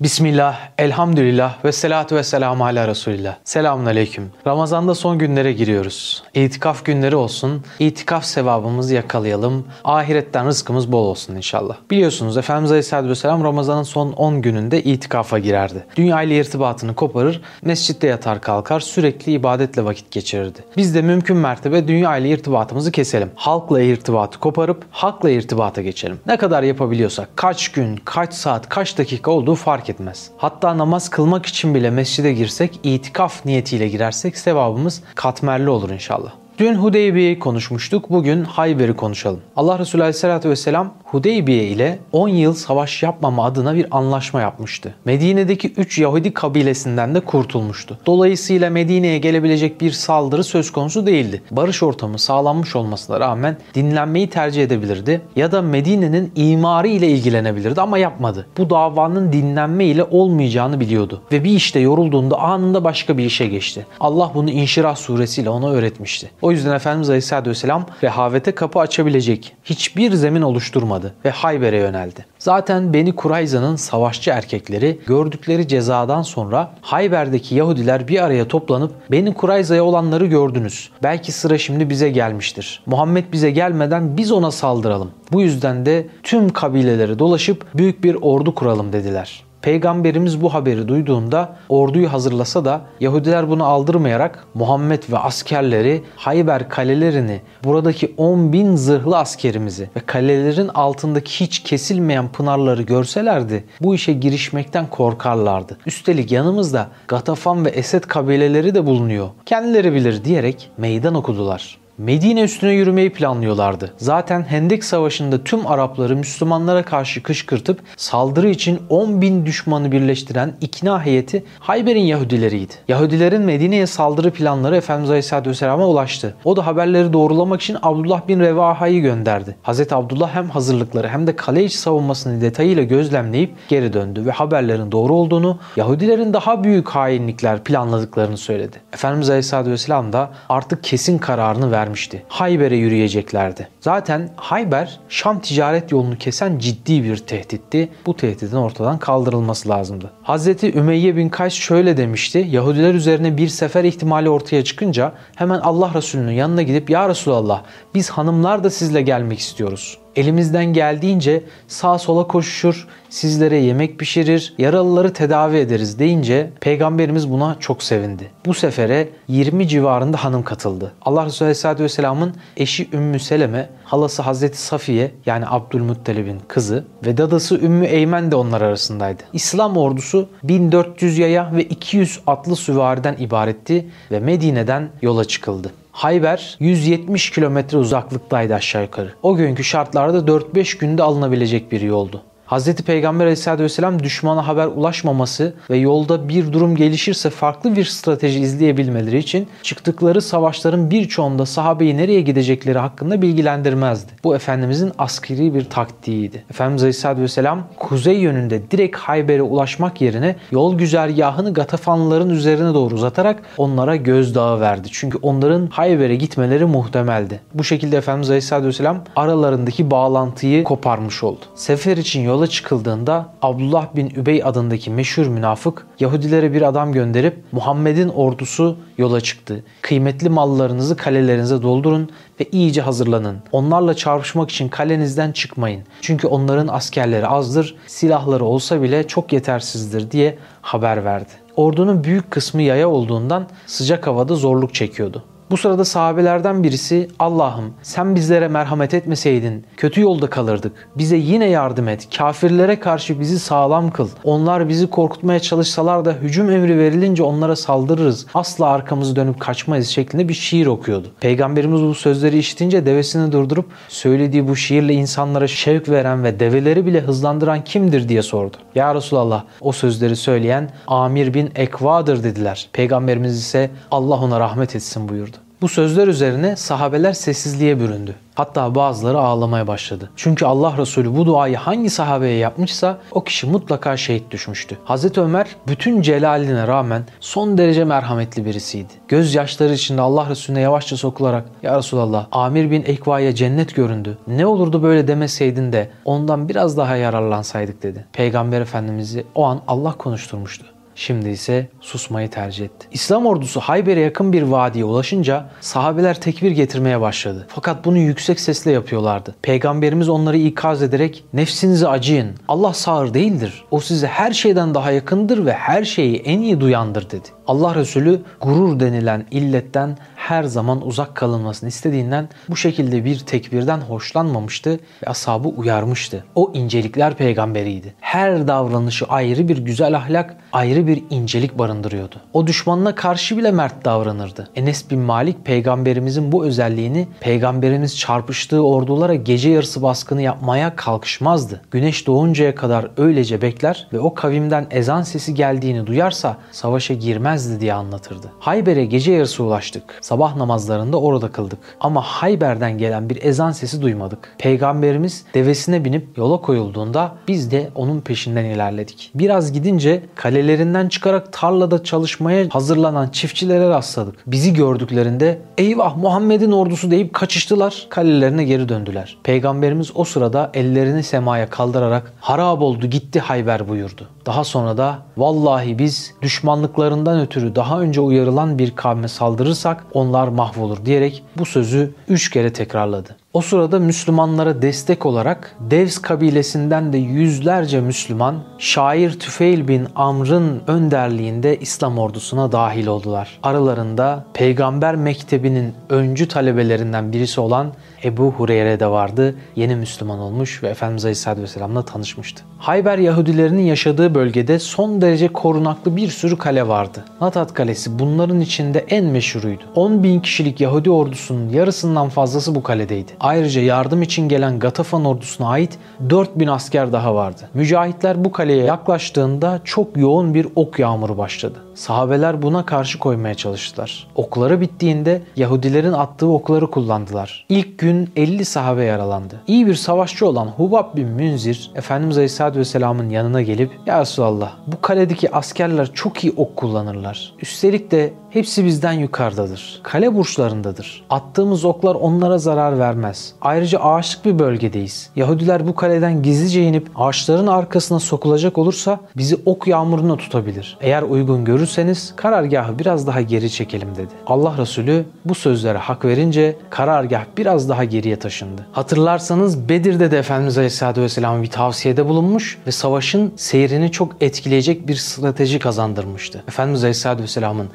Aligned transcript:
Bismillah, 0.00 0.58
elhamdülillah 0.78 1.64
ve 1.64 1.72
salatu 1.72 2.16
ve 2.16 2.22
selamu 2.22 2.64
ala 2.64 2.88
Resulillah. 2.88 3.36
Selamun 3.44 3.86
aleyküm. 3.86 4.30
Ramazanda 4.46 4.94
son 4.94 5.18
günlere 5.18 5.52
giriyoruz. 5.52 6.22
İtikaf 6.34 6.84
günleri 6.84 7.16
olsun, 7.16 7.64
itikaf 7.78 8.24
sevabımızı 8.24 8.94
yakalayalım, 8.94 9.66
ahiretten 9.84 10.46
rızkımız 10.46 10.92
bol 10.92 11.06
olsun 11.06 11.34
inşallah. 11.36 11.76
Biliyorsunuz 11.90 12.36
Efendimiz 12.36 12.70
Aleyhisselatü 12.70 13.08
Vesselam 13.08 13.44
Ramazan'ın 13.44 13.82
son 13.82 14.12
10 14.12 14.42
gününde 14.42 14.82
itikafa 14.82 15.38
girerdi. 15.38 15.84
Dünya 15.96 16.22
ile 16.22 16.36
irtibatını 16.36 16.94
koparır, 16.94 17.40
mescitte 17.62 18.06
yatar 18.06 18.40
kalkar, 18.40 18.80
sürekli 18.80 19.32
ibadetle 19.32 19.84
vakit 19.84 20.10
geçirirdi. 20.10 20.58
Biz 20.76 20.94
de 20.94 21.02
mümkün 21.02 21.36
mertebe 21.36 21.88
dünya 21.88 22.16
ile 22.16 22.28
irtibatımızı 22.28 22.92
keselim. 22.92 23.30
Halkla 23.34 23.80
irtibatı 23.80 24.38
koparıp 24.38 24.84
halkla 24.90 25.30
irtibata 25.30 25.82
geçelim. 25.82 26.20
Ne 26.26 26.36
kadar 26.36 26.62
yapabiliyorsak, 26.62 27.28
kaç 27.36 27.68
gün, 27.72 27.96
kaç 28.04 28.34
saat, 28.34 28.68
kaç 28.68 28.98
dakika 28.98 29.30
olduğu 29.30 29.54
fark 29.54 29.89
etmez. 29.90 30.30
Hatta 30.36 30.78
namaz 30.78 31.08
kılmak 31.08 31.46
için 31.46 31.74
bile 31.74 31.90
mescide 31.90 32.32
girsek, 32.32 32.80
itikaf 32.82 33.44
niyetiyle 33.44 33.88
girersek 33.88 34.38
sevabımız 34.38 35.02
katmerli 35.14 35.70
olur 35.70 35.90
inşallah. 35.90 36.32
Dün 36.60 36.74
Hudeybiye'yi 36.74 37.38
konuşmuştuk. 37.38 38.10
Bugün 38.10 38.44
Hayber'i 38.44 38.96
konuşalım. 38.96 39.40
Allah 39.56 39.78
Resulü 39.78 40.02
Aleyhisselatü 40.02 40.50
Vesselam 40.50 40.94
Hudeybiye 41.04 41.64
ile 41.64 41.98
10 42.12 42.28
yıl 42.28 42.54
savaş 42.54 43.02
yapmama 43.02 43.44
adına 43.44 43.74
bir 43.74 43.86
anlaşma 43.90 44.40
yapmıştı. 44.40 44.94
Medine'deki 45.04 45.72
3 45.72 45.98
Yahudi 45.98 46.34
kabilesinden 46.34 47.14
de 47.14 47.20
kurtulmuştu. 47.20 47.98
Dolayısıyla 48.06 48.70
Medine'ye 48.70 49.18
gelebilecek 49.18 49.80
bir 49.80 49.90
saldırı 49.90 50.44
söz 50.44 50.72
konusu 50.72 51.06
değildi. 51.06 51.42
Barış 51.50 51.82
ortamı 51.82 52.18
sağlanmış 52.18 52.76
olmasına 52.76 53.20
rağmen 53.20 53.56
dinlenmeyi 53.74 54.30
tercih 54.30 54.62
edebilirdi 54.62 55.20
ya 55.36 55.52
da 55.52 55.62
Medine'nin 55.62 56.32
imarı 56.34 56.88
ile 56.88 57.08
ilgilenebilirdi 57.08 57.80
ama 57.80 57.98
yapmadı. 57.98 58.46
Bu 58.58 58.70
davanın 58.70 59.32
dinlenme 59.32 59.84
ile 59.84 60.04
olmayacağını 60.04 60.80
biliyordu 60.80 61.22
ve 61.32 61.44
bir 61.44 61.50
işte 61.50 61.80
yorulduğunda 61.80 62.38
anında 62.38 62.84
başka 62.84 63.18
bir 63.18 63.24
işe 63.24 63.46
geçti. 63.46 63.86
Allah 64.00 64.30
bunu 64.34 64.50
İnşirah 64.50 64.96
suresiyle 64.96 65.50
ona 65.50 65.70
öğretmişti. 65.70 66.30
O 66.42 66.49
yüzden 66.52 66.74
Efendimiz 66.74 67.08
Aleyhisselatü 67.08 67.50
Vesselam 67.50 67.86
rehavete 68.02 68.52
kapı 68.52 68.78
açabilecek 68.78 69.56
hiçbir 69.64 70.12
zemin 70.12 70.42
oluşturmadı 70.42 71.14
ve 71.24 71.30
Hayber'e 71.30 71.78
yöneldi. 71.78 72.26
Zaten 72.38 72.92
Beni 72.94 73.16
Kurayza'nın 73.16 73.76
savaşçı 73.76 74.30
erkekleri 74.30 74.98
gördükleri 75.06 75.68
cezadan 75.68 76.22
sonra 76.22 76.70
Hayber'deki 76.80 77.54
Yahudiler 77.54 78.08
bir 78.08 78.24
araya 78.24 78.48
toplanıp 78.48 78.92
Beni 79.10 79.34
Kurayza'ya 79.34 79.84
olanları 79.84 80.26
gördünüz. 80.26 80.90
Belki 81.02 81.32
sıra 81.32 81.58
şimdi 81.58 81.90
bize 81.90 82.10
gelmiştir. 82.10 82.82
Muhammed 82.86 83.24
bize 83.32 83.50
gelmeden 83.50 84.16
biz 84.16 84.32
ona 84.32 84.50
saldıralım. 84.50 85.10
Bu 85.32 85.42
yüzden 85.42 85.86
de 85.86 86.06
tüm 86.22 86.48
kabileleri 86.48 87.18
dolaşıp 87.18 87.66
büyük 87.74 88.04
bir 88.04 88.16
ordu 88.20 88.54
kuralım 88.54 88.92
dediler. 88.92 89.49
Peygamberimiz 89.62 90.42
bu 90.42 90.54
haberi 90.54 90.88
duyduğunda 90.88 91.56
orduyu 91.68 92.12
hazırlasa 92.12 92.64
da 92.64 92.80
Yahudiler 93.00 93.50
bunu 93.50 93.64
aldırmayarak 93.64 94.46
Muhammed 94.54 95.02
ve 95.12 95.18
askerleri 95.18 96.02
Hayber 96.16 96.68
kalelerini 96.68 97.40
buradaki 97.64 98.14
10 98.16 98.52
bin 98.52 98.76
zırhlı 98.76 99.18
askerimizi 99.18 99.90
ve 99.96 100.00
kalelerin 100.00 100.68
altındaki 100.68 101.44
hiç 101.44 101.62
kesilmeyen 101.62 102.28
pınarları 102.28 102.82
görselerdi 102.82 103.64
bu 103.80 103.94
işe 103.94 104.12
girişmekten 104.12 104.86
korkarlardı. 104.86 105.78
Üstelik 105.86 106.32
yanımızda 106.32 106.88
Gatafan 107.08 107.64
ve 107.64 107.68
Esed 107.70 108.04
kabileleri 108.04 108.74
de 108.74 108.86
bulunuyor. 108.86 109.28
Kendileri 109.46 109.92
bilir 109.92 110.24
diyerek 110.24 110.70
meydan 110.78 111.14
okudular. 111.14 111.79
Medine 112.00 112.42
üstüne 112.42 112.72
yürümeyi 112.72 113.12
planlıyorlardı. 113.12 113.94
Zaten 113.96 114.42
Hendek 114.42 114.84
Savaşı'nda 114.84 115.44
tüm 115.44 115.66
Arapları 115.66 116.16
Müslümanlara 116.16 116.82
karşı 116.82 117.22
kışkırtıp 117.22 117.80
saldırı 117.96 118.48
için 118.48 118.80
10 118.88 119.20
bin 119.20 119.46
düşmanı 119.46 119.92
birleştiren 119.92 120.52
ikna 120.60 121.04
heyeti 121.04 121.44
Hayber'in 121.58 122.00
Yahudileriydi. 122.00 122.72
Yahudilerin 122.88 123.42
Medine'ye 123.42 123.86
saldırı 123.86 124.30
planları 124.30 124.76
Efendimiz 124.76 125.10
Aleyhisselatü 125.10 125.50
Vesselam'a 125.50 125.88
ulaştı. 125.88 126.34
O 126.44 126.56
da 126.56 126.66
haberleri 126.66 127.12
doğrulamak 127.12 127.62
için 127.62 127.76
Abdullah 127.82 128.28
bin 128.28 128.40
Revaha'yı 128.40 129.02
gönderdi. 129.02 129.56
Hz. 129.62 129.92
Abdullah 129.92 130.34
hem 130.34 130.50
hazırlıkları 130.50 131.08
hem 131.08 131.26
de 131.26 131.36
kale 131.36 131.64
içi 131.64 131.78
savunmasını 131.78 132.40
detayıyla 132.40 132.82
gözlemleyip 132.82 133.50
geri 133.68 133.92
döndü 133.92 134.26
ve 134.26 134.30
haberlerin 134.30 134.92
doğru 134.92 135.14
olduğunu, 135.14 135.58
Yahudilerin 135.76 136.32
daha 136.32 136.64
büyük 136.64 136.88
hainlikler 136.88 137.64
planladıklarını 137.64 138.36
söyledi. 138.36 138.76
Efendimiz 138.92 139.30
Aleyhisselatü 139.30 139.70
Vesselam 139.70 140.12
da 140.12 140.30
artık 140.48 140.84
kesin 140.84 141.18
kararını 141.18 141.70
verdi 141.70 141.89
vermişti. 141.90 142.22
Hayber'e 142.28 142.76
yürüyeceklerdi. 142.76 143.68
Zaten 143.80 144.30
Hayber 144.36 145.00
Şam 145.08 145.40
ticaret 145.40 145.92
yolunu 145.92 146.18
kesen 146.18 146.58
ciddi 146.58 147.04
bir 147.04 147.16
tehditti. 147.16 147.88
Bu 148.06 148.16
tehditin 148.16 148.56
ortadan 148.56 148.98
kaldırılması 148.98 149.68
lazımdı. 149.68 150.10
Hazreti 150.22 150.78
Ümeyye 150.78 151.16
bin 151.16 151.28
Kays 151.28 151.52
şöyle 151.52 151.96
demişti. 151.96 152.46
Yahudiler 152.50 152.94
üzerine 152.94 153.36
bir 153.36 153.48
sefer 153.48 153.84
ihtimali 153.84 154.30
ortaya 154.30 154.64
çıkınca 154.64 155.12
hemen 155.36 155.58
Allah 155.60 155.90
Resulü'nün 155.94 156.32
yanına 156.32 156.62
gidip 156.62 156.90
Ya 156.90 157.08
Resulallah 157.08 157.62
biz 157.94 158.10
hanımlar 158.10 158.64
da 158.64 158.70
sizle 158.70 159.02
gelmek 159.02 159.38
istiyoruz. 159.38 159.98
Elimizden 160.16 160.64
geldiğince 160.64 161.42
sağ 161.68 161.98
sola 161.98 162.26
koşuşur, 162.26 162.88
sizlere 163.08 163.56
yemek 163.56 163.98
pişirir, 163.98 164.54
yaralıları 164.58 165.12
tedavi 165.12 165.56
ederiz 165.56 165.98
deyince 165.98 166.50
peygamberimiz 166.60 167.30
buna 167.30 167.56
çok 167.60 167.82
sevindi. 167.82 168.30
Bu 168.46 168.54
sefere 168.54 169.08
20 169.28 169.68
civarında 169.68 170.24
hanım 170.24 170.42
katıldı. 170.42 170.92
Allah 171.02 171.26
Resulü 171.26 171.46
Aleyhisselatü 171.46 171.82
Vesselam'ın 171.82 172.34
eşi 172.56 172.88
Ümmü 172.92 173.20
Seleme, 173.20 173.70
halası 173.90 174.22
Hazreti 174.22 174.58
Safiye 174.58 175.10
yani 175.26 175.44
Abdülmuttalib'in 175.48 176.40
kızı 176.48 176.84
ve 177.06 177.16
dadası 177.16 177.58
Ümmü 177.60 177.86
Eymen 177.86 178.30
de 178.30 178.36
onlar 178.36 178.60
arasındaydı. 178.60 179.22
İslam 179.32 179.76
ordusu 179.76 180.28
1400 180.42 181.18
yaya 181.18 181.52
ve 181.56 181.64
200 181.64 182.20
atlı 182.26 182.56
süvariden 182.56 183.16
ibaretti 183.18 183.88
ve 184.10 184.20
Medine'den 184.20 184.88
yola 185.02 185.24
çıkıldı. 185.24 185.72
Hayber 185.92 186.56
170 186.60 187.30
kilometre 187.30 187.78
uzaklıktaydı 187.78 188.54
aşağı 188.54 188.82
yukarı. 188.82 189.12
O 189.22 189.36
günkü 189.36 189.64
şartlarda 189.64 190.18
4-5 190.18 190.78
günde 190.78 191.02
alınabilecek 191.02 191.72
bir 191.72 191.80
yoldu. 191.80 192.22
Hz. 192.50 192.74
Peygamber 192.74 193.24
aleyhissalatü 193.24 193.62
vesselam 193.62 194.02
düşmana 194.02 194.48
haber 194.48 194.66
ulaşmaması 194.66 195.54
ve 195.70 195.76
yolda 195.76 196.28
bir 196.28 196.52
durum 196.52 196.76
gelişirse 196.76 197.30
farklı 197.30 197.76
bir 197.76 197.84
strateji 197.84 198.40
izleyebilmeleri 198.40 199.18
için 199.18 199.48
çıktıkları 199.62 200.22
savaşların 200.22 200.90
birçoğunda 200.90 201.46
sahabeyi 201.46 201.96
nereye 201.96 202.20
gidecekleri 202.20 202.78
hakkında 202.78 203.22
bilgilendirmezdi. 203.22 204.12
Bu 204.24 204.34
Efendimizin 204.34 204.92
askeri 204.98 205.54
bir 205.54 205.64
taktiğiydi. 205.64 206.44
Efendimiz 206.50 206.82
aleyhissalatü 206.82 207.22
vesselam 207.22 207.62
kuzey 207.78 208.18
yönünde 208.18 208.70
direkt 208.70 208.96
Hayber'e 208.96 209.42
ulaşmak 209.42 210.00
yerine 210.00 210.36
yol 210.50 210.78
güzergahını 210.78 211.54
Gatafanlıların 211.54 212.30
üzerine 212.30 212.74
doğru 212.74 212.94
uzatarak 212.94 213.42
onlara 213.56 213.96
gözdağı 213.96 214.60
verdi. 214.60 214.88
Çünkü 214.92 215.18
onların 215.22 215.66
Hayber'e 215.66 216.16
gitmeleri 216.16 216.64
muhtemeldi. 216.64 217.40
Bu 217.54 217.64
şekilde 217.64 217.96
Efendimiz 217.96 218.30
aleyhissalatü 218.30 218.68
vesselam 218.68 219.04
aralarındaki 219.16 219.90
bağlantıyı 219.90 220.64
koparmış 220.64 221.24
oldu. 221.24 221.40
Sefer 221.54 221.96
için 221.96 222.20
yol 222.20 222.39
yola 222.40 222.50
çıkıldığında 222.50 223.28
Abdullah 223.42 223.96
bin 223.96 224.10
Übey 224.10 224.44
adındaki 224.44 224.90
meşhur 224.90 225.26
münafık 225.26 225.86
Yahudilere 226.00 226.52
bir 226.52 226.62
adam 226.62 226.92
gönderip 226.92 227.38
Muhammed'in 227.52 228.08
ordusu 228.08 228.76
yola 228.98 229.20
çıktı. 229.20 229.64
Kıymetli 229.82 230.28
mallarınızı 230.28 230.96
kalelerinize 230.96 231.62
doldurun 231.62 232.10
ve 232.40 232.44
iyice 232.52 232.82
hazırlanın. 232.82 233.38
Onlarla 233.52 233.94
çarpışmak 233.94 234.50
için 234.50 234.68
kalenizden 234.68 235.32
çıkmayın. 235.32 235.82
Çünkü 236.00 236.26
onların 236.26 236.68
askerleri 236.68 237.26
azdır, 237.26 237.76
silahları 237.86 238.44
olsa 238.44 238.82
bile 238.82 239.06
çok 239.06 239.32
yetersizdir 239.32 240.10
diye 240.10 240.38
haber 240.62 241.04
verdi. 241.04 241.32
Ordunun 241.56 242.04
büyük 242.04 242.30
kısmı 242.30 242.62
yaya 242.62 242.88
olduğundan 242.88 243.46
sıcak 243.66 244.06
havada 244.06 244.34
zorluk 244.34 244.74
çekiyordu. 244.74 245.24
Bu 245.50 245.56
sırada 245.56 245.84
sahabelerden 245.84 246.62
birisi 246.62 247.08
Allah'ım 247.18 247.74
sen 247.82 248.14
bizlere 248.14 248.48
merhamet 248.48 248.94
etmeseydin 248.94 249.64
kötü 249.76 250.00
yolda 250.00 250.30
kalırdık. 250.30 250.88
Bize 250.98 251.16
yine 251.16 251.46
yardım 251.46 251.88
et. 251.88 252.08
Kafirlere 252.16 252.80
karşı 252.80 253.20
bizi 253.20 253.38
sağlam 253.38 253.90
kıl. 253.90 254.08
Onlar 254.24 254.68
bizi 254.68 254.86
korkutmaya 254.86 255.40
çalışsalar 255.40 256.04
da 256.04 256.12
hücum 256.12 256.50
emri 256.50 256.78
verilince 256.78 257.22
onlara 257.22 257.56
saldırırız. 257.56 258.26
Asla 258.34 258.66
arkamızı 258.66 259.16
dönüp 259.16 259.40
kaçmayız 259.40 259.88
şeklinde 259.88 260.28
bir 260.28 260.34
şiir 260.34 260.66
okuyordu. 260.66 261.08
Peygamberimiz 261.20 261.82
bu 261.82 261.94
sözleri 261.94 262.38
işitince 262.38 262.86
devesini 262.86 263.32
durdurup 263.32 263.66
söylediği 263.88 264.48
bu 264.48 264.56
şiirle 264.56 264.92
insanlara 264.92 265.46
şevk 265.46 265.88
veren 265.88 266.24
ve 266.24 266.40
develeri 266.40 266.86
bile 266.86 267.00
hızlandıran 267.00 267.64
kimdir 267.64 268.08
diye 268.08 268.22
sordu. 268.22 268.56
Ya 268.74 268.94
Resulallah 268.94 269.44
o 269.60 269.72
sözleri 269.72 270.16
söyleyen 270.16 270.70
Amir 270.86 271.34
bin 271.34 271.50
Ekva'dır 271.54 272.24
dediler. 272.24 272.68
Peygamberimiz 272.72 273.38
ise 273.38 273.70
Allah 273.90 274.16
ona 274.16 274.40
rahmet 274.40 274.76
etsin 274.76 275.08
buyurdu. 275.08 275.39
Bu 275.62 275.68
sözler 275.68 276.08
üzerine 276.08 276.56
sahabeler 276.56 277.12
sessizliğe 277.12 277.80
büründü. 277.80 278.14
Hatta 278.34 278.74
bazıları 278.74 279.18
ağlamaya 279.18 279.66
başladı. 279.66 280.10
Çünkü 280.16 280.44
Allah 280.44 280.74
Resulü 280.78 281.16
bu 281.16 281.26
duayı 281.26 281.56
hangi 281.56 281.90
sahabeye 281.90 282.36
yapmışsa 282.36 282.98
o 283.10 283.24
kişi 283.24 283.46
mutlaka 283.46 283.96
şehit 283.96 284.30
düşmüştü. 284.30 284.78
Hazreti 284.84 285.20
Ömer 285.20 285.46
bütün 285.68 286.02
celaline 286.02 286.66
rağmen 286.66 287.02
son 287.20 287.58
derece 287.58 287.84
merhametli 287.84 288.44
birisiydi. 288.44 288.92
Gözyaşları 289.08 289.74
içinde 289.74 290.00
Allah 290.00 290.30
Resulüne 290.30 290.60
yavaşça 290.60 290.96
sokularak 290.96 291.44
Ya 291.62 291.78
Resulallah 291.78 292.26
Amir 292.32 292.70
bin 292.70 292.82
Ekva'ya 292.82 293.34
cennet 293.34 293.74
göründü. 293.74 294.18
Ne 294.26 294.46
olurdu 294.46 294.82
böyle 294.82 295.08
demeseydin 295.08 295.72
de 295.72 295.90
ondan 296.04 296.48
biraz 296.48 296.76
daha 296.76 296.96
yararlansaydık 296.96 297.82
dedi. 297.82 298.06
Peygamber 298.12 298.60
Efendimiz'i 298.60 299.24
o 299.34 299.44
an 299.44 299.60
Allah 299.68 299.92
konuşturmuştu. 299.92 300.66
Şimdi 300.94 301.28
ise 301.28 301.68
susmayı 301.80 302.30
tercih 302.30 302.64
etti. 302.64 302.86
İslam 302.92 303.26
ordusu 303.26 303.60
Hayber'e 303.60 304.00
yakın 304.00 304.32
bir 304.32 304.42
vadiye 304.42 304.84
ulaşınca 304.84 305.46
sahabeler 305.60 306.20
tekbir 306.20 306.50
getirmeye 306.50 307.00
başladı. 307.00 307.46
Fakat 307.48 307.84
bunu 307.84 307.98
yüksek 307.98 308.40
sesle 308.40 308.70
yapıyorlardı. 308.70 309.34
Peygamberimiz 309.42 310.08
onları 310.08 310.36
ikaz 310.36 310.82
ederek 310.82 311.24
nefsinizi 311.32 311.88
acıyın. 311.88 312.30
Allah 312.48 312.74
sağır 312.74 313.14
değildir. 313.14 313.64
O 313.70 313.80
size 313.80 314.06
her 314.06 314.32
şeyden 314.32 314.74
daha 314.74 314.90
yakındır 314.90 315.46
ve 315.46 315.52
her 315.52 315.84
şeyi 315.84 316.16
en 316.16 316.38
iyi 316.38 316.60
duyandır 316.60 317.10
dedi. 317.10 317.28
Allah 317.50 317.74
Resulü 317.74 318.20
gurur 318.40 318.80
denilen 318.80 319.26
illetten 319.30 319.98
her 320.16 320.44
zaman 320.44 320.86
uzak 320.86 321.14
kalınmasını 321.14 321.68
istediğinden 321.68 322.28
bu 322.48 322.56
şekilde 322.56 323.04
bir 323.04 323.18
tekbirden 323.18 323.80
hoşlanmamıştı 323.80 324.70
ve 324.70 325.06
ashabı 325.06 325.48
uyarmıştı. 325.48 326.24
O 326.34 326.52
incelikler 326.54 327.14
peygamberiydi. 327.14 327.94
Her 328.00 328.48
davranışı 328.48 329.06
ayrı 329.06 329.48
bir 329.48 329.58
güzel 329.58 329.96
ahlak, 329.96 330.36
ayrı 330.52 330.86
bir 330.86 331.02
incelik 331.10 331.58
barındırıyordu. 331.58 332.16
O 332.32 332.46
düşmanına 332.46 332.94
karşı 332.94 333.38
bile 333.38 333.50
mert 333.50 333.84
davranırdı. 333.84 334.48
Enes 334.56 334.90
bin 334.90 335.00
Malik 335.00 335.44
peygamberimizin 335.44 336.32
bu 336.32 336.44
özelliğini 336.44 337.08
peygamberimiz 337.20 337.98
çarpıştığı 337.98 338.66
ordulara 338.66 339.14
gece 339.14 339.50
yarısı 339.50 339.82
baskını 339.82 340.22
yapmaya 340.22 340.76
kalkışmazdı. 340.76 341.60
Güneş 341.70 342.06
doğuncaya 342.06 342.54
kadar 342.54 342.90
öylece 342.96 343.42
bekler 343.42 343.88
ve 343.92 344.00
o 344.00 344.14
kavimden 344.14 344.66
ezan 344.70 345.02
sesi 345.02 345.34
geldiğini 345.34 345.86
duyarsa 345.86 346.36
savaşa 346.52 346.94
girmezdi 347.40 347.60
diye 347.60 347.74
anlatırdı. 347.74 348.26
Hayber'e 348.38 348.84
gece 348.84 349.12
yarısı 349.12 349.44
ulaştık. 349.44 349.98
Sabah 350.00 350.36
namazlarında 350.36 351.00
orada 351.00 351.28
kıldık. 351.28 351.58
Ama 351.80 352.02
Hayber'den 352.02 352.78
gelen 352.78 353.10
bir 353.10 353.22
ezan 353.22 353.52
sesi 353.52 353.82
duymadık. 353.82 354.34
Peygamberimiz 354.38 355.24
devesine 355.34 355.84
binip 355.84 356.18
yola 356.18 356.40
koyulduğunda 356.40 357.14
biz 357.28 357.50
de 357.50 357.70
onun 357.74 358.00
peşinden 358.00 358.44
ilerledik. 358.44 359.10
Biraz 359.14 359.52
gidince 359.52 360.02
kalelerinden 360.14 360.88
çıkarak 360.88 361.32
tarlada 361.32 361.84
çalışmaya 361.84 362.46
hazırlanan 362.50 363.08
çiftçilere 363.08 363.68
rastladık. 363.68 364.14
Bizi 364.26 364.54
gördüklerinde 364.54 365.38
eyvah 365.58 365.96
Muhammed'in 365.96 366.52
ordusu 366.52 366.90
deyip 366.90 367.14
kaçıştılar. 367.14 367.86
Kalelerine 367.90 368.44
geri 368.44 368.68
döndüler. 368.68 369.16
Peygamberimiz 369.22 369.90
o 369.94 370.04
sırada 370.04 370.50
ellerini 370.54 371.02
semaya 371.02 371.50
kaldırarak 371.50 372.12
harap 372.20 372.62
oldu 372.62 372.86
gitti 372.86 373.20
Hayber 373.20 373.68
buyurdu. 373.68 374.08
Daha 374.30 374.44
sonra 374.44 374.76
da 374.76 374.98
vallahi 375.16 375.78
biz 375.78 376.14
düşmanlıklarından 376.22 377.20
ötürü 377.20 377.54
daha 377.54 377.80
önce 377.80 378.00
uyarılan 378.00 378.58
bir 378.58 378.76
kavme 378.76 379.08
saldırırsak 379.08 379.86
onlar 379.92 380.28
mahvolur 380.28 380.84
diyerek 380.84 381.24
bu 381.38 381.44
sözü 381.44 381.94
üç 382.08 382.30
kere 382.30 382.52
tekrarladı. 382.52 383.16
O 383.32 383.40
sırada 383.40 383.78
Müslümanlara 383.78 384.62
destek 384.62 385.06
olarak 385.06 385.56
Devs 385.60 385.98
kabilesinden 385.98 386.92
de 386.92 386.98
yüzlerce 386.98 387.80
Müslüman 387.80 388.36
şair 388.58 389.18
Tüfeil 389.18 389.68
bin 389.68 389.86
Amr'ın 389.94 390.62
önderliğinde 390.66 391.58
İslam 391.58 391.98
ordusuna 391.98 392.52
dahil 392.52 392.86
oldular. 392.86 393.38
Aralarında 393.42 394.24
Peygamber 394.34 394.96
Mektebi'nin 394.96 395.74
öncü 395.88 396.28
talebelerinden 396.28 397.12
birisi 397.12 397.40
olan 397.40 397.72
Ebu 398.04 398.30
Hureyre 398.30 398.80
de 398.80 398.86
vardı. 398.86 399.34
Yeni 399.56 399.76
Müslüman 399.76 400.18
olmuş 400.18 400.62
ve 400.62 400.68
Efendimiz 400.68 401.04
Aleyhisselatü 401.04 401.42
Vesselam'la 401.42 401.84
tanışmıştı. 401.84 402.42
Hayber 402.58 402.98
Yahudilerinin 402.98 403.62
yaşadığı 403.62 404.14
bölgede 404.14 404.58
son 404.58 405.00
derece 405.00 405.28
korunaklı 405.28 405.96
bir 405.96 406.08
sürü 406.08 406.38
kale 406.38 406.68
vardı. 406.68 407.04
Natat 407.20 407.54
Kalesi 407.54 407.98
bunların 407.98 408.40
içinde 408.40 408.84
en 408.88 409.04
meşhuruydu. 409.04 409.62
10 409.74 410.02
bin 410.02 410.20
kişilik 410.20 410.60
Yahudi 410.60 410.90
ordusunun 410.90 411.48
yarısından 411.48 412.08
fazlası 412.08 412.54
bu 412.54 412.62
kaledeydi. 412.62 413.12
Ayrıca 413.20 413.60
yardım 413.60 414.02
için 414.02 414.28
gelen 414.28 414.58
Gatafan 414.58 415.04
ordusuna 415.04 415.48
ait 415.48 415.78
4000 416.10 416.46
asker 416.46 416.92
daha 416.92 417.14
vardı. 417.14 417.42
Mücahitler 417.54 418.24
bu 418.24 418.32
kaleye 418.32 418.64
yaklaştığında 418.64 419.60
çok 419.64 419.96
yoğun 419.96 420.34
bir 420.34 420.46
ok 420.56 420.78
yağmuru 420.78 421.18
başladı. 421.18 421.58
Sahabeler 421.74 422.42
buna 422.42 422.66
karşı 422.66 422.98
koymaya 422.98 423.34
çalıştılar. 423.34 424.06
Okları 424.14 424.60
bittiğinde 424.60 425.22
Yahudilerin 425.36 425.92
attığı 425.92 426.28
okları 426.28 426.70
kullandılar. 426.70 427.46
İlk 427.48 427.78
gün 427.78 428.10
50 428.16 428.44
sahabe 428.44 428.84
yaralandı. 428.84 429.40
İyi 429.46 429.66
bir 429.66 429.74
savaşçı 429.74 430.26
olan 430.26 430.46
Hubab 430.46 430.96
bin 430.96 431.08
Münzir 431.08 431.70
Efendimiz 431.74 432.16
Aleyhisselatü 432.16 432.58
Vesselam'ın 432.58 433.10
yanına 433.10 433.42
gelip 433.42 433.70
Ya 433.86 434.00
Resulallah 434.00 434.52
bu 434.66 434.80
kaledeki 434.80 435.34
askerler 435.34 435.90
çok 435.94 436.24
iyi 436.24 436.32
ok 436.36 436.56
kullanırlar. 436.56 437.32
Üstelik 437.42 437.90
de 437.90 438.12
hepsi 438.30 438.64
bizden 438.64 438.92
yukarıdadır. 438.92 439.80
Kale 439.82 440.14
burçlarındadır. 440.14 441.04
Attığımız 441.10 441.64
oklar 441.64 441.94
onlara 441.94 442.38
zarar 442.38 442.78
vermez. 442.78 443.34
Ayrıca 443.40 443.78
ağaçlık 443.78 444.24
bir 444.24 444.38
bölgedeyiz. 444.38 445.10
Yahudiler 445.16 445.66
bu 445.66 445.74
kaleden 445.74 446.22
gizlice 446.22 446.62
inip 446.62 446.90
ağaçların 446.96 447.46
arkasına 447.46 447.98
sokulacak 447.98 448.58
olursa 448.58 449.00
bizi 449.16 449.36
ok 449.46 449.66
yağmuruna 449.66 450.16
tutabilir. 450.16 450.78
Eğer 450.80 451.02
uygun 451.02 451.44
görürseniz 451.44 452.12
karargahı 452.16 452.78
biraz 452.78 453.06
daha 453.06 453.20
geri 453.20 453.50
çekelim 453.50 453.88
dedi. 453.96 454.14
Allah 454.26 454.54
Resulü 454.58 455.04
bu 455.24 455.34
sözlere 455.34 455.78
hak 455.78 456.04
verince 456.04 456.56
karargah 456.70 457.24
biraz 457.36 457.68
daha 457.68 457.84
geriye 457.84 458.18
taşındı. 458.18 458.66
Hatırlarsanız 458.72 459.68
Bedir'de 459.68 460.10
de 460.10 460.18
Efendimiz 460.18 460.58
Aleyhisselatü 460.58 461.02
Vesselam 461.02 461.42
bir 461.42 461.50
tavsiyede 461.50 462.08
bulunmuş 462.08 462.58
ve 462.66 462.70
savaşın 462.70 463.32
seyrini 463.36 463.92
çok 463.92 464.16
etkileyecek 464.20 464.88
bir 464.88 464.96
strateji 464.96 465.58
kazandırmıştı. 465.58 466.44
Efendimiz 466.48 466.84
Aleyhisselatü 466.84 467.22
Vesselam'ın 467.22 467.68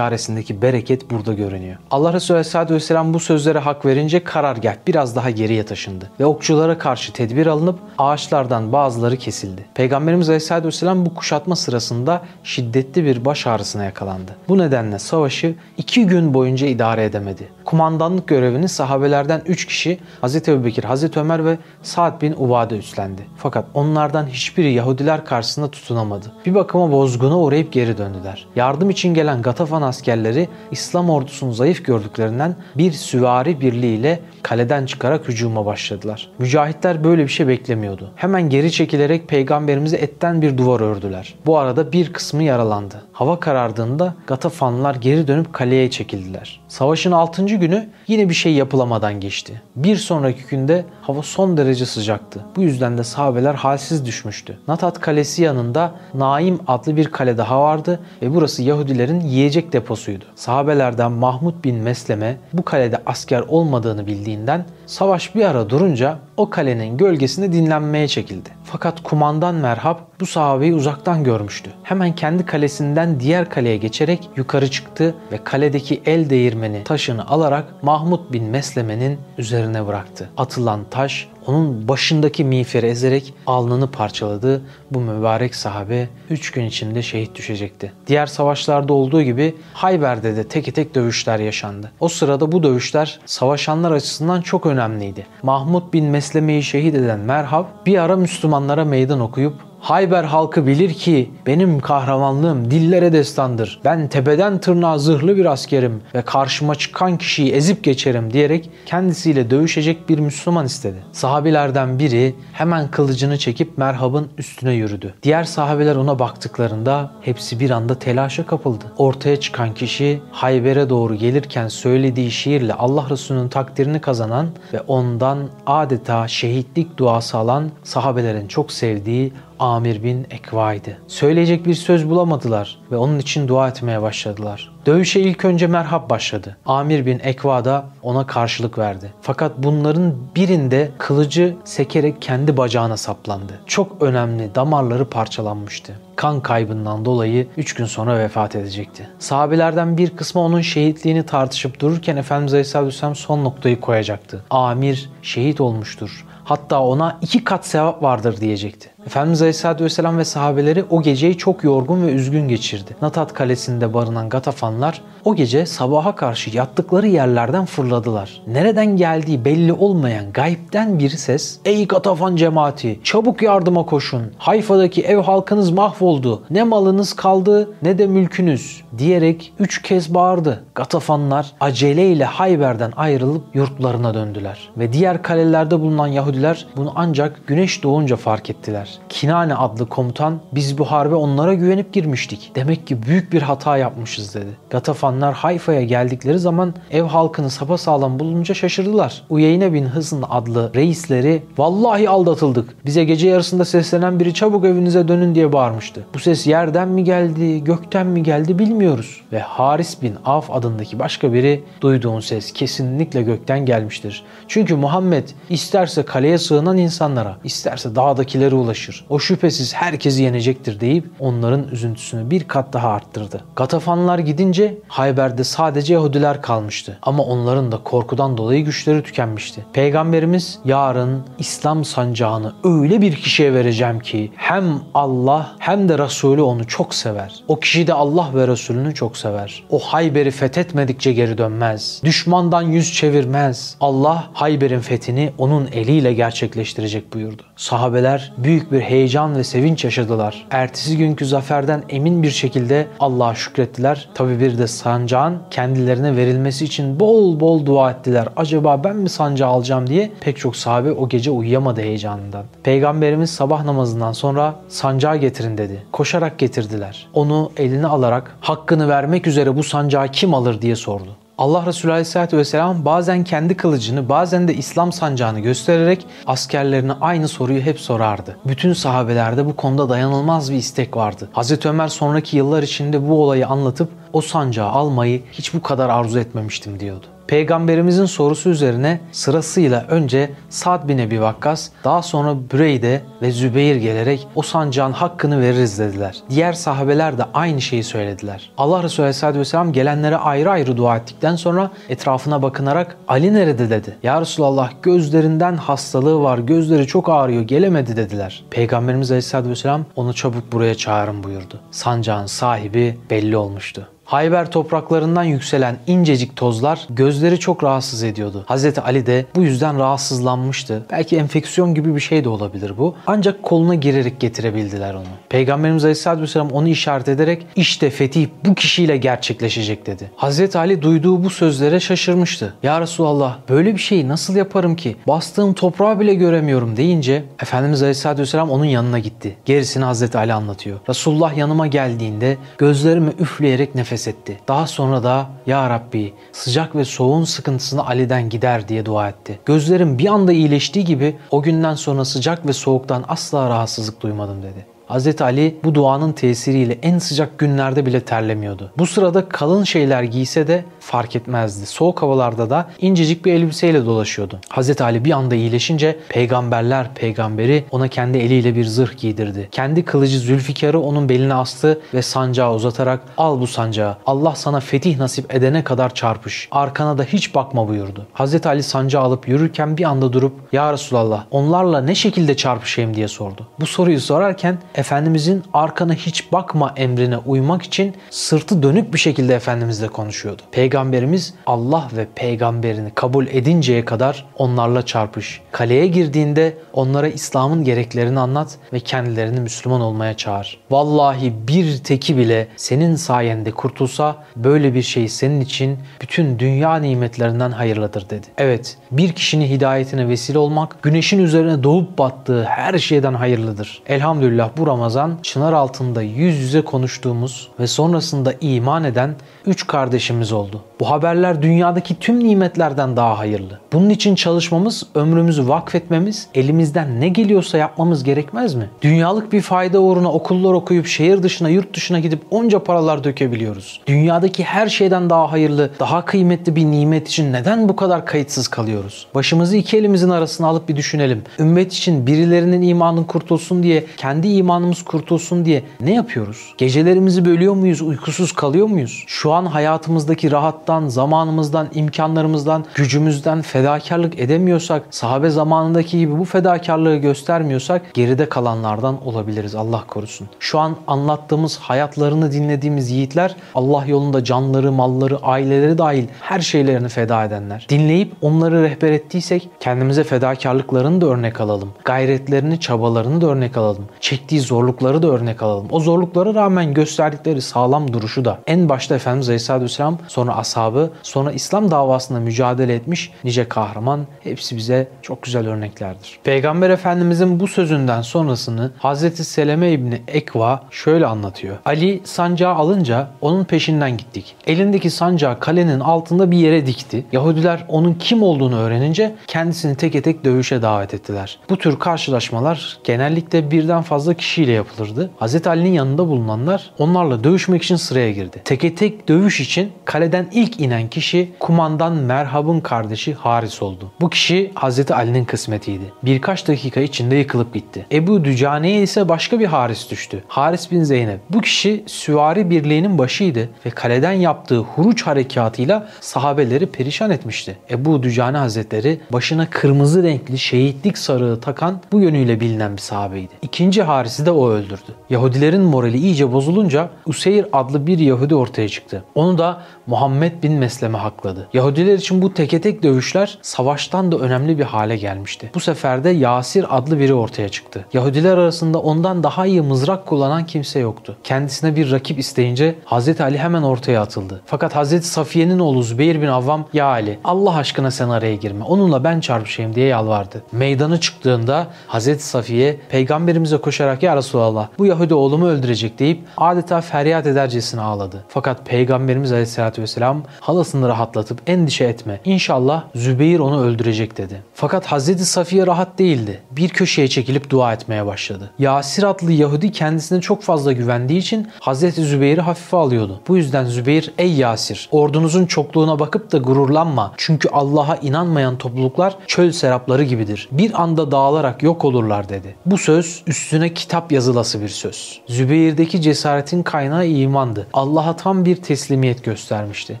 istişaresindeki 0.12 0.62
bereket 0.62 1.10
burada 1.10 1.32
görünüyor. 1.32 1.76
Allah 1.90 2.12
Resulü 2.12 2.36
Aleyhisselatü 2.36 2.74
Vesselam 2.74 3.14
bu 3.14 3.20
sözlere 3.20 3.58
hak 3.58 3.86
verince 3.86 4.24
karargah 4.24 4.74
biraz 4.86 5.16
daha 5.16 5.30
geriye 5.30 5.62
taşındı 5.62 6.10
ve 6.20 6.26
okçulara 6.26 6.78
karşı 6.78 7.12
tedbir 7.12 7.46
alınıp 7.46 7.78
ağaçlardan 7.98 8.72
bazıları 8.72 9.16
kesildi. 9.16 9.64
Peygamberimiz 9.74 10.28
Aleyhisselatü 10.28 10.66
Vesselam 10.66 11.06
bu 11.06 11.14
kuşatma 11.14 11.56
sırasında 11.56 12.22
şiddetli 12.44 13.04
bir 13.04 13.24
baş 13.24 13.46
ağrısına 13.46 13.84
yakalandı. 13.84 14.36
Bu 14.48 14.58
nedenle 14.58 14.98
savaşı 14.98 15.54
iki 15.76 16.06
gün 16.06 16.34
boyunca 16.34 16.66
idare 16.66 17.04
edemedi. 17.04 17.48
Kumandanlık 17.64 18.28
görevini 18.28 18.68
sahabelerden 18.68 19.42
3 19.46 19.66
kişi 19.66 19.98
Hz. 20.22 20.48
Ebubekir, 20.48 20.84
Hz. 20.84 21.16
Ömer 21.16 21.44
ve 21.44 21.58
Sa'd 21.82 22.22
bin 22.22 22.32
Ubade 22.32 22.78
üstlendi. 22.78 23.26
Fakat 23.36 23.64
onlardan 23.74 24.26
hiçbiri 24.26 24.72
Yahudiler 24.72 25.24
karşısında 25.24 25.70
tutunamadı. 25.70 26.32
Bir 26.46 26.54
bakıma 26.54 26.92
bozguna 26.92 27.38
uğrayıp 27.38 27.72
geri 27.72 27.98
döndüler. 27.98 28.46
Yardım 28.56 28.90
için 28.90 29.14
gelen 29.14 29.42
Gatafan 29.42 29.82
askerleri 29.98 30.48
İslam 30.70 31.10
ordusunu 31.10 31.52
zayıf 31.52 31.84
gördüklerinden 31.84 32.56
bir 32.76 32.92
süvari 32.92 33.60
birliğiyle 33.60 34.20
kaleden 34.42 34.86
çıkarak 34.86 35.28
hücuma 35.28 35.66
başladılar. 35.66 36.28
Mücahitler 36.38 37.04
böyle 37.04 37.22
bir 37.22 37.28
şey 37.28 37.48
beklemiyordu. 37.48 38.12
Hemen 38.16 38.50
geri 38.50 38.72
çekilerek 38.72 39.28
peygamberimize 39.28 39.96
etten 39.96 40.42
bir 40.42 40.58
duvar 40.58 40.80
ördüler. 40.80 41.34
Bu 41.46 41.58
arada 41.58 41.92
bir 41.92 42.12
kısmı 42.12 42.42
yaralandı. 42.42 43.02
Hava 43.12 43.40
karardığında 43.40 44.14
Gatafanlılar 44.26 44.94
geri 44.94 45.28
dönüp 45.28 45.52
kaleye 45.52 45.90
çekildiler. 45.90 46.60
Savaşın 46.68 47.12
6. 47.12 47.44
günü 47.44 47.88
yine 48.08 48.28
bir 48.28 48.34
şey 48.34 48.52
yapılamadan 48.52 49.20
geçti. 49.20 49.62
Bir 49.76 49.96
sonraki 49.96 50.42
günde 50.50 50.84
hava 51.02 51.22
son 51.22 51.56
derece 51.56 51.86
sıcaktı. 51.86 52.40
Bu 52.56 52.62
yüzden 52.62 52.98
de 52.98 53.04
sahabeler 53.04 53.54
halsiz 53.54 54.06
düşmüştü. 54.06 54.58
Natat 54.68 55.00
Kalesi 55.00 55.42
yanında 55.42 55.94
Naim 56.14 56.58
adlı 56.66 56.96
bir 56.96 57.06
kale 57.06 57.38
daha 57.38 57.60
vardı 57.60 58.00
ve 58.22 58.34
burası 58.34 58.62
Yahudilerin 58.62 59.20
yiyecek 59.20 59.72
deposuydu. 59.88 60.24
Sahabelerden 60.34 61.12
Mahmud 61.12 61.64
bin 61.64 61.76
Mesleme 61.76 62.36
bu 62.52 62.64
kalede 62.64 62.98
asker 63.06 63.40
olmadığını 63.48 64.06
bildiğinden 64.06 64.64
savaş 64.86 65.34
bir 65.34 65.44
ara 65.44 65.70
durunca 65.70 66.18
o 66.36 66.50
kalenin 66.50 66.96
gölgesinde 66.96 67.52
dinlenmeye 67.52 68.08
çekildi. 68.08 68.50
Fakat 68.64 69.02
kumandan 69.02 69.54
Merhab 69.54 69.98
bu 70.20 70.26
sahabeyi 70.26 70.74
uzaktan 70.74 71.24
görmüştü. 71.24 71.70
Hemen 71.82 72.14
kendi 72.14 72.46
kalesinden 72.46 73.20
diğer 73.20 73.50
kaleye 73.50 73.76
geçerek 73.76 74.30
yukarı 74.36 74.70
çıktı 74.70 75.14
ve 75.32 75.38
kaledeki 75.44 76.02
el 76.06 76.30
değirmeni 76.30 76.84
taşını 76.84 77.28
alarak 77.28 77.82
Mahmud 77.82 78.32
bin 78.32 78.44
Mesleme'nin 78.44 79.18
üzerine 79.38 79.86
bıraktı. 79.86 80.30
Atılan 80.36 80.80
taş 80.90 81.28
onun 81.48 81.88
başındaki 81.88 82.44
miğferi 82.44 82.86
ezerek 82.86 83.34
alnını 83.46 83.90
parçaladı. 83.90 84.62
Bu 84.90 85.00
mübarek 85.00 85.54
sahabe 85.54 86.08
3 86.30 86.50
gün 86.50 86.64
içinde 86.64 87.02
şehit 87.02 87.34
düşecekti. 87.34 87.92
Diğer 88.06 88.26
savaşlarda 88.26 88.92
olduğu 88.92 89.22
gibi 89.22 89.54
Hayber'de 89.74 90.36
de 90.36 90.48
tek 90.48 90.74
tek 90.74 90.94
dövüşler 90.94 91.38
yaşandı. 91.38 91.92
O 92.00 92.08
sırada 92.08 92.52
bu 92.52 92.62
dövüşler 92.62 93.20
savaşanlar 93.26 93.92
açısından 93.92 94.42
çok 94.42 94.66
önemliydi. 94.66 95.26
Mahmud 95.42 95.92
bin 95.92 96.04
Mesleme'yi 96.04 96.62
şehit 96.62 96.94
eden 96.94 97.20
Merhab 97.20 97.64
bir 97.86 97.98
ara 97.98 98.16
Müslümanlara 98.16 98.84
meydan 98.84 99.20
okuyup 99.20 99.67
Hayber 99.88 100.24
halkı 100.24 100.66
bilir 100.66 100.94
ki 100.94 101.30
benim 101.46 101.80
kahramanlığım 101.80 102.70
dillere 102.70 103.12
destandır. 103.12 103.80
Ben 103.84 104.08
tepeden 104.08 104.58
tırnağa 104.58 104.98
zırhlı 104.98 105.36
bir 105.36 105.44
askerim 105.44 106.02
ve 106.14 106.22
karşıma 106.22 106.74
çıkan 106.74 107.18
kişiyi 107.18 107.52
ezip 107.52 107.84
geçerim 107.84 108.32
diyerek 108.32 108.70
kendisiyle 108.86 109.50
dövüşecek 109.50 110.08
bir 110.08 110.18
Müslüman 110.18 110.66
istedi. 110.66 110.96
Sahabilerden 111.12 111.98
biri 111.98 112.34
hemen 112.52 112.90
kılıcını 112.90 113.38
çekip 113.38 113.78
merhabın 113.78 114.28
üstüne 114.38 114.72
yürüdü. 114.72 115.14
Diğer 115.22 115.44
sahabeler 115.44 115.96
ona 115.96 116.18
baktıklarında 116.18 117.10
hepsi 117.20 117.60
bir 117.60 117.70
anda 117.70 117.98
telaşa 117.98 118.46
kapıldı. 118.46 118.84
Ortaya 118.98 119.40
çıkan 119.40 119.74
kişi 119.74 120.20
Hayber'e 120.32 120.90
doğru 120.90 121.14
gelirken 121.14 121.68
söylediği 121.68 122.30
şiirle 122.30 122.74
Allah 122.74 123.06
Resulü'nün 123.10 123.48
takdirini 123.48 124.00
kazanan 124.00 124.46
ve 124.72 124.80
ondan 124.80 125.38
adeta 125.66 126.28
şehitlik 126.28 126.96
duası 126.96 127.38
alan 127.38 127.70
sahabelerin 127.84 128.48
çok 128.48 128.72
sevdiği 128.72 129.32
Amir 129.58 130.02
bin 130.02 130.26
Ekva'ydı. 130.30 130.98
Söyleyecek 131.06 131.66
bir 131.66 131.74
söz 131.74 132.10
bulamadılar 132.10 132.78
ve 132.90 132.96
onun 132.96 133.18
için 133.18 133.48
dua 133.48 133.68
etmeye 133.68 134.02
başladılar. 134.02 134.72
Dövüşe 134.86 135.20
ilk 135.20 135.44
önce 135.44 135.66
merhab 135.66 136.10
başladı. 136.10 136.56
Amir 136.66 137.06
bin 137.06 137.18
Ekva 137.18 137.64
da 137.64 137.84
ona 138.02 138.26
karşılık 138.26 138.78
verdi. 138.78 139.12
Fakat 139.20 139.52
bunların 139.58 140.14
birinde 140.36 140.90
kılıcı 140.98 141.56
sekerek 141.64 142.22
kendi 142.22 142.56
bacağına 142.56 142.96
saplandı. 142.96 143.52
Çok 143.66 144.02
önemli 144.02 144.54
damarları 144.54 145.10
parçalanmıştı. 145.10 145.92
Kan 146.16 146.40
kaybından 146.40 147.04
dolayı 147.04 147.46
3 147.56 147.74
gün 147.74 147.84
sonra 147.84 148.18
vefat 148.18 148.56
edecekti. 148.56 149.08
Sahabelerden 149.18 149.98
bir 149.98 150.16
kısmı 150.16 150.40
onun 150.40 150.60
şehitliğini 150.60 151.26
tartışıp 151.26 151.80
dururken 151.80 152.16
Efendimiz 152.16 152.54
Aleyhisselam 152.74 153.14
son 153.14 153.44
noktayı 153.44 153.80
koyacaktı. 153.80 154.44
Amir 154.50 155.10
şehit 155.22 155.60
olmuştur. 155.60 156.24
Hatta 156.44 156.82
ona 156.82 157.18
iki 157.22 157.44
kat 157.44 157.66
sevap 157.66 158.02
vardır 158.02 158.40
diyecekti. 158.40 158.90
Efendimiz 159.06 159.42
Aleyhisselatü 159.42 159.84
Vesselam 159.84 160.18
ve 160.18 160.24
sahabeleri 160.24 160.84
o 160.90 161.02
geceyi 161.02 161.38
çok 161.38 161.64
yorgun 161.64 162.06
ve 162.06 162.12
üzgün 162.12 162.48
geçirdi. 162.48 162.96
Natat 163.02 163.34
kalesinde 163.34 163.94
barınan 163.94 164.28
Gatafanlar 164.28 165.02
o 165.24 165.34
gece 165.34 165.66
sabaha 165.66 166.14
karşı 166.14 166.56
yattıkları 166.56 167.06
yerlerden 167.06 167.64
fırladılar. 167.64 168.42
Nereden 168.46 168.96
geldiği 168.96 169.44
belli 169.44 169.72
olmayan 169.72 170.32
gayipten 170.32 170.98
bir 170.98 171.10
ses 171.10 171.58
''Ey 171.64 171.86
Gatafan 171.86 172.36
cemaati 172.36 173.00
çabuk 173.04 173.42
yardıma 173.42 173.86
koşun. 173.86 174.22
Hayfa'daki 174.38 175.02
ev 175.02 175.18
halkınız 175.18 175.70
mahvoldu. 175.70 176.42
Ne 176.50 176.62
malınız 176.62 177.12
kaldı 177.12 177.70
ne 177.82 177.98
de 177.98 178.06
mülkünüz.'' 178.06 178.84
diyerek 178.98 179.52
üç 179.58 179.82
kez 179.82 180.14
bağırdı. 180.14 180.64
Gatafanlar 180.74 181.52
aceleyle 181.60 182.24
Hayber'den 182.24 182.92
ayrılıp 182.96 183.44
yurtlarına 183.54 184.14
döndüler. 184.14 184.70
Ve 184.76 184.92
diğer 184.92 185.22
kalelerde 185.22 185.80
bulunan 185.80 186.06
Yahudiler 186.06 186.66
bunu 186.76 186.92
ancak 186.96 187.46
güneş 187.46 187.82
doğunca 187.82 188.16
fark 188.16 188.50
ettiler. 188.50 188.97
Kinane 189.08 189.54
adlı 189.54 189.88
komutan 189.88 190.40
biz 190.52 190.78
bu 190.78 190.84
harbe 190.84 191.14
onlara 191.14 191.54
güvenip 191.54 191.92
girmiştik. 191.92 192.52
Demek 192.54 192.86
ki 192.86 193.02
büyük 193.02 193.32
bir 193.32 193.42
hata 193.42 193.76
yapmışız 193.76 194.34
dedi. 194.34 194.56
Gatafanlar 194.70 195.34
Hayfa'ya 195.34 195.82
geldikleri 195.82 196.38
zaman 196.38 196.74
ev 196.90 197.02
halkını 197.02 197.50
sapasağlam 197.50 198.18
bulunca 198.18 198.54
şaşırdılar. 198.54 199.22
Uyeyne 199.30 199.72
bin 199.72 199.86
Hızın 199.86 200.24
adlı 200.30 200.74
reisleri 200.74 201.42
vallahi 201.58 202.08
aldatıldık. 202.08 202.86
Bize 202.86 203.04
gece 203.04 203.28
yarısında 203.28 203.64
seslenen 203.64 204.20
biri 204.20 204.34
çabuk 204.34 204.64
evinize 204.64 205.08
dönün 205.08 205.34
diye 205.34 205.52
bağırmıştı. 205.52 206.04
Bu 206.14 206.18
ses 206.18 206.46
yerden 206.46 206.88
mi 206.88 207.04
geldi, 207.04 207.64
gökten 207.64 208.06
mi 208.06 208.22
geldi 208.22 208.58
bilmiyoruz. 208.58 209.20
Ve 209.32 209.38
Haris 209.38 210.02
bin 210.02 210.14
Af 210.24 210.50
adındaki 210.50 210.98
başka 210.98 211.32
biri 211.32 211.64
duyduğun 211.80 212.20
ses 212.20 212.52
kesinlikle 212.52 213.22
gökten 213.22 213.66
gelmiştir. 213.66 214.24
Çünkü 214.48 214.74
Muhammed 214.74 215.28
isterse 215.50 216.02
kaleye 216.02 216.38
sığınan 216.38 216.78
insanlara, 216.78 217.36
isterse 217.44 217.94
dağdakilere 217.94 218.54
ulaşır. 218.54 218.77
O 219.08 219.18
şüphesiz 219.18 219.74
herkesi 219.74 220.22
yenecektir 220.22 220.80
deyip 220.80 221.04
onların 221.20 221.68
üzüntüsünü 221.68 222.30
bir 222.30 222.44
kat 222.44 222.72
daha 222.72 222.88
arttırdı. 222.88 223.44
Gatafanlar 223.56 224.18
gidince 224.18 224.78
Hayber'de 224.88 225.44
sadece 225.44 225.94
Yahudiler 225.94 226.42
kalmıştı. 226.42 226.98
Ama 227.02 227.22
onların 227.22 227.72
da 227.72 227.78
korkudan 227.84 228.36
dolayı 228.36 228.64
güçleri 228.64 229.02
tükenmişti. 229.02 229.66
Peygamberimiz 229.72 230.58
yarın 230.64 231.22
İslam 231.38 231.84
sancağını 231.84 232.52
öyle 232.64 233.00
bir 233.00 233.16
kişiye 233.16 233.54
vereceğim 233.54 234.00
ki 234.00 234.32
hem 234.36 234.64
Allah 234.94 235.56
hem 235.58 235.88
de 235.88 235.98
Resulü 235.98 236.42
onu 236.42 236.66
çok 236.66 236.94
sever. 236.94 237.44
O 237.48 237.60
kişi 237.60 237.86
de 237.86 237.94
Allah 237.94 238.30
ve 238.34 238.48
Resulünü 238.48 238.94
çok 238.94 239.16
sever. 239.16 239.64
O 239.70 239.78
Hayber'i 239.78 240.30
fethetmedikçe 240.30 241.12
geri 241.12 241.38
dönmez. 241.38 242.00
Düşmandan 242.04 242.62
yüz 242.62 242.92
çevirmez. 242.92 243.76
Allah 243.80 244.30
Hayber'in 244.32 244.80
fethini 244.80 245.32
onun 245.38 245.68
eliyle 245.72 246.12
gerçekleştirecek 246.14 247.14
buyurdu. 247.14 247.42
Sahabeler 247.56 248.32
büyük 248.38 248.67
bir 248.72 248.80
heyecan 248.80 249.36
ve 249.36 249.44
sevinç 249.44 249.84
yaşadılar. 249.84 250.46
Ertesi 250.50 250.96
günkü 250.96 251.26
zaferden 251.26 251.82
emin 251.88 252.22
bir 252.22 252.30
şekilde 252.30 252.86
Allah'a 253.00 253.34
şükrettiler. 253.34 254.08
Tabi 254.14 254.40
bir 254.40 254.58
de 254.58 254.66
sancağın 254.66 255.38
kendilerine 255.50 256.16
verilmesi 256.16 256.64
için 256.64 257.00
bol 257.00 257.40
bol 257.40 257.66
dua 257.66 257.90
ettiler. 257.90 258.28
Acaba 258.36 258.84
ben 258.84 258.96
mi 258.96 259.08
sancağı 259.08 259.48
alacağım 259.48 259.86
diye 259.86 260.10
pek 260.20 260.36
çok 260.38 260.56
sahabe 260.56 260.92
o 260.92 261.08
gece 261.08 261.30
uyuyamadı 261.30 261.80
heyecanından. 261.80 262.44
Peygamberimiz 262.62 263.30
sabah 263.30 263.64
namazından 263.64 264.12
sonra 264.12 264.54
sancağı 264.68 265.16
getirin 265.16 265.58
dedi. 265.58 265.82
Koşarak 265.92 266.38
getirdiler. 266.38 267.08
Onu 267.14 267.52
eline 267.56 267.86
alarak 267.86 268.36
hakkını 268.40 268.88
vermek 268.88 269.26
üzere 269.26 269.56
bu 269.56 269.62
sancağı 269.62 270.08
kim 270.08 270.34
alır 270.34 270.62
diye 270.62 270.76
sordu. 270.76 271.16
Allah 271.38 271.66
Resulü 271.66 271.92
Aleyhisselatü 271.92 272.36
Vesselam 272.36 272.84
bazen 272.84 273.24
kendi 273.24 273.56
kılıcını 273.56 274.08
bazen 274.08 274.48
de 274.48 274.54
İslam 274.54 274.92
sancağını 274.92 275.40
göstererek 275.40 276.06
askerlerine 276.26 276.92
aynı 277.00 277.28
soruyu 277.28 277.60
hep 277.60 277.80
sorardı. 277.80 278.36
Bütün 278.46 278.72
sahabelerde 278.72 279.46
bu 279.46 279.56
konuda 279.56 279.88
dayanılmaz 279.88 280.52
bir 280.52 280.56
istek 280.56 280.96
vardı. 280.96 281.28
Hazreti 281.32 281.68
Ömer 281.68 281.88
sonraki 281.88 282.36
yıllar 282.36 282.62
içinde 282.62 283.08
bu 283.08 283.22
olayı 283.22 283.46
anlatıp 283.46 283.88
o 284.12 284.20
sancağı 284.20 284.68
almayı 284.68 285.22
hiç 285.32 285.54
bu 285.54 285.62
kadar 285.62 285.88
arzu 285.88 286.18
etmemiştim 286.18 286.80
diyordu. 286.80 287.06
Peygamberimizin 287.28 288.04
sorusu 288.04 288.50
üzerine 288.50 289.00
sırasıyla 289.12 289.86
önce 289.88 290.30
Sad 290.48 290.88
bin 290.88 290.98
Ebi 290.98 291.20
Vakkas, 291.20 291.70
daha 291.84 292.02
sonra 292.02 292.36
Büreyde 292.52 293.00
ve 293.22 293.30
Zübeyir 293.30 293.76
gelerek 293.76 294.28
o 294.34 294.42
sancağın 294.42 294.92
hakkını 294.92 295.40
veririz 295.40 295.78
dediler. 295.78 296.16
Diğer 296.30 296.52
sahabeler 296.52 297.18
de 297.18 297.24
aynı 297.34 297.60
şeyi 297.60 297.84
söylediler. 297.84 298.50
Allah 298.58 298.82
Resulü 298.82 299.04
Aleyhisselatü 299.04 299.38
Vesselam 299.38 299.72
gelenlere 299.72 300.16
ayrı 300.16 300.50
ayrı 300.50 300.76
dua 300.76 300.96
ettikten 300.96 301.36
sonra 301.36 301.70
etrafına 301.88 302.42
bakınarak 302.42 302.96
Ali 303.08 303.34
nerede 303.34 303.70
dedi. 303.70 303.96
Ya 304.02 304.20
Resulallah 304.20 304.72
gözlerinden 304.82 305.56
hastalığı 305.56 306.22
var, 306.22 306.38
gözleri 306.38 306.86
çok 306.86 307.08
ağrıyor, 307.08 307.42
gelemedi 307.42 307.96
dediler. 307.96 308.44
Peygamberimiz 308.50 309.10
Aleyhisselatü 309.10 309.50
Vesselam 309.50 309.84
onu 309.96 310.14
çabuk 310.14 310.52
buraya 310.52 310.74
çağırın 310.74 311.22
buyurdu. 311.22 311.60
Sancağın 311.70 312.26
sahibi 312.26 312.98
belli 313.10 313.36
olmuştu. 313.36 313.88
Hayber 314.08 314.50
topraklarından 314.50 315.24
yükselen 315.24 315.76
incecik 315.86 316.36
tozlar 316.36 316.86
gözleri 316.90 317.40
çok 317.40 317.64
rahatsız 317.64 318.02
ediyordu. 318.02 318.44
Hazreti 318.46 318.80
Ali 318.80 319.06
de 319.06 319.26
bu 319.36 319.42
yüzden 319.42 319.78
rahatsızlanmıştı. 319.78 320.82
Belki 320.90 321.16
enfeksiyon 321.16 321.74
gibi 321.74 321.94
bir 321.94 322.00
şey 322.00 322.24
de 322.24 322.28
olabilir 322.28 322.72
bu. 322.78 322.94
Ancak 323.06 323.42
koluna 323.42 323.74
girerek 323.74 324.20
getirebildiler 324.20 324.94
onu. 324.94 325.04
Peygamberimiz 325.28 325.84
Aleyhisselatü 325.84 326.22
Vesselam 326.22 326.50
onu 326.50 326.68
işaret 326.68 327.08
ederek 327.08 327.46
işte 327.56 327.90
fetih 327.90 328.28
bu 328.44 328.54
kişiyle 328.54 328.96
gerçekleşecek 328.96 329.86
dedi. 329.86 330.10
Hazreti 330.16 330.58
Ali 330.58 330.82
duyduğu 330.82 331.24
bu 331.24 331.30
sözlere 331.30 331.80
şaşırmıştı. 331.80 332.54
Ya 332.62 332.80
Resulallah 332.80 333.38
böyle 333.48 333.74
bir 333.74 333.80
şeyi 333.80 334.08
nasıl 334.08 334.36
yaparım 334.36 334.76
ki? 334.76 334.96
Bastığım 335.08 335.54
toprağı 335.54 336.00
bile 336.00 336.14
göremiyorum 336.14 336.76
deyince 336.76 337.24
Efendimiz 337.42 337.82
Aleyhisselatü 337.82 338.22
Vesselam 338.22 338.50
onun 338.50 338.64
yanına 338.64 338.98
gitti. 338.98 339.36
Gerisini 339.44 339.84
Hazreti 339.84 340.18
Ali 340.18 340.32
anlatıyor. 340.32 340.78
Resulullah 340.88 341.36
yanıma 341.36 341.66
geldiğinde 341.66 342.36
gözlerimi 342.58 343.10
üfleyerek 343.18 343.74
nefes 343.74 343.97
etti. 344.06 344.38
Daha 344.48 344.66
sonra 344.66 345.02
da 345.02 345.26
Ya 345.46 345.70
Rabbi 345.70 346.14
sıcak 346.32 346.76
ve 346.76 346.84
soğuğun 346.84 347.24
sıkıntısını 347.24 347.86
Ali'den 347.86 348.28
gider 348.28 348.68
diye 348.68 348.86
dua 348.86 349.08
etti. 349.08 349.38
Gözlerim 349.44 349.98
bir 349.98 350.06
anda 350.06 350.32
iyileştiği 350.32 350.84
gibi 350.84 351.16
o 351.30 351.42
günden 351.42 351.74
sonra 351.74 352.04
sıcak 352.04 352.46
ve 352.46 352.52
soğuktan 352.52 353.04
asla 353.08 353.48
rahatsızlık 353.48 354.00
duymadım 354.00 354.42
dedi. 354.42 354.77
Hz. 354.88 355.22
Ali 355.22 355.56
bu 355.64 355.74
duanın 355.74 356.12
tesiriyle 356.12 356.78
en 356.82 356.98
sıcak 356.98 357.38
günlerde 357.38 357.86
bile 357.86 358.00
terlemiyordu. 358.00 358.72
Bu 358.78 358.86
sırada 358.86 359.28
kalın 359.28 359.64
şeyler 359.64 360.02
giyse 360.02 360.46
de 360.46 360.64
fark 360.80 361.16
etmezdi. 361.16 361.66
Soğuk 361.66 362.02
havalarda 362.02 362.50
da 362.50 362.70
incecik 362.80 363.24
bir 363.24 363.32
elbiseyle 363.32 363.86
dolaşıyordu. 363.86 364.40
Hz. 364.50 364.80
Ali 364.80 365.04
bir 365.04 365.10
anda 365.10 365.34
iyileşince 365.34 365.96
peygamberler 366.08 366.94
peygamberi 366.94 367.64
ona 367.70 367.88
kendi 367.88 368.18
eliyle 368.18 368.56
bir 368.56 368.64
zırh 368.64 368.96
giydirdi. 368.96 369.48
Kendi 369.52 369.84
kılıcı 369.84 370.18
Zülfikar'ı 370.18 370.80
onun 370.80 371.08
beline 371.08 371.34
astı 371.34 371.80
ve 371.94 372.02
sancağı 372.02 372.54
uzatarak 372.54 373.00
al 373.18 373.40
bu 373.40 373.46
sancağı. 373.46 373.96
Allah 374.06 374.34
sana 374.34 374.60
fetih 374.60 374.98
nasip 374.98 375.34
edene 375.34 375.64
kadar 375.64 375.94
çarpış. 375.94 376.48
Arkana 376.50 376.98
da 376.98 377.02
hiç 377.02 377.34
bakma 377.34 377.68
buyurdu. 377.68 378.06
Hz. 378.14 378.46
Ali 378.46 378.62
sancağı 378.62 379.02
alıp 379.02 379.28
yürürken 379.28 379.76
bir 379.76 379.84
anda 379.84 380.12
durup 380.12 380.32
ya 380.52 380.72
Resulallah 380.72 381.24
onlarla 381.30 381.80
ne 381.80 381.94
şekilde 381.94 382.36
çarpışayım 382.36 382.94
diye 382.94 383.08
sordu. 383.08 383.46
Bu 383.60 383.66
soruyu 383.66 384.00
sorarken 384.00 384.58
Efendimizin 384.78 385.42
arkana 385.52 385.94
hiç 385.94 386.32
bakma 386.32 386.72
emrine 386.76 387.16
uymak 387.16 387.62
için 387.62 387.94
sırtı 388.10 388.62
dönük 388.62 388.94
bir 388.94 388.98
şekilde 388.98 389.34
Efendimizle 389.34 389.88
konuşuyordu. 389.88 390.42
Peygamberimiz 390.52 391.34
Allah 391.46 391.88
ve 391.96 392.06
peygamberini 392.14 392.90
kabul 392.94 393.26
edinceye 393.26 393.84
kadar 393.84 394.26
onlarla 394.36 394.86
çarpış. 394.86 395.40
Kaleye 395.52 395.86
girdiğinde 395.86 396.58
onlara 396.72 397.08
İslam'ın 397.08 397.64
gereklerini 397.64 398.20
anlat 398.20 398.58
ve 398.72 398.80
kendilerini 398.80 399.40
Müslüman 399.40 399.80
olmaya 399.80 400.16
çağır. 400.16 400.58
Vallahi 400.70 401.32
bir 401.48 401.78
teki 401.78 402.16
bile 402.16 402.48
senin 402.56 402.94
sayende 402.94 403.50
kurtulsa 403.50 404.16
böyle 404.36 404.74
bir 404.74 404.82
şey 404.82 405.08
senin 405.08 405.40
için 405.40 405.78
bütün 406.00 406.38
dünya 406.38 406.76
nimetlerinden 406.76 407.50
hayırlıdır 407.50 408.10
dedi. 408.10 408.26
Evet 408.38 408.76
bir 408.90 409.12
kişinin 409.12 409.46
hidayetine 409.46 410.08
vesile 410.08 410.38
olmak 410.38 410.82
güneşin 410.82 411.18
üzerine 411.18 411.62
doğup 411.62 411.98
battığı 411.98 412.44
her 412.44 412.78
şeyden 412.78 413.14
hayırlıdır. 413.14 413.82
Elhamdülillah 413.86 414.50
bu 414.56 414.67
Ramazan 414.68 415.18
çınar 415.22 415.52
altında 415.52 416.02
yüz 416.02 416.36
yüze 416.36 416.62
konuştuğumuz 416.62 417.48
ve 417.60 417.66
sonrasında 417.66 418.34
iman 418.40 418.84
eden 418.84 419.16
üç 419.48 419.66
kardeşimiz 419.66 420.32
oldu. 420.32 420.60
Bu 420.80 420.90
haberler 420.90 421.42
dünyadaki 421.42 421.98
tüm 421.98 422.24
nimetlerden 422.24 422.96
daha 422.96 423.18
hayırlı. 423.18 423.60
Bunun 423.72 423.90
için 423.90 424.14
çalışmamız, 424.14 424.86
ömrümüzü 424.94 425.48
vakfetmemiz, 425.48 426.28
elimizden 426.34 427.00
ne 427.00 427.08
geliyorsa 427.08 427.58
yapmamız 427.58 428.04
gerekmez 428.04 428.54
mi? 428.54 428.70
Dünyalık 428.82 429.32
bir 429.32 429.40
fayda 429.40 429.80
uğruna 429.80 430.12
okullar 430.12 430.52
okuyup 430.52 430.86
şehir 430.86 431.22
dışına, 431.22 431.48
yurt 431.48 431.76
dışına 431.76 432.00
gidip 432.00 432.20
onca 432.30 432.58
paralar 432.58 433.04
dökebiliyoruz. 433.04 433.80
Dünyadaki 433.86 434.44
her 434.44 434.68
şeyden 434.68 435.10
daha 435.10 435.32
hayırlı, 435.32 435.70
daha 435.80 436.04
kıymetli 436.04 436.56
bir 436.56 436.64
nimet 436.64 437.08
için 437.08 437.32
neden 437.32 437.68
bu 437.68 437.76
kadar 437.76 438.06
kayıtsız 438.06 438.48
kalıyoruz? 438.48 439.06
Başımızı 439.14 439.56
iki 439.56 439.76
elimizin 439.76 440.10
arasına 440.10 440.46
alıp 440.46 440.68
bir 440.68 440.76
düşünelim. 440.76 441.22
Ümmet 441.38 441.72
için 441.72 442.06
birilerinin 442.06 442.62
imanın 442.62 443.04
kurtulsun 443.04 443.62
diye, 443.62 443.84
kendi 443.96 444.28
imanımız 444.28 444.82
kurtulsun 444.82 445.44
diye 445.44 445.62
ne 445.80 445.94
yapıyoruz? 445.94 446.54
Gecelerimizi 446.58 447.24
bölüyor 447.24 447.54
muyuz, 447.54 447.82
uykusuz 447.82 448.32
kalıyor 448.32 448.66
muyuz? 448.66 449.04
Şu 449.06 449.32
an 449.32 449.37
hayatımızdaki 449.46 450.30
rahattan, 450.32 450.88
zamanımızdan, 450.88 451.68
imkanlarımızdan, 451.74 452.64
gücümüzden 452.74 453.42
fedakarlık 453.42 454.18
edemiyorsak, 454.18 454.82
sahabe 454.90 455.30
zamanındaki 455.30 455.98
gibi 455.98 456.18
bu 456.18 456.24
fedakarlığı 456.24 456.96
göstermiyorsak 456.96 457.94
geride 457.94 458.28
kalanlardan 458.28 459.06
olabiliriz 459.06 459.54
Allah 459.54 459.84
korusun. 459.88 460.28
Şu 460.38 460.58
an 460.58 460.76
anlattığımız 460.86 461.58
hayatlarını 461.58 462.32
dinlediğimiz 462.32 462.90
yiğitler 462.90 463.36
Allah 463.54 463.84
yolunda 463.86 464.24
canları, 464.24 464.72
malları, 464.72 465.18
aileleri 465.22 465.78
dahil 465.78 466.04
her 466.20 466.40
şeylerini 466.40 466.88
feda 466.88 467.24
edenler. 467.24 467.66
Dinleyip 467.68 468.12
onları 468.22 468.62
rehber 468.62 468.92
ettiysek 468.92 469.48
kendimize 469.60 470.04
fedakarlıklarını 470.04 471.00
da 471.00 471.06
örnek 471.06 471.40
alalım. 471.40 471.72
Gayretlerini, 471.84 472.60
çabalarını 472.60 473.20
da 473.20 473.26
örnek 473.26 473.56
alalım. 473.56 473.84
Çektiği 474.00 474.40
zorlukları 474.40 475.02
da 475.02 475.08
örnek 475.08 475.42
alalım. 475.42 475.66
O 475.70 475.80
zorluklara 475.80 476.34
rağmen 476.34 476.74
gösterdikleri 476.74 477.42
sağlam 477.42 477.92
duruşu 477.92 478.24
da 478.24 478.38
en 478.46 478.68
başta 478.68 478.94
Efendimiz 478.94 479.27
Aleyhisselatü 479.28 479.64
Vesselam 479.64 479.98
sonra 480.08 480.36
ashabı 480.36 480.90
sonra 481.02 481.32
İslam 481.32 481.70
davasında 481.70 482.20
mücadele 482.20 482.74
etmiş 482.74 483.12
nice 483.24 483.48
kahraman 483.48 484.06
hepsi 484.20 484.56
bize 484.56 484.88
çok 485.02 485.22
güzel 485.22 485.48
örneklerdir. 485.48 486.18
Peygamber 486.24 486.70
Efendimizin 486.70 487.40
bu 487.40 487.48
sözünden 487.48 488.02
sonrasını 488.02 488.70
Hazreti 488.78 489.24
Seleme 489.24 489.72
İbni 489.72 490.02
Ekva 490.08 490.62
şöyle 490.70 491.06
anlatıyor. 491.06 491.56
Ali 491.64 492.00
sancağı 492.04 492.54
alınca 492.54 493.08
onun 493.20 493.44
peşinden 493.44 493.96
gittik. 493.96 494.36
Elindeki 494.46 494.90
sancağı 494.90 495.40
kalenin 495.40 495.80
altında 495.80 496.30
bir 496.30 496.38
yere 496.38 496.66
dikti. 496.66 497.04
Yahudiler 497.12 497.64
onun 497.68 497.94
kim 497.94 498.22
olduğunu 498.22 498.58
öğrenince 498.58 499.14
kendisini 499.26 499.76
teke 499.76 500.02
tek 500.02 500.24
dövüşe 500.24 500.62
davet 500.62 500.94
ettiler. 500.94 501.38
Bu 501.50 501.58
tür 501.58 501.78
karşılaşmalar 501.78 502.78
genellikle 502.84 503.50
birden 503.50 503.82
fazla 503.82 504.14
kişiyle 504.14 504.52
yapılırdı. 504.52 505.10
Hz. 505.20 505.46
Ali'nin 505.46 505.72
yanında 505.72 506.08
bulunanlar 506.08 506.70
onlarla 506.78 507.24
dövüşmek 507.24 507.62
için 507.62 507.76
sıraya 507.76 508.12
girdi. 508.12 508.42
Teke 508.44 508.74
tek 508.74 509.07
dövüş 509.08 509.40
için 509.40 509.72
kaleden 509.84 510.28
ilk 510.32 510.60
inen 510.60 510.88
kişi 510.88 511.32
kumandan 511.40 511.92
Merhab'ın 511.92 512.60
kardeşi 512.60 513.14
Haris 513.14 513.62
oldu. 513.62 513.92
Bu 514.00 514.10
kişi 514.10 514.52
Hz. 514.54 514.90
Ali'nin 514.90 515.24
kısmetiydi. 515.24 515.84
Birkaç 516.02 516.48
dakika 516.48 516.80
içinde 516.80 517.16
yıkılıp 517.16 517.54
gitti. 517.54 517.86
Ebu 517.92 518.24
Dücane'ye 518.24 518.82
ise 518.82 519.08
başka 519.08 519.40
bir 519.40 519.46
Haris 519.46 519.90
düştü. 519.90 520.24
Haris 520.28 520.70
bin 520.70 520.82
Zeynep. 520.82 521.20
Bu 521.30 521.40
kişi 521.40 521.84
süvari 521.86 522.50
birliğinin 522.50 522.98
başıydı 522.98 523.48
ve 523.66 523.70
kaleden 523.70 524.12
yaptığı 524.12 524.58
huruç 524.58 525.02
harekatıyla 525.02 525.88
sahabeleri 526.00 526.66
perişan 526.66 527.10
etmişti. 527.10 527.58
Ebu 527.70 528.02
Dücane 528.02 528.38
Hazretleri 528.38 529.00
başına 529.12 529.50
kırmızı 529.50 530.02
renkli 530.02 530.38
şehitlik 530.38 530.98
sarığı 530.98 531.40
takan 531.40 531.80
bu 531.92 532.00
yönüyle 532.00 532.40
bilinen 532.40 532.76
bir 532.76 532.82
sahabeydi. 532.82 533.32
İkinci 533.42 533.82
Haris'i 533.82 534.26
de 534.26 534.30
o 534.30 534.50
öldürdü. 534.50 534.94
Yahudilerin 535.10 535.62
morali 535.62 535.98
iyice 535.98 536.32
bozulunca 536.32 536.90
Useyr 537.06 537.46
adlı 537.52 537.86
bir 537.86 537.98
Yahudi 537.98 538.34
ortaya 538.34 538.68
çıktı. 538.68 538.97
Onu 539.14 539.38
da 539.38 539.62
Muhammed 539.88 540.42
bin 540.42 540.52
Mesleme 540.52 540.98
hakladı. 540.98 541.48
Yahudiler 541.52 541.94
için 541.94 542.22
bu 542.22 542.34
teke 542.34 542.60
tek 542.60 542.82
dövüşler 542.82 543.38
savaştan 543.42 544.12
da 544.12 544.18
önemli 544.18 544.58
bir 544.58 544.64
hale 544.64 544.96
gelmişti. 544.96 545.50
Bu 545.54 545.60
sefer 545.60 546.04
de 546.04 546.10
Yasir 546.10 546.76
adlı 546.76 546.98
biri 546.98 547.14
ortaya 547.14 547.48
çıktı. 547.48 547.84
Yahudiler 547.92 548.38
arasında 548.38 548.78
ondan 548.78 549.22
daha 549.22 549.46
iyi 549.46 549.62
mızrak 549.62 550.06
kullanan 550.06 550.46
kimse 550.46 550.80
yoktu. 550.80 551.16
Kendisine 551.24 551.76
bir 551.76 551.92
rakip 551.92 552.18
isteyince 552.18 552.74
Hz. 552.86 553.20
Ali 553.20 553.38
hemen 553.38 553.62
ortaya 553.62 554.02
atıldı. 554.02 554.40
Fakat 554.46 554.76
Hz. 554.76 555.04
Safiye'nin 555.04 555.58
oğlu 555.58 555.82
Zübeyir 555.82 556.22
bin 556.22 556.26
Avvam 556.26 556.64
ya 556.72 556.86
Ali 556.86 557.18
Allah 557.24 557.56
aşkına 557.56 557.90
sen 557.90 558.08
araya 558.08 558.34
girme 558.34 558.64
onunla 558.64 559.04
ben 559.04 559.20
çarpışayım 559.20 559.74
diye 559.74 559.86
yalvardı. 559.86 560.42
Meydana 560.52 561.00
çıktığında 561.00 561.66
Hz. 561.88 562.20
Safiye 562.20 562.80
peygamberimize 562.90 563.56
koşarak 563.56 564.02
ya 564.02 564.16
Resulallah 564.16 564.68
bu 564.78 564.86
Yahudi 564.86 565.14
oğlumu 565.14 565.46
öldürecek 565.46 565.98
deyip 565.98 566.20
adeta 566.36 566.80
feryat 566.80 567.26
edercesine 567.26 567.80
ağladı. 567.80 568.24
Fakat 568.28 568.66
peygamberimiz 568.66 569.32
aleyhissalatü 569.32 569.77
vesselam 569.78 570.22
halasını 570.40 570.88
rahatlatıp 570.88 571.42
endişe 571.46 571.84
etme. 571.84 572.20
İnşallah 572.24 572.84
Zübeyir 572.94 573.38
onu 573.38 573.62
öldürecek 573.62 574.18
dedi. 574.18 574.42
Fakat 574.54 574.92
Hz. 574.92 575.28
Safiye 575.28 575.66
rahat 575.66 575.98
değildi. 575.98 576.42
Bir 576.50 576.68
köşeye 576.68 577.08
çekilip 577.08 577.50
dua 577.50 577.72
etmeye 577.72 578.06
başladı. 578.06 578.50
Yasir 578.58 579.02
adlı 579.02 579.32
Yahudi 579.32 579.72
kendisine 579.72 580.20
çok 580.20 580.42
fazla 580.42 580.72
güvendiği 580.72 581.18
için 581.18 581.48
Hz. 581.60 581.94
Zübeyir'i 581.94 582.40
hafife 582.40 582.76
alıyordu. 582.76 583.20
Bu 583.28 583.36
yüzden 583.36 583.64
Zübeyir 583.64 584.12
ey 584.18 584.32
Yasir 584.32 584.88
ordunuzun 584.90 585.46
çokluğuna 585.46 585.98
bakıp 585.98 586.32
da 586.32 586.38
gururlanma. 586.38 587.14
Çünkü 587.16 587.48
Allah'a 587.48 587.96
inanmayan 587.96 588.58
topluluklar 588.58 589.16
çöl 589.26 589.50
serapları 589.50 590.04
gibidir. 590.04 590.48
Bir 590.52 590.82
anda 590.82 591.10
dağılarak 591.10 591.62
yok 591.62 591.84
olurlar 591.84 592.28
dedi. 592.28 592.54
Bu 592.66 592.78
söz 592.78 593.22
üstüne 593.26 593.74
kitap 593.74 594.12
yazılası 594.12 594.62
bir 594.62 594.68
söz. 594.68 595.20
Zübeyir'deki 595.26 596.00
cesaretin 596.02 596.62
kaynağı 596.62 597.06
imandı. 597.06 597.66
Allah'a 597.72 598.16
tam 598.16 598.44
bir 598.44 598.56
teslimiyet 598.56 599.24
göstermişti. 599.68 600.00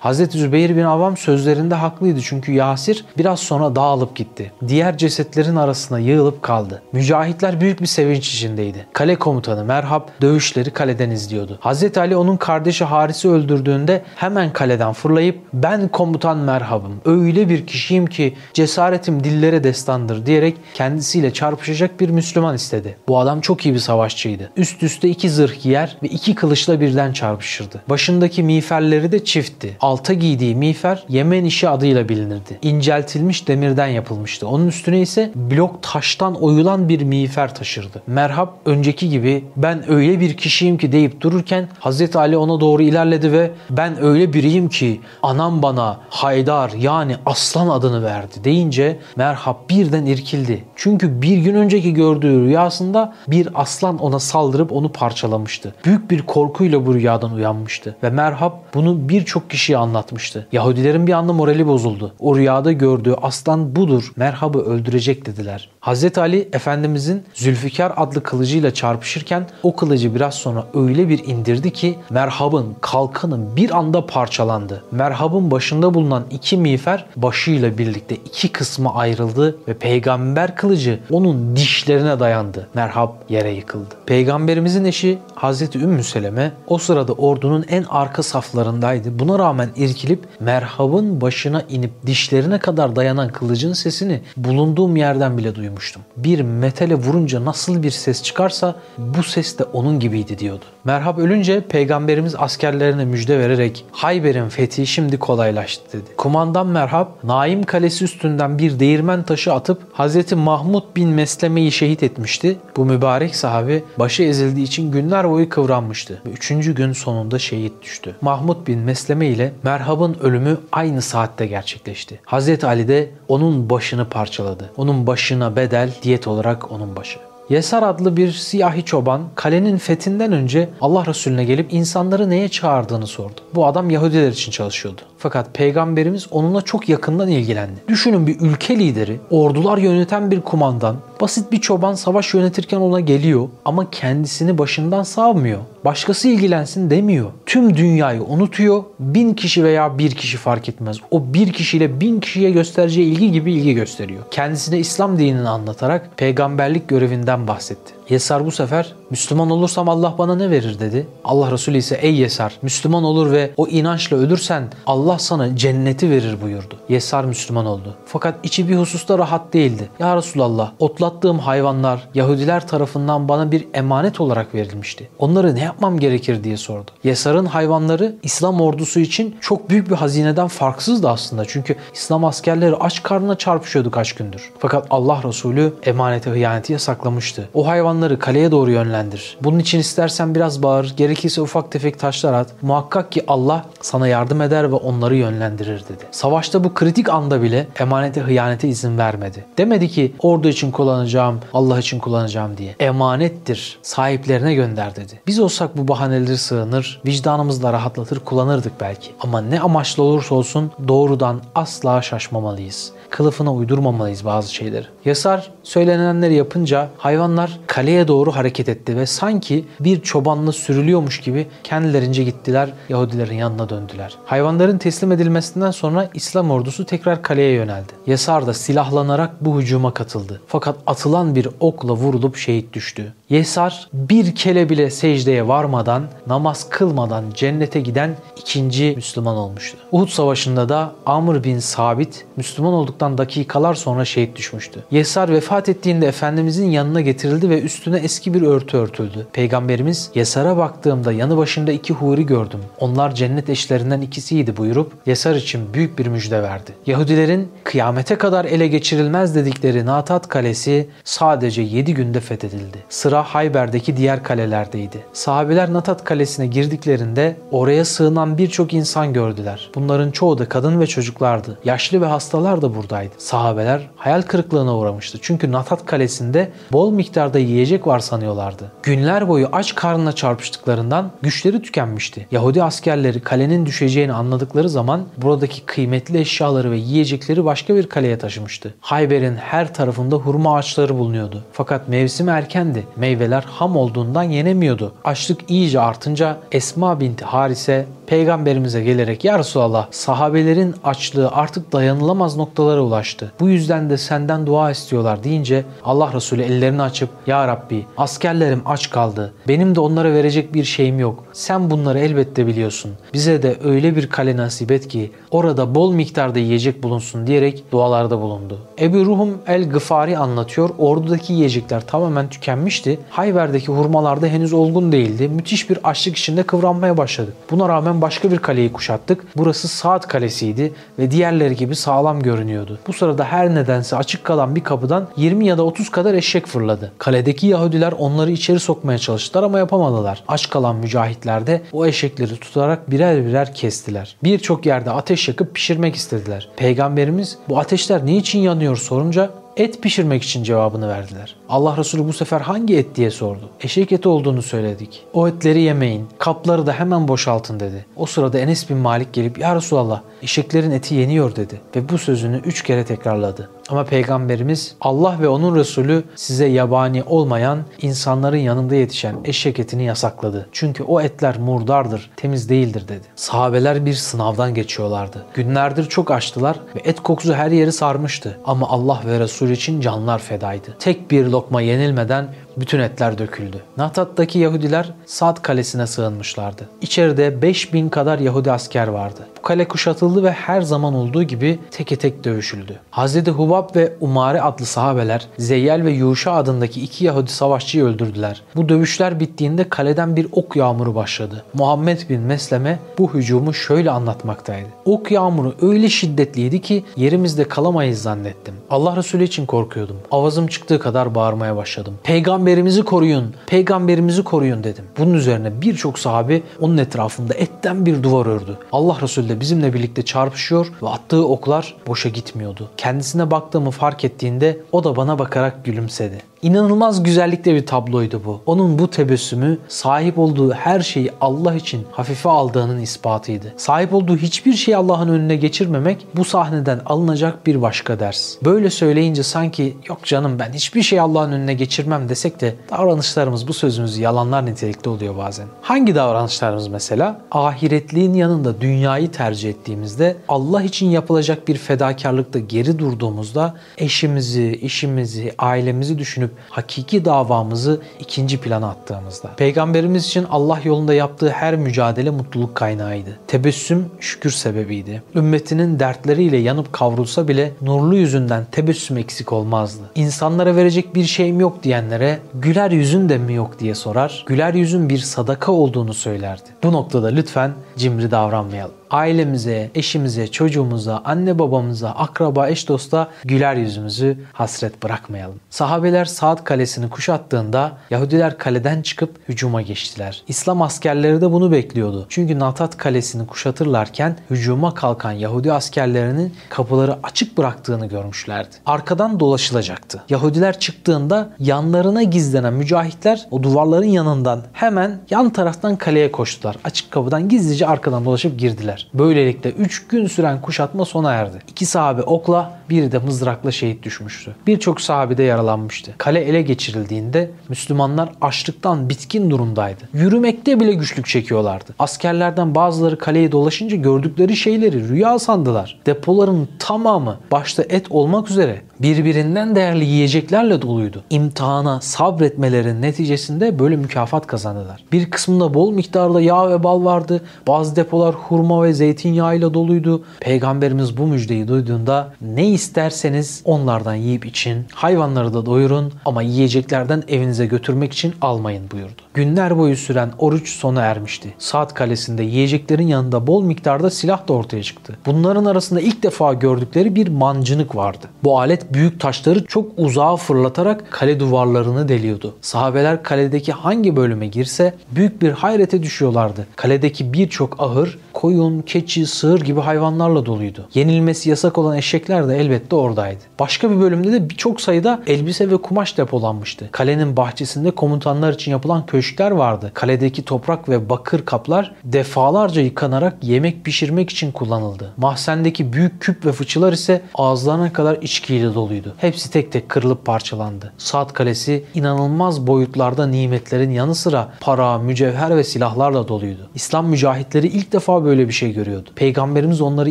Hz. 0.00 0.38
Zübeyir 0.38 0.76
bin 0.76 0.82
Avam 0.82 1.16
sözlerinde 1.16 1.74
haklıydı 1.74 2.20
çünkü 2.22 2.52
Yasir 2.52 3.04
biraz 3.18 3.40
sonra 3.40 3.76
dağılıp 3.76 4.16
gitti. 4.16 4.52
Diğer 4.68 4.98
cesetlerin 4.98 5.56
arasına 5.56 5.98
yığılıp 5.98 6.42
kaldı. 6.42 6.82
Mücahitler 6.92 7.60
büyük 7.60 7.80
bir 7.80 7.86
sevinç 7.86 8.34
içindeydi. 8.34 8.86
Kale 8.92 9.16
komutanı 9.16 9.64
Merhab 9.64 10.08
dövüşleri 10.20 10.70
kaleden 10.70 11.10
izliyordu. 11.10 11.58
Hz. 11.62 11.98
Ali 11.98 12.16
onun 12.16 12.36
kardeşi 12.36 12.84
Haris'i 12.84 13.28
öldürdüğünde 13.28 14.02
hemen 14.16 14.52
kaleden 14.52 14.92
fırlayıp 14.92 15.38
ben 15.52 15.88
komutan 15.88 16.38
Merhab'ım. 16.38 17.00
Öyle 17.04 17.48
bir 17.48 17.66
kişiyim 17.66 18.06
ki 18.06 18.34
cesaretim 18.54 19.24
dillere 19.24 19.64
destandır 19.64 20.26
diyerek 20.26 20.56
kendisiyle 20.74 21.32
çarpışacak 21.32 22.00
bir 22.00 22.08
Müslüman 22.10 22.54
istedi. 22.54 22.96
Bu 23.08 23.18
adam 23.18 23.40
çok 23.40 23.66
iyi 23.66 23.74
bir 23.74 23.78
savaşçıydı. 23.78 24.50
Üst 24.56 24.82
üste 24.82 25.08
iki 25.08 25.30
zırh 25.30 25.62
giyer 25.62 25.96
ve 26.02 26.08
iki 26.08 26.34
kılıçla 26.34 26.80
birden 26.80 27.12
çarpışırdı. 27.12 27.82
Başındaki 27.88 28.42
miğferleri 28.42 29.12
de 29.12 29.24
çiftti. 29.54 29.76
Alta 29.80 30.12
giydiği 30.12 30.54
miğfer 30.54 31.04
Yemen 31.08 31.44
işi 31.44 31.68
adıyla 31.68 32.08
bilinirdi. 32.08 32.58
İnceltilmiş 32.62 33.48
demirden 33.48 33.86
yapılmıştı. 33.86 34.48
Onun 34.48 34.68
üstüne 34.68 35.00
ise 35.00 35.32
blok 35.34 35.82
taştan 35.82 36.34
oyulan 36.34 36.88
bir 36.88 37.02
miğfer 37.02 37.54
taşırdı. 37.54 38.02
Merhab 38.06 38.48
önceki 38.66 39.08
gibi 39.08 39.44
ben 39.56 39.90
öyle 39.90 40.20
bir 40.20 40.36
kişiyim 40.36 40.78
ki 40.78 40.92
deyip 40.92 41.20
dururken 41.20 41.68
Hz. 41.80 42.16
Ali 42.16 42.36
ona 42.36 42.60
doğru 42.60 42.82
ilerledi 42.82 43.32
ve 43.32 43.50
ben 43.70 44.02
öyle 44.02 44.32
biriyim 44.32 44.68
ki 44.68 45.00
anam 45.22 45.62
bana 45.62 46.00
Haydar 46.10 46.72
yani 46.78 47.16
aslan 47.26 47.68
adını 47.68 48.04
verdi 48.04 48.34
deyince 48.44 48.98
Merhab 49.16 49.56
birden 49.70 50.06
irkildi. 50.06 50.64
Çünkü 50.76 51.22
bir 51.22 51.38
gün 51.38 51.54
önceki 51.54 51.94
gördüğü 51.94 52.44
rüyasında 52.46 53.14
bir 53.28 53.48
aslan 53.54 53.98
ona 53.98 54.18
saldırıp 54.18 54.72
onu 54.72 54.92
parçalamıştı. 54.92 55.74
Büyük 55.84 56.10
bir 56.10 56.22
korkuyla 56.22 56.86
bu 56.86 56.94
rüyadan 56.94 57.32
uyanmıştı 57.32 57.96
ve 58.02 58.10
Merhab 58.10 58.52
bunu 58.74 59.08
birçok 59.08 59.33
kişiye 59.50 59.78
anlatmıştı. 59.78 60.48
Yahudilerin 60.52 61.06
bir 61.06 61.12
anda 61.12 61.32
morali 61.32 61.66
bozuldu. 61.66 62.14
O 62.18 62.36
rüyada 62.36 62.72
gördüğü 62.72 63.14
aslan 63.22 63.76
budur. 63.76 64.12
Merhab'ı 64.16 64.58
öldürecek 64.58 65.26
dediler. 65.26 65.70
Hazreti 65.84 66.20
Ali 66.20 66.48
Efendimizin 66.52 67.24
Zülfikar 67.34 67.92
adlı 67.96 68.22
kılıcıyla 68.22 68.74
çarpışırken 68.74 69.46
o 69.62 69.76
kılıcı 69.76 70.14
biraz 70.14 70.34
sonra 70.34 70.66
öyle 70.74 71.08
bir 71.08 71.24
indirdi 71.26 71.70
ki 71.70 71.98
merhabın, 72.10 72.76
kalkanın 72.80 73.56
bir 73.56 73.76
anda 73.76 74.06
parçalandı. 74.06 74.84
Merhabın 74.90 75.50
başında 75.50 75.94
bulunan 75.94 76.24
iki 76.30 76.56
miğfer 76.56 77.06
başıyla 77.16 77.78
birlikte 77.78 78.14
iki 78.14 78.48
kısma 78.48 78.94
ayrıldı 78.94 79.56
ve 79.68 79.74
peygamber 79.74 80.56
kılıcı 80.56 81.00
onun 81.10 81.56
dişlerine 81.56 82.20
dayandı. 82.20 82.68
Merhab 82.74 83.10
yere 83.28 83.50
yıkıldı. 83.50 83.94
Peygamberimizin 84.06 84.84
eşi 84.84 85.18
Hazreti 85.34 85.78
Ümmü 85.78 86.04
Seleme 86.04 86.52
o 86.66 86.78
sırada 86.78 87.12
ordunun 87.12 87.64
en 87.68 87.84
arka 87.88 88.22
saflarındaydı. 88.22 89.18
Buna 89.18 89.38
rağmen 89.38 89.68
irkilip 89.76 90.24
merhabın 90.40 91.20
başına 91.20 91.62
inip 91.68 91.90
dişlerine 92.06 92.58
kadar 92.58 92.96
dayanan 92.96 93.28
kılıcın 93.28 93.72
sesini 93.72 94.20
bulunduğum 94.36 94.96
yerden 94.96 95.38
bile 95.38 95.54
duymuştum. 95.74 96.02
Bir 96.16 96.40
metale 96.40 96.94
vurunca 96.94 97.44
nasıl 97.44 97.82
bir 97.82 97.90
ses 97.90 98.22
çıkarsa 98.22 98.74
bu 98.98 99.22
ses 99.22 99.58
de 99.58 99.64
onun 99.64 100.00
gibiydi 100.00 100.38
diyordu. 100.38 100.64
Merhab 100.84 101.18
ölünce 101.18 101.60
peygamberimiz 101.60 102.34
askerlerine 102.38 103.04
müjde 103.04 103.38
vererek 103.38 103.84
Hayber'in 103.92 104.48
fethi 104.48 104.86
şimdi 104.86 105.18
kolaylaştı 105.18 105.82
dedi. 105.92 106.16
Kumandan 106.16 106.66
Merhab 106.66 107.06
Naim 107.24 107.62
Kalesi 107.62 108.04
üstünden 108.04 108.58
bir 108.58 108.80
değirmen 108.80 109.22
taşı 109.22 109.52
atıp 109.52 109.82
Hazreti 109.92 110.36
Mahmud 110.36 110.82
bin 110.96 111.08
Mesleme'yi 111.08 111.72
şehit 111.72 112.02
etmişti. 112.02 112.56
Bu 112.76 112.84
mübarek 112.84 113.36
sahabi 113.36 113.84
başı 113.98 114.22
ezildiği 114.22 114.66
için 114.66 114.92
günler 114.92 115.30
boyu 115.30 115.48
kıvranmıştı 115.48 116.22
üçüncü 116.32 116.74
gün 116.74 116.92
sonunda 116.92 117.38
şehit 117.38 117.82
düştü. 117.82 118.16
Mahmud 118.20 118.66
bin 118.66 118.78
Mesleme 118.78 119.26
ile 119.26 119.52
Merhab'ın 119.62 120.16
ölümü 120.20 120.58
aynı 120.72 121.02
saatte 121.02 121.46
gerçekleşti. 121.46 122.20
Hazreti 122.24 122.66
Ali 122.66 122.88
de 122.88 123.10
onun 123.28 123.70
başını 123.70 124.08
parçaladı. 124.08 124.70
Onun 124.76 125.06
başına 125.06 125.56
bedel 125.64 125.94
diyet 126.02 126.26
olarak 126.26 126.72
onun 126.72 126.96
başı. 126.96 127.33
Yesar 127.48 127.82
adlı 127.82 128.16
bir 128.16 128.32
siyahi 128.32 128.84
çoban 128.84 129.22
kalenin 129.34 129.78
fethinden 129.78 130.32
önce 130.32 130.68
Allah 130.80 131.06
Resulüne 131.06 131.44
gelip 131.44 131.72
insanları 131.72 132.30
neye 132.30 132.48
çağırdığını 132.48 133.06
sordu. 133.06 133.40
Bu 133.54 133.66
adam 133.66 133.90
Yahudiler 133.90 134.28
için 134.28 134.52
çalışıyordu. 134.52 135.00
Fakat 135.18 135.54
peygamberimiz 135.54 136.26
onunla 136.30 136.62
çok 136.62 136.88
yakından 136.88 137.28
ilgilendi. 137.28 137.74
Düşünün 137.88 138.26
bir 138.26 138.40
ülke 138.40 138.78
lideri, 138.78 139.20
ordular 139.30 139.78
yöneten 139.78 140.30
bir 140.30 140.40
kumandan, 140.40 140.96
basit 141.20 141.52
bir 141.52 141.60
çoban 141.60 141.94
savaş 141.94 142.34
yönetirken 142.34 142.80
ona 142.80 143.00
geliyor 143.00 143.48
ama 143.64 143.90
kendisini 143.90 144.58
başından 144.58 145.02
savmıyor. 145.02 145.60
Başkası 145.84 146.28
ilgilensin 146.28 146.90
demiyor. 146.90 147.30
Tüm 147.46 147.76
dünyayı 147.76 148.22
unutuyor. 148.22 148.84
Bin 148.98 149.34
kişi 149.34 149.64
veya 149.64 149.98
bir 149.98 150.10
kişi 150.10 150.36
fark 150.36 150.68
etmez. 150.68 150.96
O 151.10 151.34
bir 151.34 151.52
kişiyle 151.52 152.00
bin 152.00 152.20
kişiye 152.20 152.50
göstereceği 152.50 153.06
ilgi 153.06 153.32
gibi 153.32 153.52
ilgi 153.52 153.74
gösteriyor. 153.74 154.22
Kendisine 154.30 154.78
İslam 154.78 155.18
dinini 155.18 155.48
anlatarak 155.48 156.10
peygamberlik 156.16 156.88
görevinden 156.88 157.33
bahsetti. 157.36 157.94
Yesar 158.10 158.46
bu 158.46 158.50
sefer 158.50 158.94
Müslüman 159.10 159.50
olursam 159.50 159.88
Allah 159.88 160.14
bana 160.18 160.34
ne 160.36 160.50
verir 160.50 160.78
dedi. 160.80 161.06
Allah 161.24 161.50
Resulü 161.50 161.76
ise 161.76 161.94
ey 161.94 162.14
Yesar 162.14 162.58
Müslüman 162.62 163.04
olur 163.04 163.32
ve 163.32 163.50
o 163.56 163.66
inançla 163.66 164.16
ölürsen 164.16 164.68
Allah 164.86 165.18
sana 165.18 165.56
cenneti 165.56 166.10
verir 166.10 166.42
buyurdu. 166.42 166.74
Yesar 166.88 167.24
Müslüman 167.24 167.66
oldu. 167.66 167.94
Fakat 168.06 168.34
içi 168.42 168.68
bir 168.68 168.76
hususta 168.76 169.18
rahat 169.18 169.52
değildi. 169.52 169.88
Ya 169.98 170.16
Resulallah 170.16 170.72
otlattığım 170.78 171.38
hayvanlar 171.38 172.08
Yahudiler 172.14 172.68
tarafından 172.68 173.28
bana 173.28 173.52
bir 173.52 173.68
emanet 173.74 174.20
olarak 174.20 174.54
verilmişti. 174.54 175.08
Onları 175.18 175.54
ne 175.54 175.60
yapmam 175.60 175.98
gerekir 175.98 176.44
diye 176.44 176.56
sordu. 176.56 176.90
Yesar'ın 177.04 177.46
hayvanları 177.46 178.16
İslam 178.22 178.60
ordusu 178.60 179.00
için 179.00 179.36
çok 179.40 179.70
büyük 179.70 179.90
bir 179.90 179.94
hazineden 179.94 180.48
farksızdı 180.48 181.08
aslında. 181.08 181.44
Çünkü 181.44 181.76
İslam 181.94 182.24
askerleri 182.24 182.76
aç 182.76 183.02
karnına 183.02 183.38
çarpışıyordu 183.38 183.90
kaç 183.90 184.12
gündür. 184.12 184.50
Fakat 184.58 184.86
Allah 184.90 185.20
Resulü 185.24 185.72
emanete 185.86 186.30
hıyaneti 186.30 186.72
yasaklamıştı. 186.72 187.48
O 187.54 187.66
hayvanları 187.94 188.18
kaleye 188.18 188.50
doğru 188.50 188.70
yönlendir. 188.70 189.36
Bunun 189.40 189.58
için 189.58 189.78
istersen 189.78 190.34
biraz 190.34 190.62
bağır, 190.62 190.94
gerekirse 190.96 191.40
ufak 191.40 191.72
tefek 191.72 191.98
taşlar 191.98 192.32
at. 192.32 192.48
Muhakkak 192.62 193.12
ki 193.12 193.24
Allah 193.28 193.64
sana 193.80 194.08
yardım 194.08 194.40
eder 194.40 194.72
ve 194.72 194.74
onları 194.74 195.16
yönlendirir 195.16 195.84
dedi. 195.84 196.04
Savaşta 196.10 196.64
bu 196.64 196.74
kritik 196.74 197.08
anda 197.08 197.42
bile 197.42 197.66
emanete 197.78 198.20
hıyanete 198.20 198.68
izin 198.68 198.98
vermedi. 198.98 199.44
Demedi 199.58 199.88
ki 199.88 200.12
ordu 200.18 200.48
için 200.48 200.70
kullanacağım, 200.70 201.40
Allah 201.52 201.78
için 201.78 201.98
kullanacağım 201.98 202.56
diye. 202.56 202.76
Emanettir, 202.80 203.78
sahiplerine 203.82 204.54
gönder 204.54 204.96
dedi. 204.96 205.20
Biz 205.26 205.40
olsak 205.40 205.76
bu 205.76 205.88
bahaneleri 205.88 206.38
sığınır, 206.38 207.00
vicdanımızla 207.06 207.72
rahatlatır 207.72 208.18
kullanırdık 208.18 208.72
belki. 208.80 209.10
Ama 209.20 209.40
ne 209.40 209.60
amaçlı 209.60 210.02
olursa 210.02 210.34
olsun 210.34 210.70
doğrudan 210.88 211.40
asla 211.54 212.02
şaşmamalıyız 212.02 212.92
kılıfına 213.14 213.54
uydurmamalıyız 213.54 214.24
bazı 214.24 214.54
şeyleri. 214.54 214.86
Yasar 215.04 215.50
söylenenleri 215.62 216.34
yapınca 216.34 216.88
hayvanlar 216.98 217.60
kaleye 217.66 218.08
doğru 218.08 218.32
hareket 218.32 218.68
etti 218.68 218.96
ve 218.96 219.06
sanki 219.06 219.64
bir 219.80 220.02
çobanla 220.02 220.52
sürülüyormuş 220.52 221.20
gibi 221.20 221.46
kendilerince 221.64 222.24
gittiler 222.24 222.72
Yahudilerin 222.88 223.34
yanına 223.34 223.68
döndüler. 223.68 224.16
Hayvanların 224.24 224.78
teslim 224.78 225.12
edilmesinden 225.12 225.70
sonra 225.70 226.08
İslam 226.14 226.50
ordusu 226.50 226.86
tekrar 226.86 227.22
kaleye 227.22 227.52
yöneldi. 227.52 227.92
Yasar 228.06 228.46
da 228.46 228.54
silahlanarak 228.54 229.44
bu 229.44 229.60
hücuma 229.60 229.94
katıldı. 229.94 230.40
Fakat 230.46 230.76
atılan 230.86 231.34
bir 231.34 231.48
okla 231.60 231.92
vurulup 231.92 232.36
şehit 232.36 232.72
düştü. 232.72 233.12
Yesar 233.34 233.88
bir 233.92 234.34
kele 234.34 234.68
bile 234.68 234.90
secdeye 234.90 235.48
varmadan, 235.48 236.04
namaz 236.26 236.68
kılmadan 236.68 237.24
cennete 237.34 237.80
giden 237.80 238.16
ikinci 238.36 238.92
Müslüman 238.96 239.36
olmuştu. 239.36 239.78
Uhud 239.92 240.08
Savaşı'nda 240.08 240.68
da 240.68 240.92
Amr 241.06 241.44
bin 241.44 241.58
Sabit 241.58 242.26
Müslüman 242.36 242.72
olduktan 242.72 243.18
dakikalar 243.18 243.74
sonra 243.74 244.04
şehit 244.04 244.36
düşmüştü. 244.36 244.84
Yesar 244.90 245.28
vefat 245.28 245.68
ettiğinde 245.68 246.06
Efendimizin 246.06 246.70
yanına 246.70 247.00
getirildi 247.00 247.50
ve 247.50 247.60
üstüne 247.60 247.98
eski 247.98 248.34
bir 248.34 248.42
örtü 248.42 248.76
örtüldü. 248.76 249.26
Peygamberimiz 249.32 250.10
Yesar'a 250.14 250.56
baktığımda 250.56 251.12
yanı 251.12 251.36
başında 251.36 251.72
iki 251.72 251.94
huri 251.94 252.26
gördüm. 252.26 252.60
Onlar 252.80 253.14
cennet 253.14 253.50
eşlerinden 253.50 254.00
ikisiydi 254.00 254.56
buyurup 254.56 254.92
Yesar 255.06 255.34
için 255.34 255.74
büyük 255.74 255.98
bir 255.98 256.06
müjde 256.06 256.42
verdi. 256.42 256.70
Yahudilerin 256.86 257.48
kıyamete 257.64 258.18
kadar 258.18 258.44
ele 258.44 258.68
geçirilmez 258.68 259.34
dedikleri 259.34 259.86
Natat 259.86 260.28
Kalesi 260.28 260.88
sadece 261.04 261.62
7 261.62 261.94
günde 261.94 262.20
fethedildi. 262.20 262.78
Sıra 262.88 263.23
Hayber'deki 263.24 263.96
diğer 263.96 264.22
kalelerdeydi. 264.22 265.04
Sahabeler 265.12 265.72
Natat 265.72 266.04
Kalesi'ne 266.04 266.46
girdiklerinde 266.46 267.36
oraya 267.50 267.84
sığınan 267.84 268.38
birçok 268.38 268.74
insan 268.74 269.12
gördüler. 269.12 269.70
Bunların 269.74 270.10
çoğu 270.10 270.38
da 270.38 270.48
kadın 270.48 270.80
ve 270.80 270.86
çocuklardı. 270.86 271.58
Yaşlı 271.64 272.00
ve 272.00 272.06
hastalar 272.06 272.62
da 272.62 272.74
buradaydı. 272.74 273.14
Sahabeler 273.18 273.90
hayal 273.96 274.22
kırıklığına 274.22 274.76
uğramıştı. 274.76 275.18
Çünkü 275.22 275.52
Natat 275.52 275.86
Kalesi'nde 275.86 276.52
bol 276.72 276.92
miktarda 276.92 277.38
yiyecek 277.38 277.86
var 277.86 277.98
sanıyorlardı. 277.98 278.72
Günler 278.82 279.28
boyu 279.28 279.48
aç 279.52 279.74
karnına 279.74 280.12
çarpıştıklarından 280.12 281.10
güçleri 281.22 281.62
tükenmişti. 281.62 282.26
Yahudi 282.30 282.62
askerleri 282.62 283.20
kalenin 283.20 283.66
düşeceğini 283.66 284.12
anladıkları 284.12 284.68
zaman 284.68 285.04
buradaki 285.16 285.64
kıymetli 285.66 286.18
eşyaları 286.18 286.70
ve 286.70 286.76
yiyecekleri 286.76 287.44
başka 287.44 287.74
bir 287.74 287.88
kaleye 287.88 288.18
taşımıştı. 288.18 288.74
Hayber'in 288.80 289.36
her 289.36 289.74
tarafında 289.74 290.16
hurma 290.16 290.56
ağaçları 290.56 290.98
bulunuyordu. 290.98 291.42
Fakat 291.52 291.88
mevsim 291.88 292.28
erkendi. 292.28 292.86
Meyveler 293.04 293.42
ham 293.42 293.76
olduğundan 293.76 294.22
yenemiyordu. 294.22 294.92
Açlık 295.04 295.50
iyice 295.50 295.80
artınca 295.80 296.38
Esma 296.52 297.00
binti 297.00 297.24
Harise 297.24 297.86
peygamberimize 298.06 298.82
gelerek 298.82 299.24
ya 299.24 299.38
Resulallah 299.38 299.86
sahabelerin 299.90 300.74
açlığı 300.84 301.30
artık 301.30 301.72
dayanılamaz 301.72 302.36
noktalara 302.36 302.80
ulaştı. 302.80 303.32
Bu 303.40 303.48
yüzden 303.48 303.90
de 303.90 303.98
senden 303.98 304.46
dua 304.46 304.70
istiyorlar 304.70 305.24
deyince 305.24 305.64
Allah 305.84 306.12
Resulü 306.12 306.42
ellerini 306.42 306.82
açıp 306.82 307.08
ya 307.26 307.48
Rabbi 307.48 307.86
askerlerim 307.96 308.62
aç 308.66 308.90
kaldı. 308.90 309.34
Benim 309.48 309.74
de 309.74 309.80
onlara 309.80 310.12
verecek 310.12 310.54
bir 310.54 310.64
şeyim 310.64 310.98
yok. 310.98 311.24
Sen 311.32 311.70
bunları 311.70 311.98
elbette 311.98 312.46
biliyorsun. 312.46 312.90
Bize 313.14 313.42
de 313.42 313.56
öyle 313.64 313.96
bir 313.96 314.08
kale 314.08 314.36
nasip 314.36 314.70
et 314.70 314.88
ki 314.88 315.12
orada 315.30 315.74
bol 315.74 315.92
miktarda 315.92 316.38
yiyecek 316.38 316.82
bulunsun 316.82 317.26
diyerek 317.26 317.64
dualarda 317.72 318.20
bulundu. 318.20 318.58
Ebu 318.80 319.04
Ruhum 319.04 319.38
el-Gıfari 319.46 320.18
anlatıyor. 320.18 320.70
Ordudaki 320.78 321.32
yiyecekler 321.32 321.86
tamamen 321.86 322.28
tükenmişti. 322.28 322.93
Hayber'deki 323.10 323.66
hurmalar 323.66 324.22
da 324.22 324.26
henüz 324.26 324.52
olgun 324.52 324.92
değildi. 324.92 325.28
Müthiş 325.28 325.70
bir 325.70 325.78
açlık 325.84 326.16
içinde 326.16 326.42
kıvranmaya 326.42 326.96
başladık. 326.96 327.34
Buna 327.50 327.68
rağmen 327.68 328.02
başka 328.02 328.30
bir 328.30 328.38
kaleyi 328.38 328.72
kuşattık. 328.72 329.24
Burası 329.36 329.68
Saat 329.68 330.08
Kalesi'ydi 330.08 330.72
ve 330.98 331.10
diğerleri 331.10 331.56
gibi 331.56 331.76
sağlam 331.76 332.22
görünüyordu. 332.22 332.78
Bu 332.86 332.92
sırada 332.92 333.24
her 333.24 333.54
nedense 333.54 333.96
açık 333.96 334.24
kalan 334.24 334.56
bir 334.56 334.64
kapıdan 334.64 335.08
20 335.16 335.46
ya 335.46 335.58
da 335.58 335.62
30 335.62 335.90
kadar 335.90 336.14
eşek 336.14 336.46
fırladı. 336.46 336.92
Kaledeki 336.98 337.46
Yahudiler 337.46 337.92
onları 337.98 338.30
içeri 338.30 338.60
sokmaya 338.60 338.98
çalıştılar 338.98 339.42
ama 339.42 339.58
yapamadılar. 339.58 340.24
Aç 340.28 340.50
kalan 340.50 340.76
mücahitler 340.76 341.46
de 341.46 341.62
o 341.72 341.86
eşekleri 341.86 342.36
tutarak 342.36 342.90
birer 342.90 343.26
birer 343.26 343.54
kestiler. 343.54 344.16
Birçok 344.24 344.66
yerde 344.66 344.90
ateş 344.90 345.28
yakıp 345.28 345.54
pişirmek 345.54 345.94
istediler. 345.94 346.48
Peygamberimiz 346.56 347.38
bu 347.48 347.58
ateşler 347.58 348.06
niçin 348.06 348.38
yanıyor 348.38 348.76
sorunca 348.76 349.30
et 349.56 349.82
pişirmek 349.82 350.22
için 350.22 350.42
cevabını 350.42 350.88
verdiler. 350.88 351.36
Allah 351.48 351.76
Resulü 351.76 352.08
bu 352.08 352.12
sefer 352.12 352.40
hangi 352.40 352.76
et 352.76 352.96
diye 352.96 353.10
sordu. 353.10 353.50
Eşek 353.60 353.92
eti 353.92 354.08
olduğunu 354.08 354.42
söyledik. 354.42 355.04
O 355.12 355.28
etleri 355.28 355.60
yemeyin, 355.60 356.08
kapları 356.18 356.66
da 356.66 356.72
hemen 356.72 357.08
boşaltın 357.08 357.60
dedi. 357.60 357.86
O 357.96 358.06
sırada 358.06 358.38
Enes 358.38 358.70
bin 358.70 358.76
Malik 358.76 359.12
gelip 359.12 359.38
ya 359.38 359.56
Resulallah 359.56 360.00
eşeklerin 360.22 360.70
eti 360.70 360.94
yeniyor 360.94 361.36
dedi 361.36 361.60
ve 361.76 361.88
bu 361.88 361.98
sözünü 361.98 362.36
üç 362.36 362.62
kere 362.62 362.84
tekrarladı. 362.84 363.50
Ama 363.68 363.84
peygamberimiz 363.84 364.74
Allah 364.80 365.16
ve 365.20 365.28
onun 365.28 365.56
Resulü 365.56 366.04
size 366.14 366.46
yabani 366.46 367.02
olmayan 367.02 367.58
insanların 367.82 368.36
yanında 368.36 368.74
yetişen 368.74 369.16
eşek 369.24 369.58
etini 369.58 369.84
yasakladı. 369.84 370.48
Çünkü 370.52 370.82
o 370.82 371.00
etler 371.00 371.38
murdardır, 371.38 372.10
temiz 372.16 372.48
değildir 372.48 372.88
dedi. 372.88 373.06
Sahabeler 373.16 373.86
bir 373.86 373.94
sınavdan 373.94 374.54
geçiyorlardı. 374.54 375.24
Günlerdir 375.34 375.88
çok 375.88 376.10
açtılar 376.10 376.60
ve 376.76 376.80
et 376.84 377.00
kokusu 377.00 377.34
her 377.34 377.50
yeri 377.50 377.72
sarmıştı. 377.72 378.38
Ama 378.44 378.68
Allah 378.68 379.00
ve 379.06 379.20
Resul 379.20 379.48
için 379.48 379.80
canlar 379.80 380.18
fedaydı. 380.18 380.76
Tek 380.78 381.10
bir 381.10 381.26
lokma 381.26 381.60
yenilmeden 381.60 382.28
bütün 382.56 382.78
etler 382.78 383.18
döküldü. 383.18 383.62
Natat'taki 383.76 384.38
Yahudiler 384.38 384.92
Sad 385.06 385.42
kalesine 385.42 385.86
sığınmışlardı. 385.86 386.68
İçeride 386.80 387.42
5000 387.42 387.88
kadar 387.88 388.18
Yahudi 388.18 388.52
asker 388.52 388.88
vardı. 388.88 389.20
Bu 389.38 389.42
kale 389.42 389.68
kuşatıldı 389.68 390.24
ve 390.24 390.32
her 390.32 390.62
zaman 390.62 390.94
olduğu 390.94 391.22
gibi 391.22 391.58
teke 391.70 391.96
tek 391.96 392.24
dövüşüldü. 392.24 392.80
Hazreti 392.90 393.30
Hubab 393.30 393.76
ve 393.76 393.92
Umare 394.00 394.40
adlı 394.40 394.66
sahabeler 394.66 395.26
Zeyyel 395.38 395.84
ve 395.84 395.92
Yuşa 395.92 396.32
adındaki 396.32 396.80
iki 396.80 397.04
Yahudi 397.04 397.30
savaşçıyı 397.30 397.84
öldürdüler. 397.84 398.42
Bu 398.56 398.68
dövüşler 398.68 399.20
bittiğinde 399.20 399.68
kaleden 399.68 400.16
bir 400.16 400.26
ok 400.32 400.56
yağmuru 400.56 400.94
başladı. 400.94 401.44
Muhammed 401.54 401.98
bin 402.08 402.20
Mesleme 402.20 402.78
bu 402.98 403.14
hücumu 403.14 403.54
şöyle 403.54 403.90
anlatmaktaydı. 403.90 404.68
Ok 404.84 405.10
yağmuru 405.10 405.54
öyle 405.62 405.88
şiddetliydi 405.88 406.60
ki 406.60 406.84
yerimizde 406.96 407.48
kalamayız 407.48 408.02
zannettim. 408.02 408.54
Allah 408.70 408.96
Resulü 408.96 409.24
için 409.24 409.46
korkuyordum. 409.46 409.96
Avazım 410.10 410.46
çıktığı 410.46 410.78
kadar 410.78 411.14
bağırmaya 411.14 411.56
başladım. 411.56 411.94
Peygamber 412.02 412.43
peygamberimizi 412.44 412.82
koruyun, 412.82 413.34
peygamberimizi 413.46 414.24
koruyun 414.24 414.64
dedim. 414.64 414.84
Bunun 414.98 415.14
üzerine 415.14 415.62
birçok 415.62 415.98
sahabe 415.98 416.42
onun 416.60 416.78
etrafında 416.78 417.34
etten 417.34 417.86
bir 417.86 418.02
duvar 418.02 418.26
ördü. 418.26 418.58
Allah 418.72 418.96
Resulü 419.02 419.28
de 419.28 419.40
bizimle 419.40 419.74
birlikte 419.74 420.02
çarpışıyor 420.02 420.72
ve 420.82 420.88
attığı 420.88 421.28
oklar 421.28 421.76
boşa 421.86 422.08
gitmiyordu. 422.08 422.70
Kendisine 422.76 423.30
baktığımı 423.30 423.70
fark 423.70 424.04
ettiğinde 424.04 424.58
o 424.72 424.84
da 424.84 424.96
bana 424.96 425.18
bakarak 425.18 425.64
gülümsedi. 425.64 426.33
İnanılmaz 426.44 427.02
güzellikte 427.02 427.54
bir 427.54 427.66
tabloydu 427.66 428.22
bu. 428.24 428.40
Onun 428.46 428.78
bu 428.78 428.90
tebessümü 428.90 429.58
sahip 429.68 430.18
olduğu 430.18 430.52
her 430.52 430.80
şeyi 430.80 431.10
Allah 431.20 431.54
için 431.54 431.86
hafife 431.92 432.28
aldığının 432.28 432.80
ispatıydı. 432.80 433.54
Sahip 433.56 433.94
olduğu 433.94 434.16
hiçbir 434.16 434.52
şeyi 434.52 434.76
Allah'ın 434.76 435.08
önüne 435.08 435.36
geçirmemek 435.36 436.06
bu 436.16 436.24
sahneden 436.24 436.80
alınacak 436.86 437.46
bir 437.46 437.62
başka 437.62 438.00
ders. 438.00 438.36
Böyle 438.44 438.70
söyleyince 438.70 439.22
sanki 439.22 439.76
yok 439.88 440.04
canım 440.04 440.38
ben 440.38 440.52
hiçbir 440.52 440.82
şey 440.82 441.00
Allah'ın 441.00 441.32
önüne 441.32 441.54
geçirmem 441.54 442.08
desek 442.08 442.40
de 442.40 442.54
davranışlarımız 442.70 443.48
bu 443.48 443.52
sözümüzü 443.52 444.02
yalanlar 444.02 444.46
nitelikte 444.46 444.90
oluyor 444.90 445.16
bazen. 445.16 445.46
Hangi 445.62 445.94
davranışlarımız 445.94 446.68
mesela? 446.68 447.20
Ahiretliğin 447.30 448.14
yanında 448.14 448.60
dünyayı 448.60 449.10
tercih 449.10 449.50
ettiğimizde 449.50 450.16
Allah 450.28 450.62
için 450.62 450.86
yapılacak 450.86 451.48
bir 451.48 451.56
fedakarlıkta 451.56 452.38
geri 452.38 452.78
durduğumuzda 452.78 453.54
eşimizi, 453.78 454.58
işimizi, 454.62 455.34
ailemizi 455.38 455.98
düşünüp 455.98 456.33
hakiki 456.50 457.04
davamızı 457.04 457.80
ikinci 458.00 458.40
plana 458.40 458.68
attığımızda. 458.68 459.28
Peygamberimiz 459.36 460.06
için 460.06 460.26
Allah 460.30 460.60
yolunda 460.64 460.94
yaptığı 460.94 461.30
her 461.30 461.56
mücadele 461.56 462.10
mutluluk 462.10 462.54
kaynağıydı. 462.54 463.18
Tebessüm 463.26 463.86
şükür 464.00 464.30
sebebiydi. 464.30 465.02
Ümmetinin 465.14 465.78
dertleriyle 465.78 466.36
yanıp 466.36 466.72
kavrulsa 466.72 467.28
bile 467.28 467.52
nurlu 467.62 467.96
yüzünden 467.96 468.46
tebessüm 468.52 468.96
eksik 468.96 469.32
olmazdı. 469.32 469.82
İnsanlara 469.94 470.56
verecek 470.56 470.94
bir 470.94 471.04
şeyim 471.04 471.40
yok 471.40 471.62
diyenlere 471.62 472.18
güler 472.34 472.70
yüzün 472.70 473.08
de 473.08 473.18
mi 473.18 473.34
yok 473.34 473.58
diye 473.58 473.74
sorar. 473.74 474.24
Güler 474.26 474.54
yüzün 474.54 474.88
bir 474.88 474.98
sadaka 474.98 475.52
olduğunu 475.52 475.94
söylerdi. 475.94 476.48
Bu 476.62 476.72
noktada 476.72 477.06
lütfen 477.06 477.52
cimri 477.76 478.10
davranmayalım 478.10 478.74
ailemize, 478.94 479.70
eşimize, 479.74 480.28
çocuğumuza, 480.28 481.02
anne 481.04 481.38
babamıza, 481.38 481.90
akraba, 481.90 482.48
eş 482.48 482.68
dosta 482.68 483.08
güler 483.24 483.54
yüzümüzü 483.54 484.18
hasret 484.32 484.82
bırakmayalım. 484.82 485.40
Sahabeler 485.50 486.04
Saad 486.04 486.44
Kalesi'ni 486.44 486.90
kuşattığında 486.90 487.72
Yahudiler 487.90 488.38
kaleden 488.38 488.82
çıkıp 488.82 489.28
hücuma 489.28 489.62
geçtiler. 489.62 490.22
İslam 490.28 490.62
askerleri 490.62 491.20
de 491.20 491.32
bunu 491.32 491.52
bekliyordu. 491.52 492.06
Çünkü 492.08 492.38
Natat 492.38 492.76
Kalesi'ni 492.76 493.26
kuşatırlarken 493.26 494.16
hücuma 494.30 494.74
kalkan 494.74 495.12
Yahudi 495.12 495.52
askerlerinin 495.52 496.34
kapıları 496.48 496.96
açık 497.02 497.38
bıraktığını 497.38 497.86
görmüşlerdi. 497.86 498.56
Arkadan 498.66 499.20
dolaşılacaktı. 499.20 500.02
Yahudiler 500.08 500.60
çıktığında 500.60 501.28
yanlarına 501.38 502.02
gizlenen 502.02 502.54
mücahitler 502.54 503.26
o 503.30 503.42
duvarların 503.42 503.86
yanından 503.86 504.42
hemen 504.52 505.00
yan 505.10 505.30
taraftan 505.30 505.76
kaleye 505.76 506.12
koştular. 506.12 506.56
Açık 506.64 506.90
kapıdan 506.90 507.28
gizlice 507.28 507.66
arkadan 507.66 508.04
dolaşıp 508.04 508.38
girdiler. 508.38 508.83
Böylelikle 508.94 509.50
3 509.50 509.86
gün 509.86 510.06
süren 510.06 510.40
kuşatma 510.40 510.84
sona 510.84 511.12
erdi. 511.12 511.38
İki 511.48 511.66
sahabe 511.66 512.02
okla, 512.02 512.58
biri 512.70 512.92
de 512.92 512.98
mızrakla 512.98 513.52
şehit 513.52 513.82
düşmüştü. 513.82 514.34
Birçok 514.46 514.80
sahabe 514.80 515.16
de 515.16 515.22
yaralanmıştı. 515.22 515.94
Kale 515.98 516.20
ele 516.20 516.42
geçirildiğinde 516.42 517.30
Müslümanlar 517.48 518.08
açlıktan 518.20 518.88
bitkin 518.88 519.30
durumdaydı. 519.30 519.88
Yürümekte 519.92 520.60
bile 520.60 520.72
güçlük 520.72 521.06
çekiyorlardı. 521.06 521.74
Askerlerden 521.78 522.54
bazıları 522.54 522.98
kaleyi 522.98 523.32
dolaşınca 523.32 523.76
gördükleri 523.76 524.36
şeyleri 524.36 524.88
rüya 524.88 525.18
sandılar. 525.18 525.80
Depoların 525.86 526.48
tamamı 526.58 527.18
başta 527.30 527.62
et 527.62 527.86
olmak 527.90 528.30
üzere 528.30 528.60
birbirinden 528.80 529.56
değerli 529.56 529.84
yiyeceklerle 529.84 530.62
doluydu. 530.62 531.02
İmtihana 531.10 531.80
sabretmelerin 531.80 532.82
neticesinde 532.82 533.58
böyle 533.58 533.76
mükafat 533.76 534.26
kazandılar. 534.26 534.84
Bir 534.92 535.10
kısmında 535.10 535.54
bol 535.54 535.72
miktarda 535.72 536.20
yağ 536.20 536.50
ve 536.50 536.62
bal 536.62 536.84
vardı. 536.84 537.20
Bazı 537.46 537.76
depolar 537.76 538.14
hurma 538.14 538.62
ve 538.62 538.63
zeytinyağıyla 538.72 539.54
doluydu. 539.54 540.04
Peygamberimiz 540.20 540.96
bu 540.96 541.06
müjdeyi 541.06 541.48
duyduğunda 541.48 542.14
ne 542.20 542.48
isterseniz 542.48 543.42
onlardan 543.44 543.94
yiyip 543.94 544.26
için 544.26 544.66
hayvanları 544.74 545.34
da 545.34 545.46
doyurun 545.46 545.92
ama 546.04 546.22
yiyeceklerden 546.22 547.02
evinize 547.08 547.46
götürmek 547.46 547.92
için 547.92 548.14
almayın 548.20 548.70
buyurdu. 548.70 549.02
Günler 549.14 549.58
boyu 549.58 549.76
süren 549.76 550.10
oruç 550.18 550.48
sona 550.48 550.80
ermişti. 550.80 551.34
Saat 551.38 551.74
kalesinde 551.74 552.22
yiyeceklerin 552.22 552.86
yanında 552.86 553.26
bol 553.26 553.44
miktarda 553.44 553.90
silah 553.90 554.28
da 554.28 554.32
ortaya 554.32 554.62
çıktı. 554.62 554.98
Bunların 555.06 555.44
arasında 555.44 555.80
ilk 555.80 556.02
defa 556.02 556.34
gördükleri 556.34 556.94
bir 556.94 557.08
mancınık 557.08 557.76
vardı. 557.76 558.06
Bu 558.24 558.38
alet 558.38 558.74
büyük 558.74 559.00
taşları 559.00 559.44
çok 559.44 559.72
uzağa 559.76 560.16
fırlatarak 560.16 560.90
kale 560.90 561.20
duvarlarını 561.20 561.88
deliyordu. 561.88 562.34
Sahabeler 562.40 563.02
kaledeki 563.02 563.52
hangi 563.52 563.96
bölüme 563.96 564.26
girse 564.26 564.74
büyük 564.90 565.22
bir 565.22 565.30
hayrete 565.30 565.82
düşüyorlardı. 565.82 566.46
Kaledeki 566.56 567.12
birçok 567.12 567.60
ahır 567.62 567.98
koyun, 568.12 568.53
keçi, 568.62 569.06
sığır 569.06 569.40
gibi 569.40 569.60
hayvanlarla 569.60 570.26
doluydu. 570.26 570.68
Yenilmesi 570.74 571.30
yasak 571.30 571.58
olan 571.58 571.76
eşekler 571.76 572.28
de 572.28 572.36
elbette 572.36 572.76
oradaydı. 572.76 573.20
Başka 573.38 573.70
bir 573.70 573.80
bölümde 573.80 574.12
de 574.12 574.30
birçok 574.30 574.60
sayıda 574.60 575.02
elbise 575.06 575.50
ve 575.50 575.56
kumaş 575.56 575.98
depolanmıştı. 575.98 576.68
Kalenin 576.72 577.16
bahçesinde 577.16 577.70
komutanlar 577.70 578.32
için 578.32 578.50
yapılan 578.50 578.86
köşkler 578.86 579.30
vardı. 579.30 579.70
Kaledeki 579.74 580.22
toprak 580.24 580.68
ve 580.68 580.88
bakır 580.90 581.24
kaplar 581.24 581.74
defalarca 581.84 582.62
yıkanarak 582.62 583.24
yemek 583.24 583.64
pişirmek 583.64 584.10
için 584.10 584.32
kullanıldı. 584.32 584.92
Mahzendeki 584.96 585.72
büyük 585.72 586.00
küp 586.00 586.26
ve 586.26 586.32
fıçılar 586.32 586.72
ise 586.72 587.02
ağızlarına 587.14 587.72
kadar 587.72 587.98
içkiyle 588.02 588.54
doluydu. 588.54 588.94
Hepsi 588.98 589.30
tek 589.30 589.52
tek 589.52 589.68
kırılıp 589.68 590.04
parçalandı. 590.04 590.72
Saat 590.78 591.12
Kalesi 591.12 591.64
inanılmaz 591.74 592.46
boyutlarda 592.46 593.06
nimetlerin 593.06 593.70
yanı 593.70 593.94
sıra 593.94 594.28
para, 594.40 594.78
mücevher 594.78 595.36
ve 595.36 595.44
silahlarla 595.44 596.08
doluydu. 596.08 596.50
İslam 596.54 596.86
mücahitleri 596.86 597.46
ilk 597.46 597.72
defa 597.72 598.04
böyle 598.04 598.28
bir 598.28 598.32
şey 598.32 598.43
görüyordu. 598.52 598.90
Peygamberimiz 598.94 599.60
onları 599.60 599.90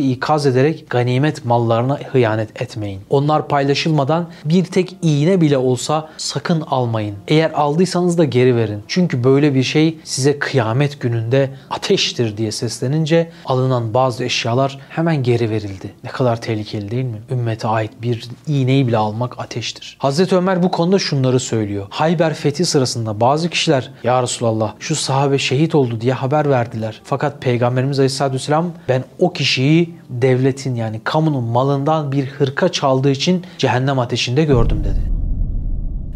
ikaz 0.00 0.46
ederek 0.46 0.90
ganimet 0.90 1.44
mallarına 1.44 1.98
hıyanet 2.12 2.62
etmeyin. 2.62 3.00
Onlar 3.10 3.48
paylaşılmadan 3.48 4.28
bir 4.44 4.64
tek 4.64 4.96
iğne 5.02 5.40
bile 5.40 5.58
olsa 5.58 6.08
sakın 6.16 6.60
almayın. 6.60 7.16
Eğer 7.28 7.50
aldıysanız 7.50 8.18
da 8.18 8.24
geri 8.24 8.56
verin. 8.56 8.82
Çünkü 8.88 9.24
böyle 9.24 9.54
bir 9.54 9.62
şey 9.62 9.98
size 10.04 10.38
kıyamet 10.38 11.00
gününde 11.00 11.50
ateştir 11.70 12.36
diye 12.36 12.52
seslenince 12.52 13.30
alınan 13.44 13.94
bazı 13.94 14.24
eşyalar 14.24 14.78
hemen 14.88 15.22
geri 15.22 15.50
verildi. 15.50 15.94
Ne 16.04 16.10
kadar 16.10 16.40
tehlikeli 16.40 16.90
değil 16.90 17.04
mi? 17.04 17.18
Ümmete 17.30 17.68
ait 17.68 17.90
bir 18.02 18.28
iğneyi 18.46 18.86
bile 18.88 18.96
almak 18.96 19.38
ateştir. 19.38 19.96
Hazreti 19.98 20.36
Ömer 20.36 20.62
bu 20.62 20.70
konuda 20.70 20.98
şunları 20.98 21.40
söylüyor. 21.40 21.86
Hayber 21.90 22.34
fethi 22.34 22.64
sırasında 22.64 23.20
bazı 23.20 23.50
kişiler 23.50 23.90
ya 24.04 24.22
Resulallah 24.22 24.74
şu 24.78 24.96
sahabe 24.96 25.38
şehit 25.38 25.74
oldu 25.74 26.00
diye 26.00 26.12
haber 26.12 26.50
verdiler. 26.50 27.00
Fakat 27.04 27.42
Peygamberimiz 27.42 27.98
Aleyhisselatü 27.98 28.38
Vesselam 28.44 28.72
ben 28.88 29.04
o 29.18 29.32
kişiyi 29.32 29.94
devletin 30.10 30.74
yani 30.74 31.00
kamunun 31.04 31.44
malından 31.44 32.12
bir 32.12 32.26
hırka 32.26 32.72
çaldığı 32.72 33.10
için 33.10 33.42
cehennem 33.58 33.98
ateşinde 33.98 34.44
gördüm 34.44 34.84
dedi. 34.84 35.23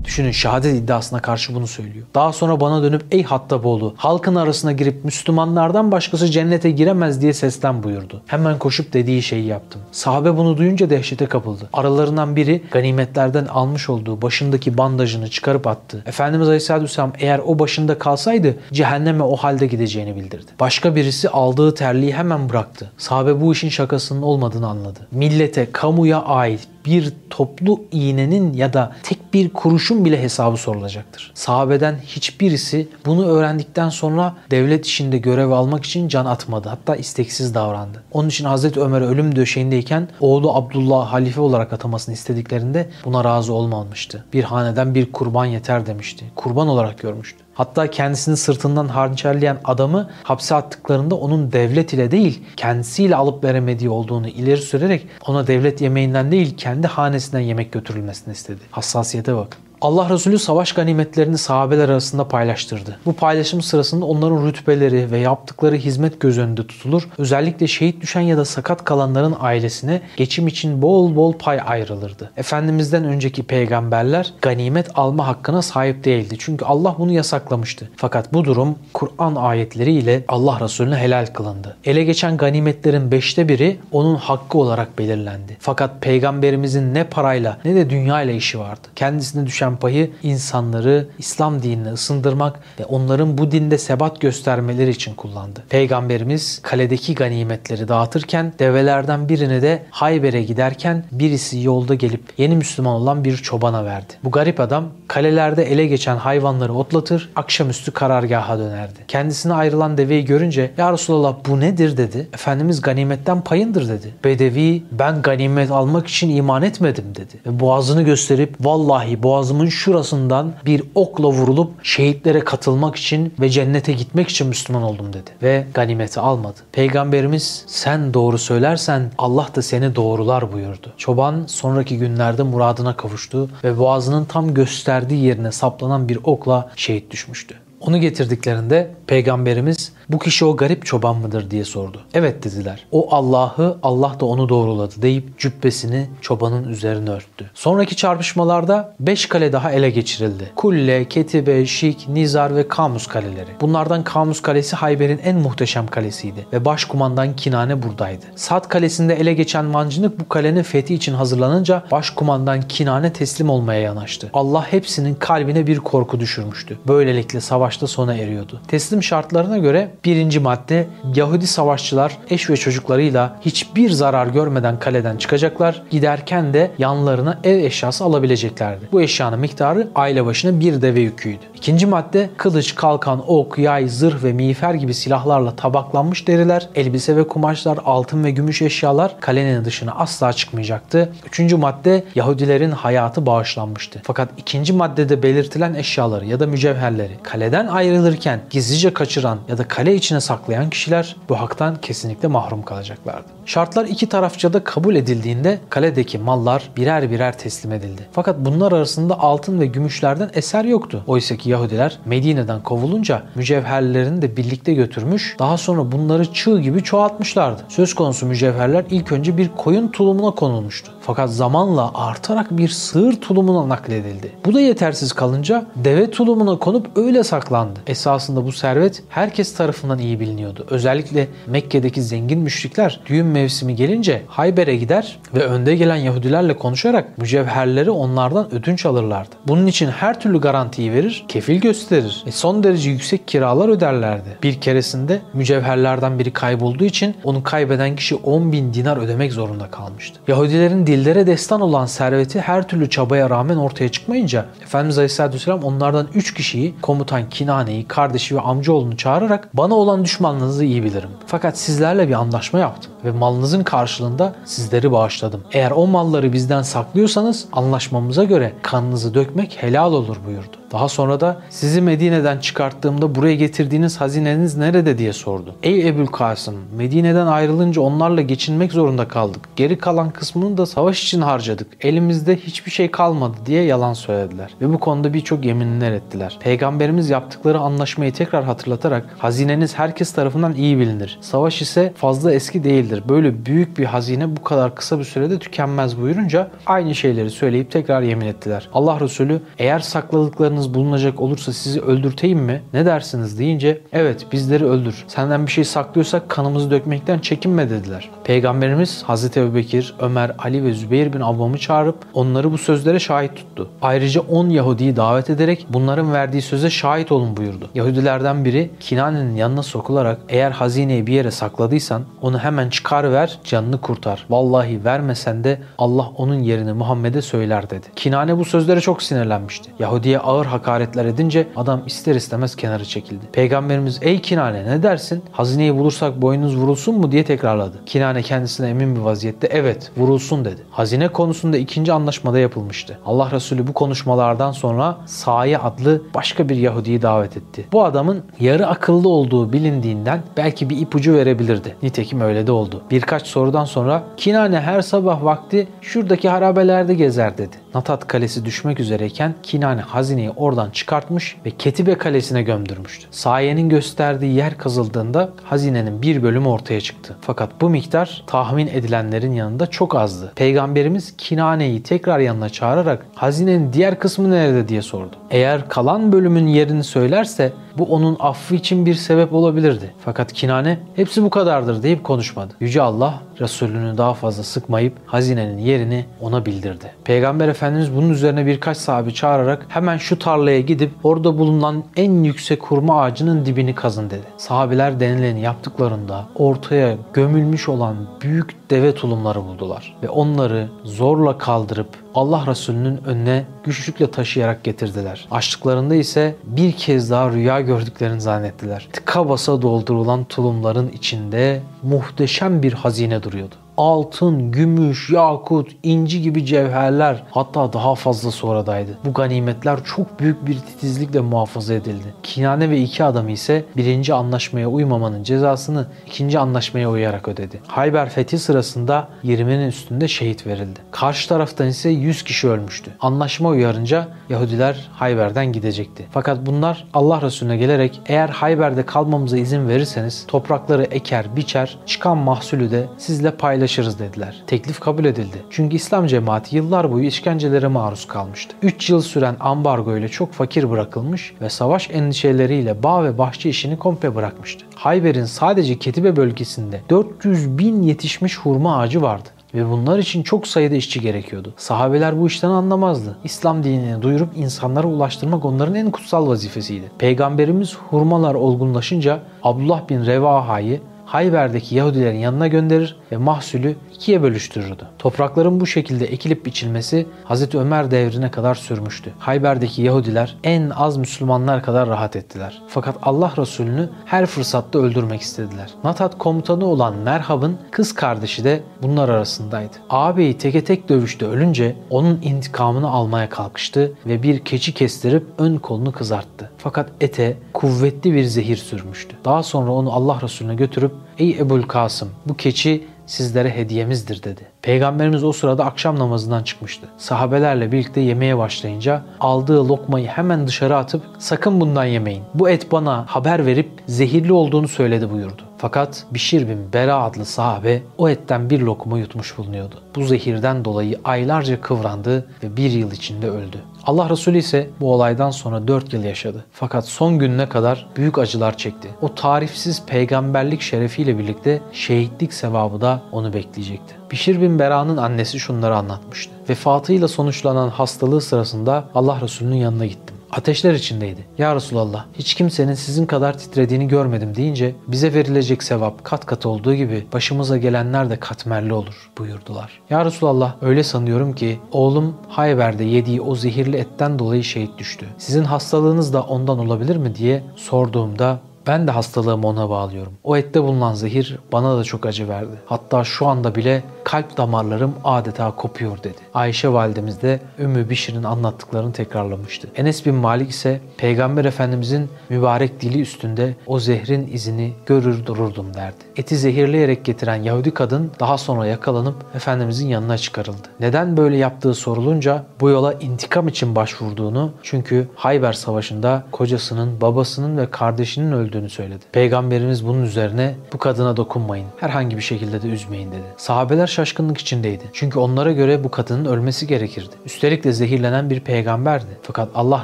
Düşünün 0.08 0.30
şehadet 0.30 0.74
iddiasına 0.74 1.22
karşı 1.22 1.54
bunu 1.54 1.66
söylüyor. 1.66 2.06
Daha 2.14 2.32
sonra 2.32 2.60
bana 2.60 2.82
dönüp 2.82 3.04
ey 3.10 3.22
Hattaboğlu 3.22 3.94
halkın 3.96 4.34
arasına 4.34 4.72
girip 4.72 5.04
Müslümanlardan 5.04 5.92
başkası 5.92 6.26
cennete 6.26 6.70
giremez 6.70 7.22
diye 7.22 7.32
seslen 7.32 7.82
buyurdu. 7.82 8.22
Hemen 8.26 8.58
koşup 8.58 8.92
dediği 8.92 9.22
şeyi 9.22 9.46
yaptım. 9.46 9.80
Sahabe 9.92 10.36
bunu 10.36 10.56
duyunca 10.56 10.90
dehşete 10.90 11.26
kapıldı. 11.26 11.68
Aralarından 11.72 12.36
biri 12.36 12.62
ganimetlerden 12.70 13.46
almış 13.46 13.88
olduğu 13.88 14.22
başındaki 14.22 14.78
bandajını 14.78 15.30
çıkarıp 15.30 15.66
attı. 15.66 16.02
Efendimiz 16.06 16.48
Aleyhisselatü 16.48 16.84
Vesselam 16.84 17.12
eğer 17.18 17.38
o 17.38 17.58
başında 17.58 17.98
kalsaydı 17.98 18.56
cehenneme 18.72 19.22
o 19.22 19.36
halde 19.36 19.66
gideceğini 19.66 20.16
bildirdi. 20.16 20.50
Başka 20.60 20.96
birisi 20.96 21.28
aldığı 21.28 21.74
terliği 21.74 22.14
hemen 22.14 22.48
bıraktı. 22.48 22.92
Sahabe 22.98 23.40
bu 23.40 23.52
işin 23.52 23.68
şakasının 23.68 24.22
olmadığını 24.22 24.68
anladı. 24.68 25.00
Millete, 25.10 25.72
kamuya 25.72 26.22
ait 26.22 26.68
bir 26.86 27.12
toplu 27.30 27.80
iğnenin 27.92 28.52
ya 28.52 28.72
da 28.72 28.92
tek 29.02 29.34
bir 29.34 29.48
kuruşun 29.48 29.97
bile 30.04 30.22
hesabı 30.22 30.56
sorulacaktır. 30.56 31.32
Sahabeden 31.34 31.96
hiçbirisi 32.06 32.88
bunu 33.06 33.26
öğrendikten 33.26 33.88
sonra 33.88 34.34
devlet 34.50 34.86
işinde 34.86 35.18
görev 35.18 35.50
almak 35.50 35.84
için 35.84 36.08
can 36.08 36.26
atmadı. 36.26 36.68
Hatta 36.68 36.96
isteksiz 36.96 37.54
davrandı. 37.54 38.02
Onun 38.12 38.28
için 38.28 38.44
Hazreti 38.44 38.80
Ömer 38.80 39.00
ölüm 39.00 39.36
döşeğindeyken 39.36 40.08
oğlu 40.20 40.54
Abdullah 40.54 41.12
halife 41.12 41.40
olarak 41.40 41.72
atamasını 41.72 42.14
istediklerinde 42.14 42.90
buna 43.04 43.24
razı 43.24 43.52
olmamıştı. 43.52 44.24
Bir 44.32 44.44
haneden 44.44 44.94
bir 44.94 45.12
kurban 45.12 45.44
yeter 45.44 45.86
demişti. 45.86 46.24
Kurban 46.36 46.68
olarak 46.68 46.98
görmüştü. 46.98 47.38
Hatta 47.58 47.90
kendisini 47.90 48.36
sırtından 48.36 48.88
hançerleyen 48.88 49.58
adamı 49.64 50.10
hapse 50.22 50.54
attıklarında 50.54 51.14
onun 51.14 51.52
devlet 51.52 51.92
ile 51.92 52.10
değil 52.10 52.42
kendisiyle 52.56 53.16
alıp 53.16 53.44
veremediği 53.44 53.90
olduğunu 53.90 54.28
ileri 54.28 54.60
sürerek 54.60 55.06
ona 55.26 55.46
devlet 55.46 55.80
yemeğinden 55.80 56.32
değil 56.32 56.56
kendi 56.56 56.86
hanesinden 56.86 57.40
yemek 57.40 57.72
götürülmesini 57.72 58.32
istedi. 58.32 58.60
Hassasiyete 58.70 59.36
bak. 59.36 59.67
Allah 59.80 60.10
Resulü 60.10 60.38
savaş 60.38 60.72
ganimetlerini 60.72 61.38
sahabeler 61.38 61.88
arasında 61.88 62.28
paylaştırdı. 62.28 62.98
Bu 63.06 63.12
paylaşım 63.12 63.62
sırasında 63.62 64.04
onların 64.04 64.46
rütbeleri 64.46 65.10
ve 65.10 65.18
yaptıkları 65.18 65.76
hizmet 65.76 66.20
göz 66.20 66.38
önünde 66.38 66.66
tutulur. 66.66 67.08
Özellikle 67.18 67.66
şehit 67.66 68.00
düşen 68.00 68.20
ya 68.20 68.36
da 68.36 68.44
sakat 68.44 68.84
kalanların 68.84 69.36
ailesine 69.40 70.00
geçim 70.16 70.46
için 70.46 70.82
bol 70.82 71.16
bol 71.16 71.32
pay 71.32 71.60
ayrılırdı. 71.66 72.30
Efendimizden 72.36 73.04
önceki 73.04 73.42
peygamberler 73.42 74.32
ganimet 74.42 74.86
alma 74.94 75.26
hakkına 75.26 75.62
sahip 75.62 76.04
değildi. 76.04 76.36
Çünkü 76.38 76.64
Allah 76.64 76.94
bunu 76.98 77.12
yasaklamıştı. 77.12 77.90
Fakat 77.96 78.32
bu 78.32 78.44
durum 78.44 78.78
Kur'an 78.92 79.34
ayetleriyle 79.34 80.24
Allah 80.28 80.60
Resulüne 80.60 80.96
helal 80.96 81.26
kılındı. 81.26 81.76
Ele 81.84 82.04
geçen 82.04 82.36
ganimetlerin 82.36 83.10
beşte 83.10 83.48
biri 83.48 83.76
onun 83.92 84.14
hakkı 84.16 84.58
olarak 84.58 84.98
belirlendi. 84.98 85.56
Fakat 85.60 86.00
peygamberimizin 86.00 86.94
ne 86.94 87.04
parayla 87.04 87.58
ne 87.64 87.74
de 87.74 87.90
dünya 87.90 88.22
ile 88.22 88.36
işi 88.36 88.58
vardı. 88.58 88.88
Kendisine 88.96 89.46
düşen 89.46 89.67
düşen 89.68 89.76
payı 89.76 90.10
insanları 90.22 91.08
İslam 91.18 91.62
dinine 91.62 91.92
ısındırmak 91.92 92.60
ve 92.80 92.84
onların 92.84 93.38
bu 93.38 93.50
dinde 93.50 93.78
sebat 93.78 94.20
göstermeleri 94.20 94.90
için 94.90 95.14
kullandı. 95.14 95.62
Peygamberimiz 95.68 96.60
kaledeki 96.62 97.14
ganimetleri 97.14 97.88
dağıtırken 97.88 98.52
develerden 98.58 99.28
birini 99.28 99.62
de 99.62 99.82
Hayber'e 99.90 100.42
giderken 100.42 101.04
birisi 101.12 101.62
yolda 101.62 101.94
gelip 101.94 102.22
yeni 102.38 102.56
Müslüman 102.56 102.94
olan 102.94 103.24
bir 103.24 103.36
çobana 103.36 103.84
verdi. 103.84 104.12
Bu 104.24 104.30
garip 104.30 104.60
adam 104.60 104.84
kalelerde 105.08 105.64
ele 105.64 105.86
geçen 105.86 106.16
hayvanları 106.16 106.72
otlatır, 106.72 107.28
akşamüstü 107.36 107.92
karargaha 107.92 108.58
dönerdi. 108.58 108.98
Kendisine 109.08 109.54
ayrılan 109.54 109.98
deveyi 109.98 110.24
görünce 110.24 110.70
ya 110.76 110.92
Resulallah 110.92 111.34
bu 111.48 111.60
nedir 111.60 111.96
dedi. 111.96 112.28
Efendimiz 112.32 112.80
ganimetten 112.80 113.40
payındır 113.40 113.88
dedi. 113.88 114.14
Bedevi 114.24 114.82
ben 114.92 115.22
ganimet 115.22 115.70
almak 115.70 116.06
için 116.06 116.30
iman 116.36 116.62
etmedim 116.62 117.04
dedi. 117.14 117.34
Ve 117.46 117.60
boğazını 117.60 118.02
gösterip 118.02 118.54
vallahi 118.60 119.22
boğazım 119.22 119.57
boğazımın 119.58 119.70
şurasından 119.70 120.52
bir 120.66 120.82
okla 120.94 121.28
vurulup 121.28 121.84
şehitlere 121.84 122.40
katılmak 122.40 122.96
için 122.96 123.34
ve 123.40 123.50
cennete 123.50 123.92
gitmek 123.92 124.28
için 124.28 124.46
Müslüman 124.46 124.82
oldum 124.82 125.12
dedi. 125.12 125.30
Ve 125.42 125.66
ganimeti 125.74 126.20
almadı. 126.20 126.58
Peygamberimiz 126.72 127.64
sen 127.66 128.14
doğru 128.14 128.38
söylersen 128.38 129.10
Allah 129.18 129.48
da 129.54 129.62
seni 129.62 129.94
doğrular 129.94 130.52
buyurdu. 130.52 130.92
Çoban 130.96 131.44
sonraki 131.46 131.98
günlerde 131.98 132.42
muradına 132.42 132.96
kavuştu 132.96 133.50
ve 133.64 133.78
boğazının 133.78 134.24
tam 134.24 134.54
gösterdiği 134.54 135.24
yerine 135.24 135.52
saplanan 135.52 136.08
bir 136.08 136.18
okla 136.24 136.70
şehit 136.76 137.10
düşmüştü. 137.10 137.54
Onu 137.80 137.98
getirdiklerinde 137.98 138.90
peygamberimiz 139.06 139.92
bu 140.08 140.18
kişi 140.18 140.44
o 140.44 140.56
garip 140.56 140.86
çoban 140.86 141.16
mıdır 141.16 141.50
diye 141.50 141.64
sordu. 141.64 142.00
Evet 142.14 142.44
dediler. 142.44 142.86
O 142.92 143.14
Allah'ı 143.14 143.78
Allah 143.82 144.16
da 144.20 144.26
onu 144.26 144.48
doğruladı 144.48 144.94
deyip 145.02 145.38
cübbesini 145.38 146.06
çobanın 146.20 146.68
üzerine 146.68 147.10
örttü. 147.10 147.50
Sonraki 147.54 147.96
çarpışmalarda 147.96 148.94
5 149.00 149.26
kale 149.26 149.52
daha 149.52 149.72
ele 149.72 149.90
geçirildi. 149.90 150.52
Kulle, 150.56 151.04
Ketibe, 151.08 151.66
Şik, 151.66 152.08
Nizar 152.08 152.56
ve 152.56 152.68
Kamus 152.68 153.06
kaleleri. 153.06 153.50
Bunlardan 153.60 154.04
Kamus 154.04 154.42
kalesi 154.42 154.76
Hayber'in 154.76 155.20
en 155.24 155.36
muhteşem 155.36 155.86
kalesiydi 155.86 156.46
ve 156.52 156.64
başkumandan 156.64 157.36
Kinane 157.36 157.82
buradaydı. 157.82 158.24
Sad 158.36 158.68
kalesinde 158.68 159.14
ele 159.14 159.34
geçen 159.34 159.64
mancınık 159.64 160.20
bu 160.20 160.28
kalenin 160.28 160.62
fethi 160.62 160.94
için 160.94 161.14
hazırlanınca 161.14 161.84
başkumandan 161.90 162.62
Kinane 162.62 163.12
teslim 163.12 163.50
olmaya 163.50 163.80
yanaştı. 163.80 164.30
Allah 164.32 164.72
hepsinin 164.72 165.14
kalbine 165.14 165.66
bir 165.66 165.78
korku 165.78 166.20
düşürmüştü. 166.20 166.78
Böylelikle 166.88 167.40
savaşta 167.40 167.86
sona 167.86 168.14
eriyordu. 168.14 168.60
Teslim 168.68 169.02
şartlarına 169.02 169.58
göre 169.58 169.90
Birinci 170.04 170.40
madde 170.40 170.86
Yahudi 171.14 171.46
savaşçılar 171.46 172.18
eş 172.30 172.50
ve 172.50 172.56
çocuklarıyla 172.56 173.36
hiçbir 173.40 173.90
zarar 173.90 174.26
görmeden 174.26 174.78
kaleden 174.78 175.16
çıkacaklar. 175.16 175.82
Giderken 175.90 176.54
de 176.54 176.70
yanlarına 176.78 177.38
ev 177.44 177.58
eşyası 177.58 178.04
alabileceklerdi. 178.04 178.88
Bu 178.92 179.02
eşyanın 179.02 179.40
miktarı 179.40 179.88
aile 179.94 180.26
başına 180.26 180.60
bir 180.60 180.82
deve 180.82 181.00
yüküydü. 181.00 181.42
İkinci 181.54 181.86
madde 181.86 182.30
kılıç, 182.36 182.74
kalkan, 182.74 183.30
ok, 183.30 183.58
yay, 183.58 183.88
zırh 183.88 184.24
ve 184.24 184.32
miğfer 184.32 184.74
gibi 184.74 184.94
silahlarla 184.94 185.56
tabaklanmış 185.56 186.28
deriler, 186.28 186.68
elbise 186.74 187.16
ve 187.16 187.28
kumaşlar, 187.28 187.78
altın 187.84 188.24
ve 188.24 188.30
gümüş 188.30 188.62
eşyalar 188.62 189.20
kalenin 189.20 189.64
dışına 189.64 189.92
asla 189.92 190.32
çıkmayacaktı. 190.32 191.12
Üçüncü 191.26 191.56
madde 191.56 192.04
Yahudilerin 192.14 192.70
hayatı 192.70 193.26
bağışlanmıştı. 193.26 194.00
Fakat 194.04 194.28
ikinci 194.36 194.72
maddede 194.72 195.22
belirtilen 195.22 195.74
eşyaları 195.74 196.26
ya 196.26 196.40
da 196.40 196.46
mücevherleri 196.46 197.12
kaleden 197.22 197.66
ayrılırken 197.66 198.40
gizlice 198.50 198.92
kaçıran 198.94 199.38
ya 199.48 199.58
da 199.58 199.68
kale 199.68 199.87
kale 199.88 199.96
içine 199.96 200.20
saklayan 200.20 200.70
kişiler 200.70 201.16
bu 201.28 201.40
haktan 201.40 201.76
kesinlikle 201.76 202.28
mahrum 202.28 202.62
kalacaklardı. 202.62 203.28
Şartlar 203.46 203.84
iki 203.84 204.08
tarafça 204.08 204.52
da 204.52 204.64
kabul 204.64 204.94
edildiğinde 204.94 205.58
kaledeki 205.70 206.18
mallar 206.18 206.70
birer 206.76 207.10
birer 207.10 207.38
teslim 207.38 207.72
edildi. 207.72 208.08
Fakat 208.12 208.36
bunlar 208.38 208.72
arasında 208.72 209.20
altın 209.20 209.60
ve 209.60 209.66
gümüşlerden 209.66 210.30
eser 210.34 210.64
yoktu. 210.64 211.04
Oysa 211.06 211.36
ki 211.36 211.50
Yahudiler 211.50 211.98
Medine'den 212.04 212.62
kovulunca 212.62 213.22
mücevherlerini 213.34 214.22
de 214.22 214.36
birlikte 214.36 214.74
götürmüş, 214.74 215.36
daha 215.38 215.56
sonra 215.56 215.92
bunları 215.92 216.32
çığ 216.32 216.60
gibi 216.60 216.82
çoğaltmışlardı. 216.82 217.62
Söz 217.68 217.94
konusu 217.94 218.26
mücevherler 218.26 218.84
ilk 218.90 219.12
önce 219.12 219.38
bir 219.38 219.48
koyun 219.56 219.88
tulumuna 219.88 220.30
konulmuştu. 220.30 220.92
Fakat 221.00 221.30
zamanla 221.30 221.90
artarak 221.94 222.58
bir 222.58 222.68
sığır 222.68 223.20
tulumuna 223.20 223.68
nakledildi. 223.68 224.32
Bu 224.44 224.54
da 224.54 224.60
yetersiz 224.60 225.12
kalınca 225.12 225.66
deve 225.76 226.10
tulumuna 226.10 226.58
konup 226.58 226.98
öyle 226.98 227.24
saklandı. 227.24 227.80
Esasında 227.86 228.46
bu 228.46 228.52
servet 228.52 229.02
herkes 229.08 229.54
tarafından 229.54 229.77
iyi 229.98 230.20
biliniyordu. 230.20 230.66
Özellikle 230.70 231.28
Mekke'deki 231.46 232.02
zengin 232.02 232.38
müşrikler 232.38 233.00
düğün 233.06 233.26
mevsimi 233.26 233.76
gelince 233.76 234.22
Hayber'e 234.26 234.76
gider 234.76 235.18
ve 235.34 235.44
önde 235.44 235.76
gelen 235.76 235.96
Yahudilerle 235.96 236.56
konuşarak 236.56 237.18
mücevherleri 237.18 237.90
onlardan 237.90 238.54
ödünç 238.54 238.86
alırlardı. 238.86 239.30
Bunun 239.46 239.66
için 239.66 239.88
her 239.88 240.20
türlü 240.20 240.40
garantiyi 240.40 240.92
verir, 240.92 241.24
kefil 241.28 241.60
gösterir. 241.60 242.24
E 242.26 242.32
son 242.32 242.62
derece 242.62 242.90
yüksek 242.90 243.28
kiralar 243.28 243.68
öderlerdi. 243.68 244.38
Bir 244.42 244.60
keresinde 244.60 245.20
mücevherlerden 245.32 246.18
biri 246.18 246.30
kaybolduğu 246.30 246.84
için 246.84 247.14
onu 247.24 247.42
kaybeden 247.42 247.96
kişi 247.96 248.14
10 248.14 248.52
bin 248.52 248.74
dinar 248.74 248.96
ödemek 248.96 249.32
zorunda 249.32 249.70
kalmıştı. 249.70 250.20
Yahudilerin 250.28 250.86
dillere 250.86 251.26
destan 251.26 251.60
olan 251.60 251.86
serveti 251.86 252.40
her 252.40 252.68
türlü 252.68 252.90
çabaya 252.90 253.30
rağmen 253.30 253.56
ortaya 253.56 253.88
çıkmayınca 253.88 254.46
Efendimiz 254.62 254.98
Aleyhisselatü 254.98 255.34
Vesselam 255.34 255.62
onlardan 255.62 256.08
3 256.14 256.34
kişiyi 256.34 256.74
komutan 256.82 257.28
Kinane'yi, 257.30 257.88
kardeşi 257.88 258.36
ve 258.36 258.40
amcaoğlunu 258.40 258.96
çağırarak 258.96 259.48
bana 259.54 259.67
olan 259.74 260.04
düşmanlığınızı 260.04 260.64
iyi 260.64 260.84
bilirim. 260.84 261.10
Fakat 261.26 261.58
sizlerle 261.58 262.08
bir 262.08 262.12
anlaşma 262.14 262.58
yaptım 262.58 262.92
ve 263.04 263.10
malınızın 263.10 263.62
karşılığında 263.62 264.34
sizleri 264.44 264.92
bağışladım. 264.92 265.40
Eğer 265.52 265.70
o 265.70 265.86
malları 265.86 266.32
bizden 266.32 266.62
saklıyorsanız 266.62 267.46
anlaşmamıza 267.52 268.24
göre 268.24 268.52
kanınızı 268.62 269.14
dökmek 269.14 269.56
helal 269.62 269.92
olur 269.92 270.16
buyurdu. 270.26 270.56
Daha 270.72 270.88
sonra 270.88 271.20
da 271.20 271.40
sizi 271.50 271.80
Medine'den 271.80 272.38
çıkarttığımda 272.38 273.14
buraya 273.14 273.34
getirdiğiniz 273.34 274.00
hazineniz 274.00 274.56
nerede 274.56 274.98
diye 274.98 275.12
sordu. 275.12 275.54
Ey 275.62 275.88
Ebul 275.88 276.06
Kasım 276.06 276.54
Medine'den 276.76 277.26
ayrılınca 277.26 277.82
onlarla 277.82 278.22
geçinmek 278.22 278.72
zorunda 278.72 279.08
kaldık. 279.08 279.48
Geri 279.56 279.78
kalan 279.78 280.10
kısmını 280.10 280.58
da 280.58 280.66
savaş 280.66 281.04
için 281.04 281.20
harcadık. 281.20 281.66
Elimizde 281.80 282.36
hiçbir 282.36 282.70
şey 282.70 282.90
kalmadı 282.90 283.36
diye 283.46 283.62
yalan 283.62 283.92
söylediler. 283.92 284.54
Ve 284.60 284.72
bu 284.72 284.78
konuda 284.78 285.14
birçok 285.14 285.44
yeminler 285.44 285.92
ettiler. 285.92 286.38
Peygamberimiz 286.40 287.10
yaptıkları 287.10 287.58
anlaşmayı 287.58 288.12
tekrar 288.12 288.44
hatırlatarak 288.44 289.04
hazineniz 289.18 289.78
herkes 289.78 290.12
tarafından 290.12 290.54
iyi 290.54 290.78
bilinir. 290.78 291.18
Savaş 291.20 291.62
ise 291.62 291.92
fazla 291.96 292.32
eski 292.32 292.64
değildir. 292.88 293.02
Böyle 293.08 293.46
büyük 293.46 293.78
bir 293.78 293.84
hazine 293.84 294.36
bu 294.36 294.42
kadar 294.42 294.74
kısa 294.74 294.98
bir 294.98 295.04
sürede 295.04 295.38
tükenmez 295.38 296.00
buyurunca 296.00 296.48
aynı 296.66 296.94
şeyleri 296.94 297.30
söyleyip 297.30 297.70
tekrar 297.70 298.02
yemin 298.02 298.26
ettiler. 298.26 298.68
Allah 298.72 299.00
Resulü 299.00 299.40
eğer 299.58 299.78
sakladıklarınız 299.78 300.74
bulunacak 300.74 301.20
olursa 301.20 301.52
sizi 301.52 301.80
öldürteyim 301.80 302.38
mi? 302.38 302.62
Ne 302.72 302.86
dersiniz 302.86 303.38
deyince 303.38 303.80
evet 303.92 304.26
bizleri 304.32 304.64
öldür. 304.64 305.04
Senden 305.08 305.46
bir 305.46 305.52
şey 305.52 305.64
saklıyorsak 305.64 306.28
kanımızı 306.28 306.70
dökmekten 306.70 307.18
çekinme 307.18 307.70
dediler. 307.70 308.10
Peygamberimiz 308.24 309.02
Hazreti 309.02 309.40
Ebubekir, 309.40 309.94
Ömer, 310.00 310.32
Ali 310.38 310.64
ve 310.64 310.72
Zübeyir 310.72 311.12
bin 311.12 311.20
Avvam'ı 311.20 311.58
çağırıp 311.58 311.96
onları 312.14 312.52
bu 312.52 312.58
sözlere 312.58 312.98
şahit 312.98 313.36
tuttu. 313.36 313.70
Ayrıca 313.82 314.20
10 314.20 314.48
Yahudi'yi 314.48 314.96
davet 314.96 315.30
ederek 315.30 315.66
bunların 315.68 316.12
verdiği 316.12 316.42
söze 316.42 316.70
şahit 316.70 317.12
olun 317.12 317.36
buyurdu. 317.36 317.70
Yahudilerden 317.74 318.44
biri 318.44 318.70
Kinane'nin 318.80 319.36
yanına 319.36 319.62
sokularak 319.62 320.18
eğer 320.28 320.50
hazineyi 320.50 321.06
bir 321.06 321.12
yere 321.12 321.30
sakladıysan 321.30 322.02
onu 322.22 322.38
hemen 322.38 322.70
çıkar 322.78 323.12
ver 323.12 323.38
canını 323.44 323.80
kurtar. 323.80 324.26
Vallahi 324.30 324.84
vermesen 324.84 325.44
de 325.44 325.60
Allah 325.78 326.10
onun 326.16 326.38
yerini 326.38 326.72
Muhammed'e 326.72 327.22
söyler 327.22 327.70
dedi. 327.70 327.86
Kinane 327.96 328.38
bu 328.38 328.44
sözlere 328.44 328.80
çok 328.80 329.02
sinirlenmişti. 329.02 329.70
Yahudi'ye 329.78 330.18
ağır 330.18 330.46
hakaretler 330.46 331.04
edince 331.04 331.48
adam 331.56 331.82
ister 331.86 332.14
istemez 332.14 332.56
kenara 332.56 332.84
çekildi. 332.84 333.26
Peygamberimiz 333.32 333.98
ey 334.02 334.20
Kinane 334.20 334.64
ne 334.64 334.82
dersin? 334.82 335.22
Hazineyi 335.32 335.76
bulursak 335.76 336.22
boynunuz 336.22 336.56
vurulsun 336.56 336.94
mu 336.94 337.12
diye 337.12 337.24
tekrarladı. 337.24 337.84
Kinane 337.86 338.22
kendisine 338.22 338.68
emin 338.68 338.96
bir 338.96 339.00
vaziyette 339.00 339.48
evet 339.50 339.90
vurulsun 339.96 340.44
dedi. 340.44 340.62
Hazine 340.70 341.08
konusunda 341.08 341.56
ikinci 341.56 341.92
anlaşmada 341.92 342.38
yapılmıştı. 342.38 342.98
Allah 343.06 343.30
Resulü 343.30 343.66
bu 343.66 343.72
konuşmalardan 343.72 344.52
sonra 344.52 344.96
Saye 345.06 345.58
adlı 345.58 346.02
başka 346.14 346.48
bir 346.48 346.56
Yahudi'yi 346.56 347.02
davet 347.02 347.36
etti. 347.36 347.66
Bu 347.72 347.84
adamın 347.84 348.22
yarı 348.40 348.66
akıllı 348.66 349.08
olduğu 349.08 349.52
bilindiğinden 349.52 350.22
belki 350.36 350.70
bir 350.70 350.78
ipucu 350.78 351.14
verebilirdi. 351.14 351.76
Nitekim 351.82 352.20
öyle 352.20 352.46
de 352.46 352.52
oldu. 352.52 352.67
Birkaç 352.90 353.26
sorudan 353.26 353.64
sonra 353.64 354.02
Kinane 354.16 354.60
her 354.60 354.82
sabah 354.82 355.24
vakti 355.24 355.68
şuradaki 355.80 356.28
harabelerde 356.28 356.94
gezer 356.94 357.38
dedi. 357.38 357.56
Natat 357.74 358.06
Kalesi 358.06 358.44
düşmek 358.44 358.80
üzereyken 358.80 359.34
Kinane 359.42 359.80
hazineyi 359.80 360.30
oradan 360.30 360.70
çıkartmış 360.70 361.36
ve 361.46 361.50
Ketibe 361.50 361.94
Kalesi'ne 361.94 362.42
gömdürmüştü. 362.42 363.06
Sayenin 363.10 363.68
gösterdiği 363.68 364.34
yer 364.34 364.58
kazıldığında 364.58 365.30
hazinenin 365.44 366.02
bir 366.02 366.22
bölümü 366.22 366.48
ortaya 366.48 366.80
çıktı. 366.80 367.16
Fakat 367.20 367.60
bu 367.60 367.68
miktar 367.68 368.24
tahmin 368.26 368.66
edilenlerin 368.66 369.32
yanında 369.32 369.66
çok 369.66 369.94
azdı. 369.94 370.32
Peygamberimiz 370.36 371.14
Kinane'yi 371.16 371.82
tekrar 371.82 372.18
yanına 372.18 372.48
çağırarak 372.48 373.06
hazinenin 373.14 373.72
diğer 373.72 373.98
kısmı 373.98 374.30
nerede 374.30 374.68
diye 374.68 374.82
sordu. 374.82 375.16
Eğer 375.30 375.68
kalan 375.68 376.12
bölümün 376.12 376.46
yerini 376.46 376.84
söylerse 376.84 377.52
bu 377.78 377.84
onun 377.84 378.16
affı 378.20 378.54
için 378.54 378.86
bir 378.86 378.94
sebep 378.94 379.32
olabilirdi. 379.32 379.94
Fakat 380.04 380.32
Kinane 380.32 380.78
hepsi 380.96 381.22
bu 381.22 381.30
kadardır 381.30 381.82
deyip 381.82 382.04
konuşmadı. 382.04 382.54
Yüce 382.60 382.82
Allah 382.82 383.20
Resulünü 383.40 383.98
daha 383.98 384.14
fazla 384.14 384.42
sıkmayıp 384.42 384.92
hazinenin 385.06 385.58
yerini 385.58 386.04
ona 386.20 386.46
bildirdi. 386.46 386.92
Peygamber 387.04 387.48
Efendimiz 387.48 387.96
bunun 387.96 388.10
üzerine 388.10 388.46
birkaç 388.46 388.76
sahabi 388.76 389.14
çağırarak 389.14 389.66
hemen 389.68 389.96
şu 389.96 390.18
tarlaya 390.18 390.60
gidip 390.60 390.90
orada 391.02 391.38
bulunan 391.38 391.84
en 391.96 392.24
yüksek 392.24 392.62
hurma 392.62 393.02
ağacının 393.02 393.46
dibini 393.46 393.74
kazın 393.74 394.10
dedi. 394.10 394.24
Sahabiler 394.36 395.00
denileni 395.00 395.40
yaptıklarında 395.40 396.26
ortaya 396.34 396.96
gömülmüş 397.12 397.68
olan 397.68 397.96
büyük 398.20 398.70
deve 398.70 398.94
tulumları 398.94 399.44
buldular 399.44 399.96
ve 400.02 400.08
onları 400.08 400.68
zorla 400.84 401.38
kaldırıp 401.38 401.88
Allah 402.14 402.44
Resulü'nün 402.46 403.04
önüne 403.06 403.44
güçlükle 403.64 404.10
taşıyarak 404.10 404.64
getirdiler. 404.64 405.28
Açlıklarında 405.30 405.94
ise 405.94 406.36
bir 406.44 406.72
kez 406.72 407.10
daha 407.10 407.30
rüya 407.32 407.60
gördüklerini 407.60 408.20
zannettiler. 408.20 408.88
Tıka 408.92 409.28
basa 409.28 409.62
doldurulan 409.62 410.24
tulumların 410.24 410.88
içinde 410.88 411.62
muhteşem 411.82 412.62
bir 412.62 412.72
hazine 412.72 413.22
duruyordu 413.22 413.54
altın, 413.78 414.52
gümüş, 414.52 415.10
yakut, 415.10 415.70
inci 415.82 416.22
gibi 416.22 416.46
cevherler 416.46 417.22
hatta 417.30 417.72
daha 417.72 417.94
fazlası 417.94 418.46
oradaydı. 418.46 418.98
Bu 419.04 419.12
ganimetler 419.12 419.84
çok 419.84 420.20
büyük 420.20 420.46
bir 420.46 420.58
titizlikle 420.58 421.20
muhafaza 421.20 421.74
edildi. 421.74 422.14
Kinane 422.22 422.70
ve 422.70 422.80
iki 422.80 423.04
adamı 423.04 423.30
ise 423.30 423.64
birinci 423.76 424.14
anlaşmaya 424.14 424.68
uymamanın 424.68 425.22
cezasını 425.22 425.86
ikinci 426.06 426.38
anlaşmaya 426.38 426.90
uyarak 426.90 427.28
ödedi. 427.28 427.60
Hayber 427.66 428.08
fethi 428.08 428.38
sırasında 428.38 429.08
20'nin 429.24 429.68
üstünde 429.68 430.08
şehit 430.08 430.46
verildi. 430.46 430.80
Karşı 430.90 431.28
taraftan 431.28 431.66
ise 431.66 431.90
100 431.90 432.22
kişi 432.22 432.48
ölmüştü. 432.48 432.90
Anlaşma 433.00 433.48
uyarınca 433.48 434.08
Yahudiler 434.28 434.88
Hayber'den 434.92 435.52
gidecekti. 435.52 436.06
Fakat 436.10 436.46
bunlar 436.46 436.86
Allah 436.94 437.22
Resulüne 437.22 437.56
gelerek 437.56 438.00
eğer 438.06 438.28
Hayber'de 438.28 438.86
kalmamıza 438.86 439.38
izin 439.38 439.68
verirseniz 439.68 440.24
toprakları 440.28 440.84
eker, 440.84 441.36
biçer, 441.36 441.78
çıkan 441.86 442.18
mahsulü 442.18 442.70
de 442.70 442.86
sizle 442.98 443.30
paylaşırız 443.30 443.67
paylaşırız 443.68 443.98
dediler. 443.98 444.42
Teklif 444.46 444.80
kabul 444.80 445.04
edildi. 445.04 445.42
Çünkü 445.50 445.76
İslam 445.76 446.06
cemaati 446.06 446.56
yıllar 446.56 446.92
boyu 446.92 447.04
işkencelere 447.04 447.66
maruz 447.66 448.06
kalmıştı. 448.06 448.56
3 448.62 448.90
yıl 448.90 449.00
süren 449.00 449.36
ambargo 449.40 449.96
ile 449.96 450.08
çok 450.08 450.32
fakir 450.32 450.70
bırakılmış 450.70 451.34
ve 451.40 451.50
savaş 451.50 451.90
endişeleriyle 451.90 452.82
bağ 452.82 453.04
ve 453.04 453.18
bahçe 453.18 453.50
işini 453.50 453.78
komple 453.78 454.14
bırakmıştı. 454.14 454.64
Hayber'in 454.74 455.24
sadece 455.24 455.78
Ketibe 455.78 456.16
bölgesinde 456.16 456.80
400 456.90 457.58
bin 457.58 457.82
yetişmiş 457.82 458.38
hurma 458.38 458.78
ağacı 458.78 459.02
vardı 459.02 459.28
ve 459.54 459.70
bunlar 459.70 459.98
için 459.98 460.22
çok 460.22 460.46
sayıda 460.46 460.74
işçi 460.74 461.00
gerekiyordu. 461.00 461.54
Sahabeler 461.56 462.20
bu 462.20 462.26
işten 462.26 462.50
anlamazdı. 462.50 463.16
İslam 463.24 463.64
dinini 463.64 464.02
duyurup 464.02 464.28
insanlara 464.36 464.86
ulaştırmak 464.86 465.44
onların 465.44 465.74
en 465.74 465.90
kutsal 465.90 466.28
vazifesiydi. 466.28 466.90
Peygamberimiz 466.98 467.76
hurmalar 467.90 468.34
olgunlaşınca 468.34 469.18
Abdullah 469.42 469.88
bin 469.88 470.06
Revaha'yı 470.06 470.80
Hayber'deki 471.08 471.74
Yahudilerin 471.74 472.18
yanına 472.18 472.46
gönderir 472.46 472.96
ve 473.12 473.16
mahsulü 473.16 473.76
ikiye 473.94 474.22
bölüştürürdü. 474.22 474.86
Toprakların 474.98 475.60
bu 475.60 475.66
şekilde 475.66 476.06
ekilip 476.06 476.46
biçilmesi 476.46 477.06
Hz. 477.28 477.54
Ömer 477.54 477.90
devrine 477.90 478.30
kadar 478.30 478.54
sürmüştü. 478.54 479.12
Hayber'deki 479.18 479.82
Yahudiler 479.82 480.36
en 480.44 480.70
az 480.70 480.96
Müslümanlar 480.96 481.62
kadar 481.62 481.88
rahat 481.88 482.16
ettiler. 482.16 482.62
Fakat 482.68 482.96
Allah 483.02 483.32
Resulü'nü 483.38 483.88
her 484.04 484.26
fırsatta 484.26 484.78
öldürmek 484.78 485.20
istediler. 485.20 485.70
Natat 485.84 486.18
komutanı 486.18 486.66
olan 486.66 486.96
Merhab'ın 486.96 487.58
kız 487.70 487.94
kardeşi 487.94 488.44
de 488.44 488.62
bunlar 488.82 489.08
arasındaydı. 489.08 489.76
Ağabeyi 489.90 490.38
teke 490.38 490.64
tek 490.64 490.88
dövüşte 490.88 491.26
ölünce 491.26 491.76
onun 491.90 492.20
intikamını 492.22 492.90
almaya 492.90 493.28
kalkıştı 493.28 493.92
ve 494.06 494.22
bir 494.22 494.38
keçi 494.38 494.74
kestirip 494.74 495.26
ön 495.38 495.56
kolunu 495.56 495.92
kızarttı. 495.92 496.50
Fakat 496.58 496.90
ete 497.00 497.36
kuvvetli 497.52 498.14
bir 498.14 498.24
zehir 498.24 498.56
sürmüştü. 498.56 499.16
Daha 499.24 499.42
sonra 499.42 499.70
onu 499.70 499.92
Allah 499.92 500.18
Resulüne 500.22 500.54
götürüp 500.54 500.92
Ey 501.18 501.38
Ebul 501.38 501.62
Kasım 501.62 502.08
bu 502.26 502.36
keçi 502.36 502.84
sizlere 503.06 503.50
hediyemizdir 503.50 504.22
dedi. 504.22 504.42
Peygamberimiz 504.62 505.24
o 505.24 505.32
sırada 505.32 505.64
akşam 505.64 505.98
namazından 505.98 506.42
çıkmıştı. 506.42 506.88
Sahabelerle 506.98 507.72
birlikte 507.72 508.00
yemeye 508.00 508.38
başlayınca 508.38 509.02
aldığı 509.20 509.68
lokmayı 509.68 510.06
hemen 510.06 510.46
dışarı 510.46 510.76
atıp 510.76 511.02
sakın 511.18 511.60
bundan 511.60 511.84
yemeyin. 511.84 512.22
Bu 512.34 512.48
et 512.48 512.72
bana 512.72 513.04
haber 513.08 513.46
verip 513.46 513.70
zehirli 513.86 514.32
olduğunu 514.32 514.68
söyledi 514.68 515.10
buyurdu. 515.10 515.47
Fakat 515.58 516.04
Bişir 516.10 516.48
bin 516.48 516.72
Bera 516.72 517.02
adlı 517.02 517.24
sahabe 517.24 517.82
o 517.98 518.08
etten 518.08 518.50
bir 518.50 518.60
lokma 518.60 518.98
yutmuş 518.98 519.38
bulunuyordu. 519.38 519.74
Bu 519.96 520.04
zehirden 520.04 520.64
dolayı 520.64 521.00
aylarca 521.04 521.60
kıvrandı 521.60 522.26
ve 522.42 522.56
bir 522.56 522.70
yıl 522.70 522.92
içinde 522.92 523.30
öldü. 523.30 523.56
Allah 523.84 524.10
Resulü 524.10 524.38
ise 524.38 524.70
bu 524.80 524.94
olaydan 524.94 525.30
sonra 525.30 525.68
4 525.68 525.92
yıl 525.92 526.04
yaşadı. 526.04 526.44
Fakat 526.52 526.88
son 526.88 527.18
gününe 527.18 527.48
kadar 527.48 527.86
büyük 527.96 528.18
acılar 528.18 528.56
çekti. 528.56 528.88
O 529.02 529.14
tarifsiz 529.14 529.86
peygamberlik 529.86 530.60
şerefiyle 530.60 531.18
birlikte 531.18 531.60
şehitlik 531.72 532.32
sevabı 532.32 532.80
da 532.80 533.02
onu 533.12 533.32
bekleyecekti. 533.32 533.94
Bişir 534.10 534.40
bin 534.40 534.58
Bera'nın 534.58 534.96
annesi 534.96 535.40
şunları 535.40 535.76
anlatmıştı. 535.76 536.32
Vefatıyla 536.48 537.08
sonuçlanan 537.08 537.68
hastalığı 537.68 538.20
sırasında 538.20 538.84
Allah 538.94 539.20
Resulü'nün 539.20 539.56
yanına 539.56 539.86
gittim. 539.86 540.17
Ateşler 540.30 540.74
içindeydi. 540.74 541.20
Ya 541.38 541.54
Resulallah 541.54 542.06
hiç 542.14 542.34
kimsenin 542.34 542.74
sizin 542.74 543.06
kadar 543.06 543.38
titrediğini 543.38 543.88
görmedim 543.88 544.34
deyince 544.36 544.74
bize 544.88 545.14
verilecek 545.14 545.62
sevap 545.62 546.04
kat 546.04 546.26
kat 546.26 546.46
olduğu 546.46 546.74
gibi 546.74 547.06
başımıza 547.12 547.56
gelenler 547.56 548.10
de 548.10 548.16
katmerli 548.20 548.72
olur 548.72 549.10
buyurdular. 549.18 549.80
Ya 549.90 550.04
Resulallah 550.04 550.56
öyle 550.62 550.82
sanıyorum 550.82 551.34
ki 551.34 551.58
oğlum 551.72 552.16
Hayber'de 552.28 552.84
yediği 552.84 553.20
o 553.20 553.34
zehirli 553.34 553.76
etten 553.76 554.18
dolayı 554.18 554.44
şehit 554.44 554.78
düştü. 554.78 555.06
Sizin 555.18 555.44
hastalığınız 555.44 556.12
da 556.12 556.22
ondan 556.22 556.58
olabilir 556.58 556.96
mi 556.96 557.14
diye 557.14 557.42
sorduğumda 557.56 558.40
Ben 558.68 558.86
de 558.86 558.90
hastalığımı 558.90 559.46
ona 559.46 559.70
bağlıyorum. 559.70 560.12
O 560.24 560.36
ette 560.36 560.62
bulunan 560.62 560.94
zehir 560.94 561.38
bana 561.52 561.78
da 561.78 561.84
çok 561.84 562.06
acı 562.06 562.28
verdi. 562.28 562.56
Hatta 562.66 563.04
şu 563.04 563.26
anda 563.26 563.54
bile 563.54 563.82
kalp 564.04 564.36
damarlarım 564.36 564.94
adeta 565.04 565.50
kopuyor 565.50 565.98
dedi. 565.98 566.18
Ayşe 566.34 566.72
validemiz 566.72 567.22
de 567.22 567.40
Ümmü 567.58 567.90
Bişir'in 567.90 568.22
anlattıklarını 568.22 568.92
tekrarlamıştı. 568.92 569.68
Enes 569.76 570.06
bin 570.06 570.14
Malik 570.14 570.50
ise 570.50 570.80
Peygamber 570.96 571.44
Efendimizin 571.44 572.08
mübarek 572.28 572.80
dili 572.80 573.00
üstünde 573.00 573.56
o 573.66 573.80
zehrin 573.80 574.30
izini 574.32 574.72
görür 574.86 575.26
dururdum 575.26 575.74
derdi. 575.74 576.04
Eti 576.16 576.36
zehirleyerek 576.36 577.04
getiren 577.04 577.42
Yahudi 577.42 577.70
kadın 577.70 578.10
daha 578.20 578.38
sonra 578.38 578.66
yakalanıp 578.66 579.16
Efendimizin 579.34 579.88
yanına 579.88 580.18
çıkarıldı. 580.18 580.68
Neden 580.80 581.16
böyle 581.16 581.36
yaptığı 581.36 581.74
sorulunca 581.74 582.44
bu 582.60 582.68
yola 582.68 582.92
intikam 582.92 583.48
için 583.48 583.74
başvurduğunu 583.74 584.52
çünkü 584.62 585.08
Hayber 585.14 585.52
Savaşı'nda 585.52 586.24
kocasının, 586.32 587.00
babasının 587.00 587.56
ve 587.56 587.70
kardeşinin 587.70 588.32
öldüğünü 588.32 588.57
söyledi. 588.66 589.04
Peygamberimiz 589.12 589.86
bunun 589.86 590.02
üzerine 590.02 590.54
bu 590.72 590.78
kadına 590.78 591.16
dokunmayın, 591.16 591.66
herhangi 591.76 592.16
bir 592.16 592.22
şekilde 592.22 592.62
de 592.62 592.68
üzmeyin 592.68 593.12
dedi. 593.12 593.26
Sahabeler 593.36 593.86
şaşkınlık 593.86 594.38
içindeydi. 594.38 594.84
Çünkü 594.92 595.18
onlara 595.18 595.52
göre 595.52 595.84
bu 595.84 595.90
kadının 595.90 596.24
ölmesi 596.24 596.66
gerekirdi. 596.66 597.14
Üstelik 597.26 597.64
de 597.64 597.72
zehirlenen 597.72 598.30
bir 598.30 598.40
peygamberdi. 598.40 599.18
Fakat 599.22 599.48
Allah 599.54 599.82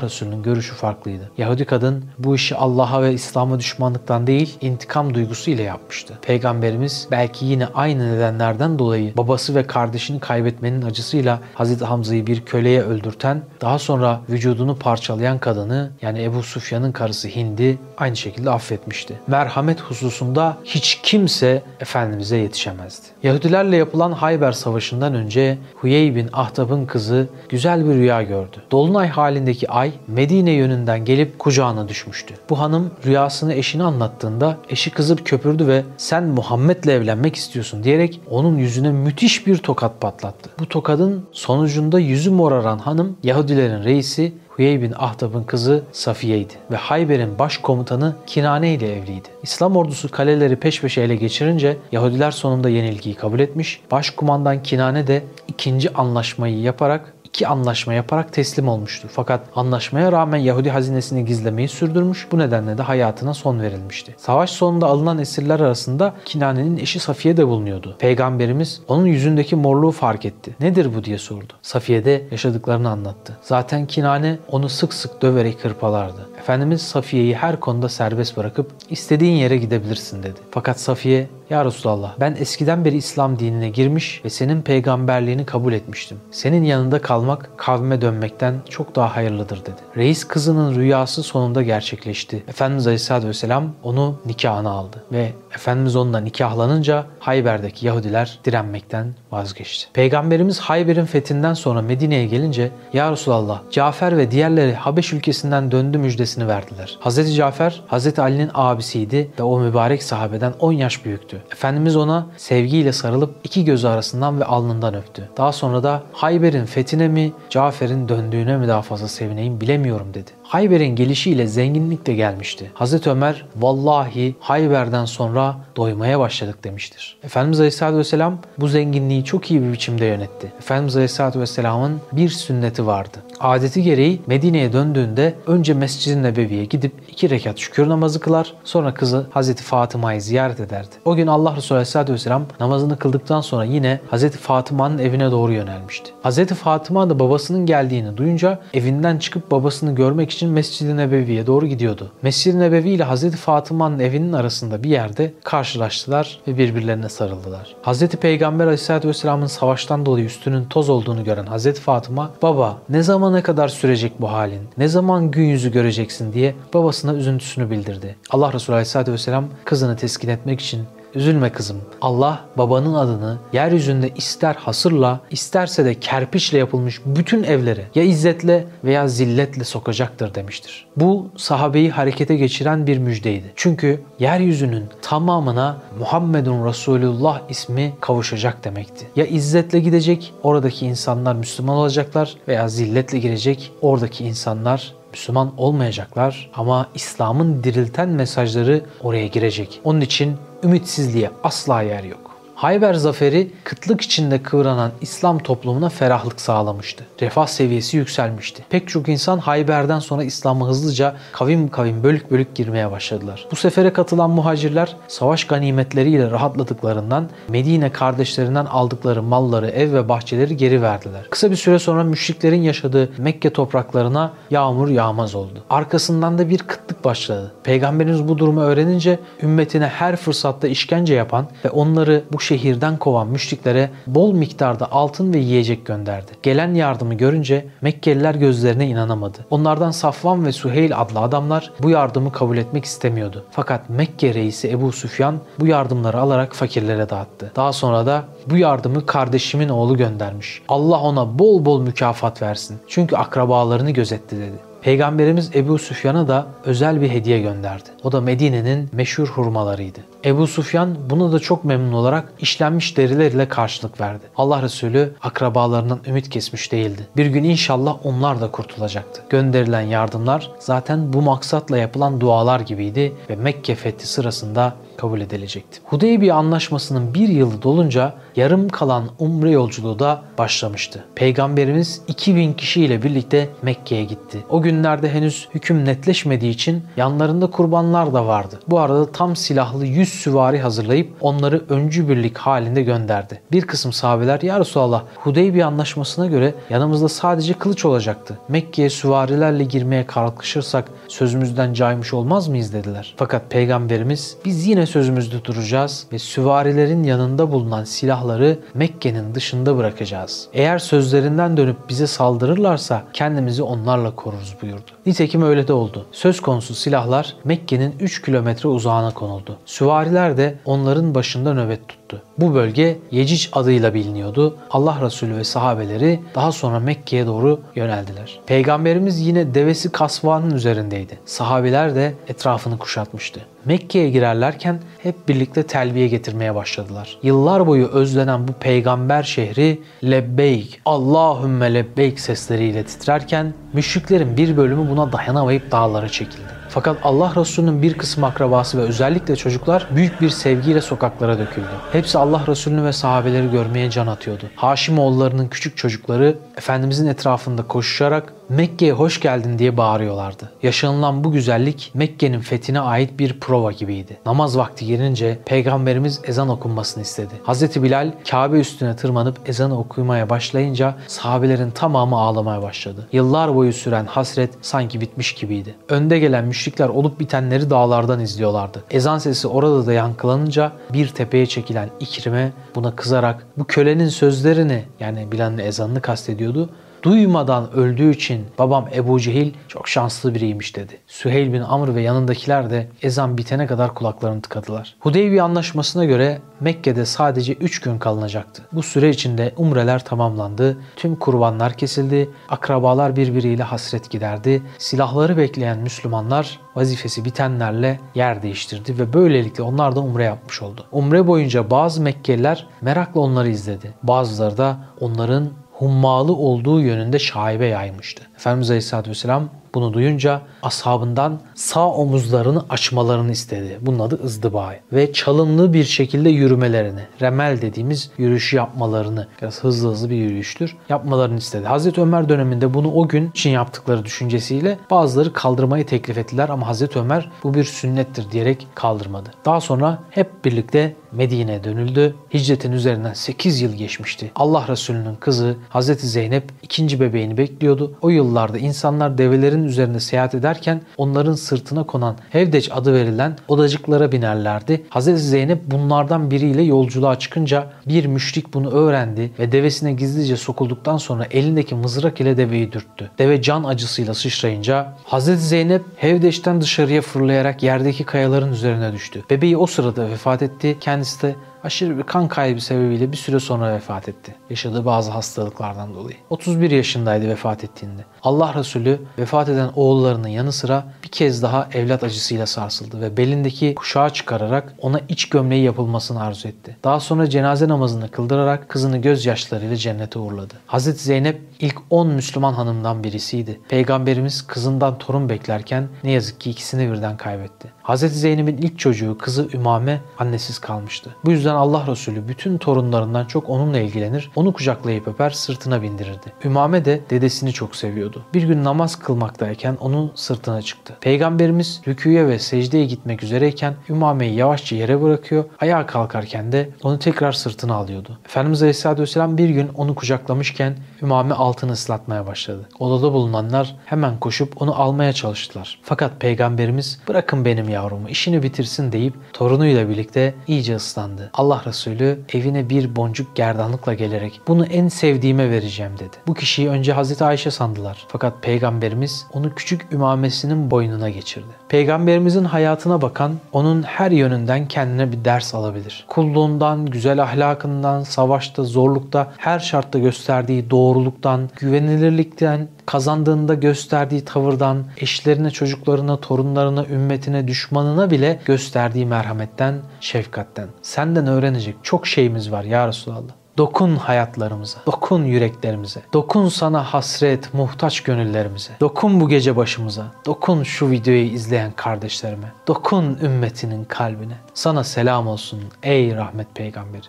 Resulü'nün 0.02 0.42
görüşü 0.42 0.74
farklıydı. 0.74 1.30
Yahudi 1.38 1.64
kadın 1.64 2.04
bu 2.18 2.34
işi 2.34 2.56
Allah'a 2.56 3.02
ve 3.02 3.12
İslam'a 3.12 3.58
düşmanlıktan 3.58 4.26
değil, 4.26 4.56
intikam 4.60 5.14
duygusu 5.14 5.50
ile 5.50 5.62
yapmıştı. 5.62 6.18
Peygamberimiz 6.22 7.08
belki 7.10 7.46
yine 7.46 7.66
aynı 7.66 8.12
nedenlerden 8.16 8.78
dolayı 8.78 9.16
babası 9.16 9.54
ve 9.54 9.66
kardeşini 9.66 10.20
kaybetmenin 10.20 10.82
acısıyla 10.82 11.40
Hazreti 11.54 11.84
Hamza'yı 11.84 12.26
bir 12.26 12.40
köleye 12.40 12.82
öldürten, 12.82 13.42
daha 13.60 13.78
sonra 13.78 14.20
vücudunu 14.28 14.76
parçalayan 14.76 15.38
kadını 15.38 15.90
yani 16.02 16.22
Ebu 16.22 16.42
Sufyan'ın 16.42 16.92
karısı 16.92 17.28
Hindi 17.28 17.78
aynı 17.98 18.16
şekilde 18.16 18.50
affetmişti. 18.64 19.14
Merhamet 19.26 19.80
hususunda 19.80 20.56
hiç 20.64 21.00
kimse 21.02 21.62
Efendimiz'e 21.80 22.36
yetişemezdi. 22.36 23.06
Yahudilerle 23.22 23.76
yapılan 23.76 24.12
Hayber 24.12 24.52
Savaşı'ndan 24.52 25.14
önce 25.14 25.58
Huyey 25.74 26.14
bin 26.14 26.28
Ahtab'ın 26.32 26.86
kızı 26.86 27.28
güzel 27.48 27.88
bir 27.88 27.94
rüya 27.94 28.22
gördü. 28.22 28.56
Dolunay 28.70 29.08
halindeki 29.08 29.70
ay 29.70 29.92
Medine 30.06 30.50
yönünden 30.50 31.04
gelip 31.04 31.38
kucağına 31.38 31.88
düşmüştü. 31.88 32.34
Bu 32.50 32.58
hanım 32.58 32.90
rüyasını 33.06 33.54
eşine 33.54 33.82
anlattığında 33.82 34.56
eşi 34.68 34.90
kızıp 34.90 35.26
köpürdü 35.26 35.66
ve 35.66 35.82
sen 35.96 36.24
Muhammed'le 36.24 36.88
evlenmek 36.88 37.36
istiyorsun 37.36 37.84
diyerek 37.84 38.20
onun 38.30 38.56
yüzüne 38.56 38.90
müthiş 38.90 39.46
bir 39.46 39.58
tokat 39.58 40.00
patlattı. 40.00 40.50
Bu 40.58 40.68
tokadın 40.68 41.26
sonucunda 41.32 41.98
yüzü 41.98 42.30
moraran 42.30 42.78
hanım 42.78 43.16
Yahudilerin 43.22 43.84
reisi 43.84 44.32
Huyey 44.56 44.82
bin 44.82 44.92
Ahtab'ın 44.96 45.44
kızı 45.44 45.84
Safiye'ydi 45.92 46.52
ve 46.70 46.76
Hayber'in 46.76 47.38
başkomutanı 47.38 48.14
Kinane 48.26 48.74
ile 48.74 48.96
evliydi. 48.96 49.28
İslam 49.42 49.76
ordusu 49.76 50.10
kaleleri 50.10 50.56
peş 50.56 50.80
peşe 50.80 51.00
ele 51.00 51.16
geçirince 51.16 51.76
Yahudiler 51.92 52.30
sonunda 52.30 52.68
yenilgiyi 52.68 53.14
kabul 53.14 53.40
etmiş. 53.40 53.80
Başkumandan 53.90 54.62
Kinane 54.62 55.06
de 55.06 55.22
ikinci 55.48 55.94
anlaşmayı 55.94 56.60
yaparak 56.60 57.14
iki 57.34 57.48
anlaşma 57.48 57.94
yaparak 57.94 58.32
teslim 58.32 58.68
olmuştu. 58.68 59.08
Fakat 59.12 59.40
anlaşmaya 59.56 60.12
rağmen 60.12 60.38
Yahudi 60.38 60.70
hazinesini 60.70 61.24
gizlemeyi 61.24 61.68
sürdürmüş. 61.68 62.26
Bu 62.32 62.38
nedenle 62.38 62.78
de 62.78 62.82
hayatına 62.82 63.34
son 63.34 63.60
verilmişti. 63.60 64.14
Savaş 64.18 64.50
sonunda 64.50 64.86
alınan 64.86 65.18
esirler 65.18 65.60
arasında 65.60 66.14
Kinane'nin 66.24 66.76
eşi 66.76 67.00
Safiye 67.00 67.36
de 67.36 67.46
bulunuyordu. 67.46 67.96
Peygamberimiz 67.98 68.80
onun 68.88 69.06
yüzündeki 69.06 69.56
morluğu 69.56 69.90
fark 69.90 70.24
etti. 70.24 70.56
Nedir 70.60 70.94
bu 70.94 71.04
diye 71.04 71.18
sordu. 71.18 71.52
Safiye 71.62 72.04
de 72.04 72.24
yaşadıklarını 72.30 72.90
anlattı. 72.90 73.38
Zaten 73.42 73.86
Kinane 73.86 74.38
onu 74.50 74.68
sık 74.68 74.94
sık 74.94 75.22
döverek 75.22 75.64
hırpalardı. 75.64 76.28
Efendimiz 76.38 76.82
Safiye'yi 76.82 77.34
her 77.34 77.60
konuda 77.60 77.88
serbest 77.88 78.36
bırakıp 78.36 78.70
istediğin 78.90 79.36
yere 79.36 79.56
gidebilirsin 79.56 80.22
dedi. 80.22 80.40
Fakat 80.50 80.80
Safiye 80.80 81.28
ya 81.54 81.64
Resulallah 81.64 82.14
ben 82.20 82.36
eskiden 82.38 82.84
beri 82.84 82.96
İslam 82.96 83.38
dinine 83.38 83.68
girmiş 83.68 84.20
ve 84.24 84.30
senin 84.30 84.62
peygamberliğini 84.62 85.46
kabul 85.46 85.72
etmiştim. 85.72 86.18
Senin 86.30 86.64
yanında 86.64 87.02
kalmak 87.02 87.50
kavme 87.56 88.00
dönmekten 88.00 88.54
çok 88.70 88.96
daha 88.96 89.16
hayırlıdır 89.16 89.62
dedi. 89.62 89.80
Reis 89.96 90.24
kızının 90.24 90.74
rüyası 90.74 91.22
sonunda 91.22 91.62
gerçekleşti. 91.62 92.44
Efendimiz 92.48 92.86
Aleyhisselatü 92.86 93.28
Vesselam 93.28 93.72
onu 93.82 94.20
nikahına 94.26 94.70
aldı 94.70 95.04
ve 95.12 95.32
Efendimiz 95.54 95.96
onunla 95.96 96.20
nikahlanınca 96.20 97.04
Hayber'deki 97.18 97.86
Yahudiler 97.86 98.38
direnmekten 98.44 99.14
vazgeçti. 99.34 99.88
Peygamberimiz 99.92 100.60
Hayber'in 100.60 101.04
fethinden 101.04 101.54
sonra 101.54 101.82
Medine'ye 101.82 102.26
gelince 102.26 102.70
Ya 102.92 103.12
Resulallah 103.12 103.60
Cafer 103.70 104.16
ve 104.16 104.30
diğerleri 104.30 104.74
Habeş 104.74 105.12
ülkesinden 105.12 105.70
döndü 105.70 105.98
müjdesini 105.98 106.48
verdiler. 106.48 106.98
Hz. 107.00 107.36
Cafer 107.36 107.82
Hz. 107.90 108.18
Ali'nin 108.18 108.50
abisiydi 108.54 109.30
ve 109.38 109.42
o 109.42 109.58
mübarek 109.58 110.02
sahabeden 110.02 110.54
10 110.60 110.72
yaş 110.72 111.04
büyüktü. 111.04 111.42
Efendimiz 111.52 111.96
ona 111.96 112.26
sevgiyle 112.36 112.92
sarılıp 112.92 113.34
iki 113.44 113.64
gözü 113.64 113.86
arasından 113.86 114.40
ve 114.40 114.44
alnından 114.44 114.94
öptü. 114.94 115.28
Daha 115.36 115.52
sonra 115.52 115.82
da 115.82 116.02
Hayber'in 116.12 116.64
fethine 116.64 117.08
mi 117.08 117.32
Cafer'in 117.50 118.08
döndüğüne 118.08 118.56
mi 118.56 118.68
daha 118.68 118.82
fazla 118.82 119.08
sevineyim 119.08 119.60
bilemiyorum 119.60 120.14
dedi. 120.14 120.30
Hayber'in 120.54 120.96
gelişiyle 120.96 121.46
zenginlik 121.46 122.06
de 122.06 122.14
gelmişti. 122.14 122.70
Hazreti 122.74 123.10
Ömer 123.10 123.46
vallahi 123.56 124.34
Hayber'den 124.40 125.04
sonra 125.04 125.56
doymaya 125.76 126.20
başladık 126.20 126.64
demiştir. 126.64 127.16
Efendimiz 127.24 127.60
Aleyhisselatü 127.60 127.98
Vesselam 127.98 128.38
bu 128.58 128.68
zenginliği 128.68 129.24
çok 129.24 129.50
iyi 129.50 129.62
bir 129.62 129.72
biçimde 129.72 130.04
yönetti. 130.04 130.52
Efendimiz 130.58 130.96
Aleyhisselatü 130.96 131.40
Vesselam'ın 131.40 132.00
bir 132.12 132.28
sünneti 132.28 132.86
vardı. 132.86 133.18
Adeti 133.40 133.82
gereği 133.82 134.20
Medine'ye 134.26 134.72
döndüğünde 134.72 135.34
önce 135.46 135.74
Mescid-i 135.74 136.22
Nebevi'ye 136.22 136.64
gidip 136.64 136.92
iki 137.08 137.30
rekat 137.30 137.58
şükür 137.58 137.88
namazı 137.88 138.20
kılar, 138.20 138.54
sonra 138.64 138.94
kızı 138.94 139.26
Hazreti 139.30 139.62
Fatıma'yı 139.62 140.22
ziyaret 140.22 140.60
ederdi. 140.60 140.94
O 141.04 141.16
gün 141.16 141.26
Allah 141.26 141.56
Resulü 141.56 141.76
Aleyhisselatü 141.76 142.12
Vesselam 142.12 142.46
namazını 142.60 142.98
kıldıktan 142.98 143.40
sonra 143.40 143.64
yine 143.64 144.00
Hazreti 144.10 144.38
Fatıma'nın 144.38 144.98
evine 144.98 145.30
doğru 145.30 145.52
yönelmişti. 145.52 146.10
Hazreti 146.22 146.54
Fatıma 146.54 147.10
da 147.10 147.18
babasının 147.18 147.66
geldiğini 147.66 148.16
duyunca 148.16 148.60
evinden 148.74 149.18
çıkıp 149.18 149.50
babasını 149.50 149.94
görmek 149.94 150.30
için 150.30 150.43
Mescid-i 150.50 150.96
Nebevi'ye 150.96 151.46
doğru 151.46 151.66
gidiyordu. 151.66 152.12
Mescid-i 152.22 152.58
Nebevi 152.58 152.90
ile 152.90 153.04
Hazreti 153.04 153.36
Fatıma'nın 153.36 153.98
evinin 153.98 154.32
arasında 154.32 154.82
bir 154.82 154.90
yerde 154.90 155.34
karşılaştılar 155.44 156.40
ve 156.48 156.58
birbirlerine 156.58 157.08
sarıldılar. 157.08 157.76
Hazreti 157.82 158.16
Peygamber 158.16 158.64
Aleyhisselatü 158.64 159.08
Vesselam'ın 159.08 159.46
savaştan 159.46 160.06
dolayı 160.06 160.24
üstünün 160.24 160.64
toz 160.64 160.88
olduğunu 160.88 161.24
gören 161.24 161.46
Hazreti 161.46 161.80
Fatıma, 161.80 162.30
baba 162.42 162.78
ne 162.88 163.02
zamana 163.02 163.42
kadar 163.42 163.68
sürecek 163.68 164.12
bu 164.20 164.32
halin, 164.32 164.68
ne 164.78 164.88
zaman 164.88 165.30
gün 165.30 165.44
yüzü 165.44 165.72
göreceksin 165.72 166.32
diye 166.32 166.54
babasına 166.74 167.14
üzüntüsünü 167.14 167.70
bildirdi. 167.70 168.16
Allah 168.30 168.52
Resulü 168.52 168.74
Aleyhisselatü 168.74 169.12
Vesselam 169.12 169.44
kızını 169.64 169.96
teskin 169.96 170.28
etmek 170.28 170.60
için 170.60 170.82
Üzülme 171.14 171.52
kızım. 171.52 171.80
Allah 172.00 172.44
babanın 172.58 172.94
adını 172.94 173.38
yeryüzünde 173.52 174.10
ister 174.16 174.54
hasırla, 174.54 175.20
isterse 175.30 175.84
de 175.84 175.94
kerpiçle 175.94 176.58
yapılmış 176.58 177.00
bütün 177.06 177.42
evlere 177.42 177.84
ya 177.94 178.02
izzetle 178.02 178.66
veya 178.84 179.08
zilletle 179.08 179.64
sokacaktır 179.64 180.34
demiştir. 180.34 180.86
Bu 180.96 181.30
sahabeyi 181.36 181.90
harekete 181.90 182.36
geçiren 182.36 182.86
bir 182.86 182.98
müjdeydi. 182.98 183.52
Çünkü 183.56 184.02
yeryüzünün 184.18 184.84
tamamına 185.02 185.76
Muhammedun 185.98 186.66
Resulullah 186.66 187.40
ismi 187.48 187.92
kavuşacak 188.00 188.64
demekti. 188.64 189.06
Ya 189.16 189.26
izzetle 189.26 189.80
gidecek, 189.80 190.34
oradaki 190.42 190.86
insanlar 190.86 191.34
Müslüman 191.34 191.76
olacaklar 191.76 192.36
veya 192.48 192.68
zilletle 192.68 193.18
girecek, 193.18 193.72
oradaki 193.82 194.24
insanlar 194.24 194.94
Müslüman 195.14 195.52
olmayacaklar 195.56 196.50
ama 196.54 196.86
İslam'ın 196.94 197.64
dirilten 197.64 198.08
mesajları 198.08 198.82
oraya 199.02 199.26
girecek. 199.26 199.80
Onun 199.84 200.00
için 200.00 200.36
ümitsizliğe 200.64 201.30
asla 201.44 201.82
yer 201.82 202.04
yok. 202.04 202.23
Hayber 202.54 202.94
zaferi 202.94 203.50
kıtlık 203.64 204.00
içinde 204.00 204.42
kıvranan 204.42 204.90
İslam 205.00 205.38
toplumuna 205.38 205.88
ferahlık 205.88 206.40
sağlamıştı. 206.40 207.04
Refah 207.20 207.46
seviyesi 207.46 207.96
yükselmişti. 207.96 208.64
Pek 208.70 208.88
çok 208.88 209.08
insan 209.08 209.38
Hayber'den 209.38 209.98
sonra 209.98 210.24
İslam'a 210.24 210.68
hızlıca 210.68 211.14
kavim 211.32 211.68
kavim 211.68 212.02
bölük 212.02 212.30
bölük 212.30 212.54
girmeye 212.54 212.90
başladılar. 212.90 213.46
Bu 213.50 213.56
sefere 213.56 213.92
katılan 213.92 214.30
muhacirler 214.30 214.96
savaş 215.08 215.44
ganimetleriyle 215.44 216.30
rahatladıklarından 216.30 217.28
Medine 217.48 217.92
kardeşlerinden 217.92 218.64
aldıkları 218.64 219.22
malları, 219.22 219.70
ev 219.70 219.92
ve 219.92 220.08
bahçeleri 220.08 220.56
geri 220.56 220.82
verdiler. 220.82 221.26
Kısa 221.30 221.50
bir 221.50 221.56
süre 221.56 221.78
sonra 221.78 222.04
müşriklerin 222.04 222.62
yaşadığı 222.62 223.10
Mekke 223.18 223.52
topraklarına 223.52 224.32
yağmur 224.50 224.88
yağmaz 224.88 225.34
oldu. 225.34 225.64
Arkasından 225.70 226.38
da 226.38 226.48
bir 226.48 226.58
kıtlık 226.58 227.04
başladı. 227.04 227.52
Peygamberimiz 227.64 228.28
bu 228.28 228.38
durumu 228.38 228.60
öğrenince 228.60 229.18
ümmetine 229.42 229.86
her 229.86 230.16
fırsatta 230.16 230.68
işkence 230.68 231.14
yapan 231.14 231.46
ve 231.64 231.70
onları 231.70 232.24
bu 232.32 232.43
şehirden 232.44 232.96
kovan 232.96 233.28
müşriklere 233.28 233.90
bol 234.06 234.32
miktarda 234.32 234.92
altın 234.92 235.34
ve 235.34 235.38
yiyecek 235.38 235.86
gönderdi. 235.86 236.32
Gelen 236.42 236.74
yardımı 236.74 237.14
görünce 237.14 237.66
Mekkeliler 237.80 238.34
gözlerine 238.34 238.88
inanamadı. 238.88 239.38
Onlardan 239.50 239.90
Safvan 239.90 240.46
ve 240.46 240.52
Süheyl 240.52 241.00
adlı 241.00 241.20
adamlar 241.20 241.72
bu 241.82 241.90
yardımı 241.90 242.32
kabul 242.32 242.56
etmek 242.56 242.84
istemiyordu. 242.84 243.44
Fakat 243.50 243.90
Mekke 243.90 244.34
reisi 244.34 244.70
Ebu 244.70 244.92
Süfyan 244.92 245.38
bu 245.60 245.66
yardımları 245.66 246.20
alarak 246.20 246.54
fakirlere 246.54 247.10
dağıttı. 247.10 247.52
Daha 247.56 247.72
sonra 247.72 248.06
da 248.06 248.24
bu 248.50 248.56
yardımı 248.56 249.06
kardeşimin 249.06 249.68
oğlu 249.68 249.96
göndermiş. 249.96 250.62
Allah 250.68 251.00
ona 251.00 251.38
bol 251.38 251.64
bol 251.64 251.80
mükafat 251.80 252.42
versin. 252.42 252.76
Çünkü 252.88 253.16
akrabalarını 253.16 253.90
gözetti 253.90 254.36
dedi. 254.36 254.73
Peygamberimiz 254.84 255.50
Ebu 255.54 255.78
Süfyan'a 255.78 256.28
da 256.28 256.46
özel 256.64 257.00
bir 257.00 257.10
hediye 257.10 257.40
gönderdi. 257.40 257.88
O 258.02 258.12
da 258.12 258.20
Medine'nin 258.20 258.90
meşhur 258.92 259.26
hurmalarıydı. 259.26 259.98
Ebu 260.24 260.46
Sufyan 260.46 260.96
buna 261.10 261.32
da 261.32 261.38
çok 261.38 261.64
memnun 261.64 261.92
olarak 261.92 262.32
işlenmiş 262.38 262.96
deriler 262.96 263.32
ile 263.32 263.48
karşılık 263.48 264.00
verdi. 264.00 264.24
Allah 264.36 264.62
Resulü 264.62 265.14
akrabalarından 265.22 266.00
ümit 266.06 266.30
kesmiş 266.30 266.72
değildi. 266.72 267.06
Bir 267.16 267.26
gün 267.26 267.44
inşallah 267.44 268.06
onlar 268.06 268.40
da 268.40 268.50
kurtulacaktı. 268.50 269.22
Gönderilen 269.30 269.80
yardımlar 269.80 270.50
zaten 270.58 271.12
bu 271.12 271.22
maksatla 271.22 271.78
yapılan 271.78 272.20
dualar 272.20 272.60
gibiydi 272.60 273.12
ve 273.30 273.36
Mekke 273.36 273.74
fethi 273.74 274.06
sırasında 274.06 274.74
kabul 274.96 275.20
edilecekti. 275.20 275.80
Hudeybiye 275.84 276.32
anlaşmasının 276.32 277.14
bir 277.14 277.28
yılı 277.28 277.62
dolunca 277.62 278.14
yarım 278.36 278.68
kalan 278.68 279.04
umre 279.18 279.50
yolculuğu 279.50 279.98
da 279.98 280.22
başlamıştı. 280.38 281.04
Peygamberimiz 281.14 282.02
2000 282.08 282.52
kişiyle 282.52 283.02
birlikte 283.02 283.48
Mekke'ye 283.62 284.04
gitti. 284.04 284.38
O 284.50 284.62
günlerde 284.62 285.10
henüz 285.10 285.48
hüküm 285.54 285.84
netleşmediği 285.84 286.52
için 286.52 286.82
yanlarında 286.96 287.50
kurbanlar 287.50 288.14
da 288.14 288.26
vardı. 288.26 288.60
Bu 288.68 288.80
arada 288.80 289.12
tam 289.12 289.36
silahlı 289.36 289.86
100 289.86 290.08
süvari 290.08 290.60
hazırlayıp 290.60 291.10
onları 291.20 291.64
öncü 291.68 292.08
birlik 292.08 292.38
halinde 292.38 292.82
gönderdi. 292.82 293.40
Bir 293.52 293.62
kısım 293.62 293.92
sahabeler 293.92 294.40
ya 294.40 294.60
Resulallah 294.60 295.02
Hudeybiye 295.16 295.64
anlaşmasına 295.64 296.26
göre 296.26 296.54
yanımızda 296.70 297.08
sadece 297.08 297.54
kılıç 297.54 297.84
olacaktı. 297.84 298.38
Mekke'ye 298.48 298.90
süvarilerle 298.90 299.64
girmeye 299.64 300.06
kalkışırsak 300.06 300.90
sözümüzden 301.08 301.72
caymış 301.72 302.14
olmaz 302.14 302.48
mıyız 302.48 302.72
dediler. 302.72 303.14
Fakat 303.16 303.50
Peygamberimiz 303.50 304.36
biz 304.44 304.66
yine 304.66 304.83
sözümüzde 304.86 305.44
duracağız 305.44 306.06
ve 306.12 306.18
süvarilerin 306.18 307.02
yanında 307.02 307.52
bulunan 307.52 307.84
silahları 307.84 308.58
Mekke'nin 308.74 309.34
dışında 309.34 309.76
bırakacağız. 309.76 310.48
Eğer 310.52 310.78
sözlerinden 310.78 311.56
dönüp 311.56 311.76
bize 311.88 312.06
saldırırlarsa 312.06 313.02
kendimizi 313.12 313.62
onlarla 313.62 314.14
koruruz 314.14 314.56
buyurdu. 314.62 314.90
Nitekim 315.06 315.42
öyle 315.42 315.68
de 315.68 315.72
oldu. 315.72 316.06
Söz 316.12 316.40
konusu 316.40 316.74
silahlar 316.74 317.36
Mekke'nin 317.44 317.94
3 318.00 318.22
kilometre 318.22 318.68
uzağına 318.68 319.10
konuldu. 319.10 319.56
Süvariler 319.64 320.36
de 320.36 320.58
onların 320.64 321.14
başında 321.14 321.54
nöbet 321.54 321.88
tuttu. 321.88 322.03
Bu 322.38 322.54
bölge 322.54 322.98
Yecic 323.10 323.48
adıyla 323.52 323.94
biliniyordu. 323.94 324.56
Allah 324.70 324.98
Resulü 325.02 325.36
ve 325.36 325.44
sahabeleri 325.44 326.20
daha 326.34 326.52
sonra 326.52 326.80
Mekke'ye 326.80 327.26
doğru 327.26 327.60
yöneldiler. 327.74 328.40
Peygamberimiz 328.46 329.20
yine 329.20 329.54
devesi 329.54 329.92
kasvanın 329.92 330.50
üzerindeydi. 330.50 331.18
Sahabeler 331.24 331.94
de 331.94 332.14
etrafını 332.28 332.78
kuşatmıştı. 332.78 333.40
Mekke'ye 333.64 334.10
girerlerken 334.10 334.80
hep 334.98 335.28
birlikte 335.28 335.62
telbiye 335.62 336.08
getirmeye 336.08 336.54
başladılar. 336.54 337.18
Yıllar 337.22 337.66
boyu 337.66 337.86
özlenen 337.86 338.48
bu 338.48 338.52
peygamber 338.52 339.22
şehri 339.22 339.82
lebbeyk, 340.04 340.80
Allahümme 340.84 341.74
lebbeyk 341.74 342.20
sesleriyle 342.20 342.84
titrerken 342.84 343.54
müşriklerin 343.72 344.36
bir 344.36 344.56
bölümü 344.56 344.90
buna 344.90 345.12
dayanamayıp 345.12 345.72
dağlara 345.72 346.08
çekildi. 346.08 346.53
Fakat 346.74 346.96
Allah 347.02 347.32
Resulü'nün 347.36 347.82
bir 347.82 347.98
kısım 347.98 348.24
akrabası 348.24 348.78
ve 348.78 348.82
özellikle 348.82 349.36
çocuklar 349.36 349.86
büyük 349.90 350.20
bir 350.20 350.30
sevgiyle 350.30 350.80
sokaklara 350.80 351.38
döküldü. 351.38 351.66
Hepsi 351.92 352.18
Allah 352.18 352.44
Resulü'nü 352.48 352.84
ve 352.84 352.92
sahabeleri 352.92 353.50
görmeye 353.50 353.90
can 353.90 354.06
atıyordu. 354.06 354.44
Haşimoğullarının 354.56 355.48
küçük 355.48 355.76
çocukları 355.76 356.38
Efendimizin 356.56 357.06
etrafında 357.06 357.62
koşuşarak 357.62 358.32
Mekke'ye 358.48 358.92
hoş 358.92 359.20
geldin 359.20 359.58
diye 359.58 359.76
bağırıyorlardı. 359.76 360.52
Yaşanılan 360.62 361.24
bu 361.24 361.32
güzellik 361.32 361.90
Mekke'nin 361.94 362.40
fethine 362.40 362.80
ait 362.80 363.18
bir 363.18 363.40
prova 363.40 363.72
gibiydi. 363.72 364.18
Namaz 364.26 364.58
vakti 364.58 364.86
gelince 364.86 365.38
Peygamberimiz 365.46 366.20
ezan 366.24 366.48
okunmasını 366.48 367.02
istedi. 367.02 367.34
Hz. 367.46 367.82
Bilal 367.82 368.12
Kabe 368.30 368.60
üstüne 368.60 368.96
tırmanıp 368.96 369.48
ezanı 369.48 369.78
okumaya 369.78 370.30
başlayınca 370.30 370.94
sahabelerin 371.06 371.70
tamamı 371.70 372.16
ağlamaya 372.16 372.62
başladı. 372.62 373.08
Yıllar 373.12 373.54
boyu 373.54 373.72
süren 373.72 374.06
hasret 374.06 374.50
sanki 374.62 375.00
bitmiş 375.00 375.34
gibiydi. 375.34 375.74
Önde 375.88 376.18
gelen 376.18 376.44
müşrikler 376.44 376.88
olup 376.88 377.20
bitenleri 377.20 377.70
dağlardan 377.70 378.20
izliyorlardı. 378.20 378.84
Ezan 378.90 379.18
sesi 379.18 379.48
orada 379.48 379.86
da 379.86 379.92
yankılanınca 379.92 380.72
bir 380.92 381.08
tepeye 381.08 381.46
çekilen 381.46 381.90
İkrime 382.00 382.52
buna 382.74 382.96
kızarak 382.96 383.46
bu 383.56 383.64
kölenin 383.64 384.08
sözlerini 384.08 384.84
yani 385.00 385.32
Bilal'in 385.32 385.58
ezanını 385.58 386.00
kastediyordu 386.00 386.70
duymadan 387.04 387.72
öldüğü 387.72 388.10
için 388.10 388.46
babam 388.58 388.88
Ebu 388.94 389.20
Cehil 389.20 389.52
çok 389.68 389.88
şanslı 389.88 390.34
biriymiş 390.34 390.76
dedi. 390.76 390.98
Süheyl 391.06 391.52
bin 391.52 391.60
Amr 391.60 391.94
ve 391.94 392.02
yanındakiler 392.02 392.70
de 392.70 392.88
ezan 393.02 393.38
bitene 393.38 393.66
kadar 393.66 393.94
kulaklarını 393.94 394.42
tıkadılar. 394.42 394.96
Hudeybiye 395.00 395.42
anlaşmasına 395.42 396.04
göre 396.04 396.38
Mekke'de 396.60 397.06
sadece 397.06 397.52
3 397.52 397.80
gün 397.80 397.98
kalınacaktı. 397.98 398.62
Bu 398.72 398.82
süre 398.82 399.10
içinde 399.10 399.52
umreler 399.56 400.04
tamamlandı, 400.04 400.78
tüm 400.96 401.16
kurbanlar 401.16 401.72
kesildi, 401.72 402.30
akrabalar 402.48 403.16
birbiriyle 403.16 403.62
hasret 403.62 404.10
giderdi, 404.10 404.62
silahları 404.78 405.36
bekleyen 405.36 405.78
Müslümanlar 405.78 406.60
vazifesi 406.76 407.24
bitenlerle 407.24 408.00
yer 408.14 408.42
değiştirdi 408.42 408.98
ve 408.98 409.12
böylelikle 409.12 409.62
onlar 409.62 409.96
da 409.96 410.00
umre 410.00 410.24
yapmış 410.24 410.62
oldu. 410.62 410.86
Umre 410.92 411.26
boyunca 411.26 411.70
bazı 411.70 412.02
Mekkeliler 412.02 412.66
merakla 412.80 413.20
onları 413.20 413.48
izledi. 413.48 413.94
Bazıları 414.02 414.58
da 414.58 414.78
onların 415.00 415.50
hummalı 415.84 416.32
olduğu 416.32 416.80
yönünde 416.80 417.18
şaibe 417.18 417.66
yaymıştı. 417.66 418.22
Efendimiz 418.36 418.70
Aleyhisselatü 418.70 419.10
Vesselam 419.10 419.48
bunu 419.74 419.92
duyunca 419.92 420.40
ashabından 420.62 421.40
sağ 421.54 421.88
omuzlarını 421.88 422.64
açmalarını 422.70 423.32
istedi. 423.32 423.78
Bunun 423.80 423.98
adı 423.98 424.24
ızdıbai. 424.24 424.80
Ve 424.92 425.12
çalımlı 425.12 425.72
bir 425.72 425.84
şekilde 425.84 426.30
yürümelerini, 426.30 427.00
remel 427.20 427.62
dediğimiz 427.62 428.10
yürüyüşü 428.18 428.56
yapmalarını, 428.56 429.28
biraz 429.42 429.64
hızlı 429.64 429.90
hızlı 429.90 430.10
bir 430.10 430.16
yürüyüştür, 430.16 430.76
yapmalarını 430.88 431.38
istedi. 431.38 431.66
Hazreti 431.66 432.00
Ömer 432.00 432.28
döneminde 432.28 432.74
bunu 432.74 432.92
o 432.92 433.08
gün 433.08 433.30
için 433.30 433.50
yaptıkları 433.50 434.04
düşüncesiyle 434.04 434.78
bazıları 434.90 435.32
kaldırmayı 435.32 435.86
teklif 435.86 436.18
ettiler 436.18 436.48
ama 436.48 436.66
Hazreti 436.66 436.98
Ömer 436.98 437.30
bu 437.44 437.54
bir 437.54 437.64
sünnettir 437.64 438.30
diyerek 438.30 438.66
kaldırmadı. 438.74 439.30
Daha 439.44 439.60
sonra 439.60 439.98
hep 440.10 440.44
birlikte 440.44 440.96
Medine'ye 441.14 441.64
dönüldü. 441.64 442.14
Hicretin 442.34 442.72
üzerinden 442.72 443.12
8 443.12 443.60
yıl 443.60 443.72
geçmişti. 443.72 444.30
Allah 444.36 444.68
Resulü'nün 444.68 445.14
kızı 445.14 445.56
Hazreti 445.68 446.06
Zeynep 446.06 446.44
ikinci 446.62 447.00
bebeğini 447.00 447.36
bekliyordu. 447.36 447.92
O 448.02 448.08
yıllarda 448.08 448.58
insanlar 448.58 449.18
develerin 449.18 449.64
üzerinde 449.64 450.00
seyahat 450.00 450.34
ederken 450.34 450.80
onların 450.96 451.34
sırtına 451.34 451.84
konan 451.84 452.16
Hevdeç 452.30 452.70
adı 452.72 452.94
verilen 452.94 453.36
odacıklara 453.48 454.12
binerlerdi. 454.12 454.82
Hazreti 454.88 455.18
Zeynep 455.18 455.58
bunlardan 455.66 456.30
biriyle 456.30 456.62
yolculuğa 456.62 457.18
çıkınca 457.18 457.70
bir 457.86 458.06
müşrik 458.06 458.54
bunu 458.54 458.70
öğrendi 458.70 459.30
ve 459.38 459.52
devesine 459.52 459.92
gizlice 459.92 460.36
sokulduktan 460.36 460.96
sonra 460.96 461.26
elindeki 461.30 461.74
mızrak 461.74 462.20
ile 462.20 462.36
deveyi 462.36 462.72
dürttü. 462.72 463.10
Deve 463.18 463.42
can 463.42 463.64
acısıyla 463.64 464.14
sıçrayınca 464.14 464.96
Hazreti 465.04 465.42
Zeynep 465.42 465.82
Hevdeç'ten 465.96 466.60
dışarıya 466.60 467.02
fırlayarak 467.02 467.62
yerdeki 467.62 468.04
kayaların 468.04 468.52
üzerine 468.52 468.92
düştü. 468.92 469.22
Bebeği 469.30 469.56
o 469.56 469.66
sırada 469.66 470.10
vefat 470.10 470.42
etti. 470.42 470.76
Kendisi 470.80 471.03
de 471.04 471.36
aşırı 471.64 471.98
bir 471.98 472.02
kan 472.02 472.28
kaybı 472.28 472.60
sebebiyle 472.60 473.12
bir 473.12 473.16
süre 473.16 473.40
sonra 473.40 473.74
vefat 473.74 474.08
etti. 474.08 474.34
Yaşadığı 474.50 474.84
bazı 474.84 475.10
hastalıklardan 475.10 475.94
dolayı. 475.94 476.16
31 476.30 476.70
yaşındaydı 476.70 477.28
vefat 477.28 477.64
ettiğinde. 477.64 478.04
Allah 478.22 478.54
Resulü 478.54 479.00
vefat 479.18 479.48
eden 479.48 479.70
oğullarının 479.76 480.28
yanı 480.28 480.52
sıra 480.52 480.84
bir 481.02 481.08
kez 481.08 481.42
daha 481.42 481.68
evlat 481.74 482.04
acısıyla 482.04 482.46
sarsıldı 482.46 483.00
ve 483.00 483.16
belindeki 483.16 483.74
kuşağı 483.74 484.10
çıkararak 484.10 484.74
ona 484.78 485.00
iç 485.08 485.28
gömleği 485.28 485.64
yapılmasını 485.64 486.22
arzu 486.22 486.48
etti. 486.48 486.76
Daha 486.84 487.00
sonra 487.00 487.30
cenaze 487.30 487.68
namazını 487.68 488.10
kıldırarak 488.10 488.68
kızını 488.68 488.98
gözyaşlarıyla 488.98 489.76
cennete 489.76 490.18
uğurladı. 490.18 490.54
Hazreti 490.66 491.02
Zeynep 491.02 491.40
ilk 491.60 491.76
10 491.90 492.08
Müslüman 492.08 492.52
hanımdan 492.52 493.04
birisiydi. 493.04 493.60
Peygamberimiz 493.68 494.46
kızından 494.46 494.98
torun 494.98 495.28
beklerken 495.28 495.88
ne 496.04 496.10
yazık 496.10 496.40
ki 496.40 496.50
ikisini 496.50 496.92
birden 496.92 497.16
kaybetti. 497.16 497.72
Hazreti 497.82 498.14
Zeynep'in 498.14 498.56
ilk 498.56 498.78
çocuğu 498.78 499.18
kızı 499.18 499.48
Ümame 499.54 500.00
annesiz 500.18 500.58
kalmıştı. 500.58 501.16
Bu 501.24 501.30
yüzden 501.30 501.53
Allah 501.54 501.86
Resulü 501.86 502.28
bütün 502.28 502.58
torunlarından 502.58 503.24
çok 503.24 503.50
onunla 503.50 503.78
ilgilenir, 503.78 504.30
onu 504.36 504.52
kucaklayıp 504.52 505.08
öper, 505.08 505.30
sırtına 505.30 505.82
bindirirdi. 505.82 506.32
Ümame 506.44 506.84
de 506.84 507.00
dedesini 507.10 507.52
çok 507.52 507.76
seviyordu. 507.76 508.22
Bir 508.34 508.42
gün 508.42 508.64
namaz 508.64 508.96
kılmaktayken 508.96 509.76
onun 509.80 510.12
sırtına 510.14 510.62
çıktı. 510.62 510.96
Peygamberimiz 511.00 511.80
rüküye 511.86 512.28
ve 512.28 512.38
secdeye 512.38 512.84
gitmek 512.84 513.22
üzereyken 513.22 513.74
Ümame'yi 513.88 514.34
yavaşça 514.34 514.76
yere 514.76 515.02
bırakıyor, 515.02 515.44
ayağa 515.60 515.86
kalkarken 515.86 516.52
de 516.52 516.70
onu 516.82 516.98
tekrar 516.98 517.32
sırtına 517.32 517.74
alıyordu. 517.74 518.18
Efendimiz 518.24 518.62
Aleyhisselatü 518.62 519.02
Vesselam 519.02 519.38
bir 519.38 519.48
gün 519.48 519.68
onu 519.74 519.94
kucaklamışken 519.94 520.76
Ümame 521.02 521.34
altını 521.34 521.72
ıslatmaya 521.72 522.26
başladı. 522.26 522.68
Odada 522.78 523.12
bulunanlar 523.12 523.76
hemen 523.84 524.18
koşup 524.18 524.62
onu 524.62 524.80
almaya 524.80 525.12
çalıştılar. 525.12 525.78
Fakat 525.82 526.20
Peygamberimiz 526.20 527.00
bırakın 527.08 527.44
benim 527.44 527.68
yavrumu 527.68 528.08
işini 528.08 528.42
bitirsin 528.42 528.92
deyip 528.92 529.14
torunuyla 529.32 529.88
birlikte 529.88 530.34
iyice 530.46 530.76
ıslandı. 530.76 531.30
Allah 531.44 531.62
Resulü 531.66 532.20
evine 532.32 532.70
bir 532.70 532.96
boncuk 532.96 533.36
gerdanlıkla 533.36 533.94
gelerek 533.94 534.40
bunu 534.48 534.66
en 534.66 534.88
sevdiğime 534.88 535.50
vereceğim 535.50 535.92
dedi. 535.98 536.16
Bu 536.26 536.34
kişiyi 536.34 536.68
önce 536.68 536.92
Hazreti 536.92 537.24
Ayşe 537.24 537.50
sandılar. 537.50 538.06
Fakat 538.08 538.42
Peygamberimiz 538.42 539.26
onu 539.32 539.54
küçük 539.54 539.92
ümamesinin 539.92 540.70
boynuna 540.70 541.10
geçirdi. 541.10 541.46
Peygamberimizin 541.68 542.44
hayatına 542.44 543.02
bakan 543.02 543.32
onun 543.52 543.82
her 543.82 544.10
yönünden 544.10 544.68
kendine 544.68 545.12
bir 545.12 545.24
ders 545.24 545.54
alabilir. 545.54 546.04
Kulluğundan, 546.08 546.86
güzel 546.86 547.22
ahlakından, 547.22 548.02
savaşta, 548.02 548.64
zorlukta, 548.64 549.32
her 549.38 549.58
şartta 549.58 549.98
gösterdiği 549.98 550.70
doğruluktan, 550.70 551.50
güvenilirlikten, 551.56 552.68
kazandığında 552.86 553.54
gösterdiği 553.54 554.24
tavırdan, 554.24 554.84
eşlerine, 554.96 555.50
çocuklarına, 555.50 556.16
torunlarına, 556.16 556.84
ümmetine, 556.84 557.48
düşmanına 557.48 558.10
bile 558.10 558.40
gösterdiği 558.44 559.06
merhametten, 559.06 559.74
şefkatten. 560.00 560.68
Senden 560.82 561.26
öğrenecek 561.34 561.76
çok 561.82 562.06
şeyimiz 562.06 562.52
var 562.52 562.64
ya 562.64 562.88
Resulallah. 562.88 563.32
Dokun 563.58 563.96
hayatlarımıza, 563.96 564.78
dokun 564.86 565.24
yüreklerimize, 565.24 566.00
dokun 566.12 566.48
sana 566.48 566.82
hasret, 566.82 567.54
muhtaç 567.54 568.00
gönüllerimize, 568.00 568.70
dokun 568.80 569.20
bu 569.20 569.28
gece 569.28 569.56
başımıza, 569.56 570.04
dokun 570.26 570.62
şu 570.62 570.90
videoyu 570.90 571.24
izleyen 571.24 571.72
kardeşlerime, 571.72 572.52
dokun 572.66 573.18
ümmetinin 573.22 573.84
kalbine. 573.84 574.34
Sana 574.54 574.84
selam 574.84 575.28
olsun 575.28 575.60
ey 575.82 576.16
rahmet 576.16 576.54
peygamberi. 576.54 577.06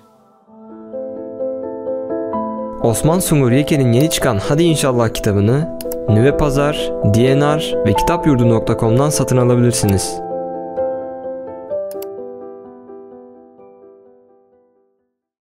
Osman 2.84 3.20
Sungur 3.20 3.52
Yeken'in 3.52 3.92
yeni 3.92 4.10
çıkan 4.10 4.40
Hadi 4.48 4.64
İnşallah 4.64 5.10
kitabını 5.14 5.80
Nüve 6.10 6.38
Pazar, 6.38 6.92
DNR 7.04 7.86
ve 7.86 7.94
kitapyurdu.com'dan 7.94 9.10
satın 9.10 9.38
alabilirsiniz. 9.38 10.25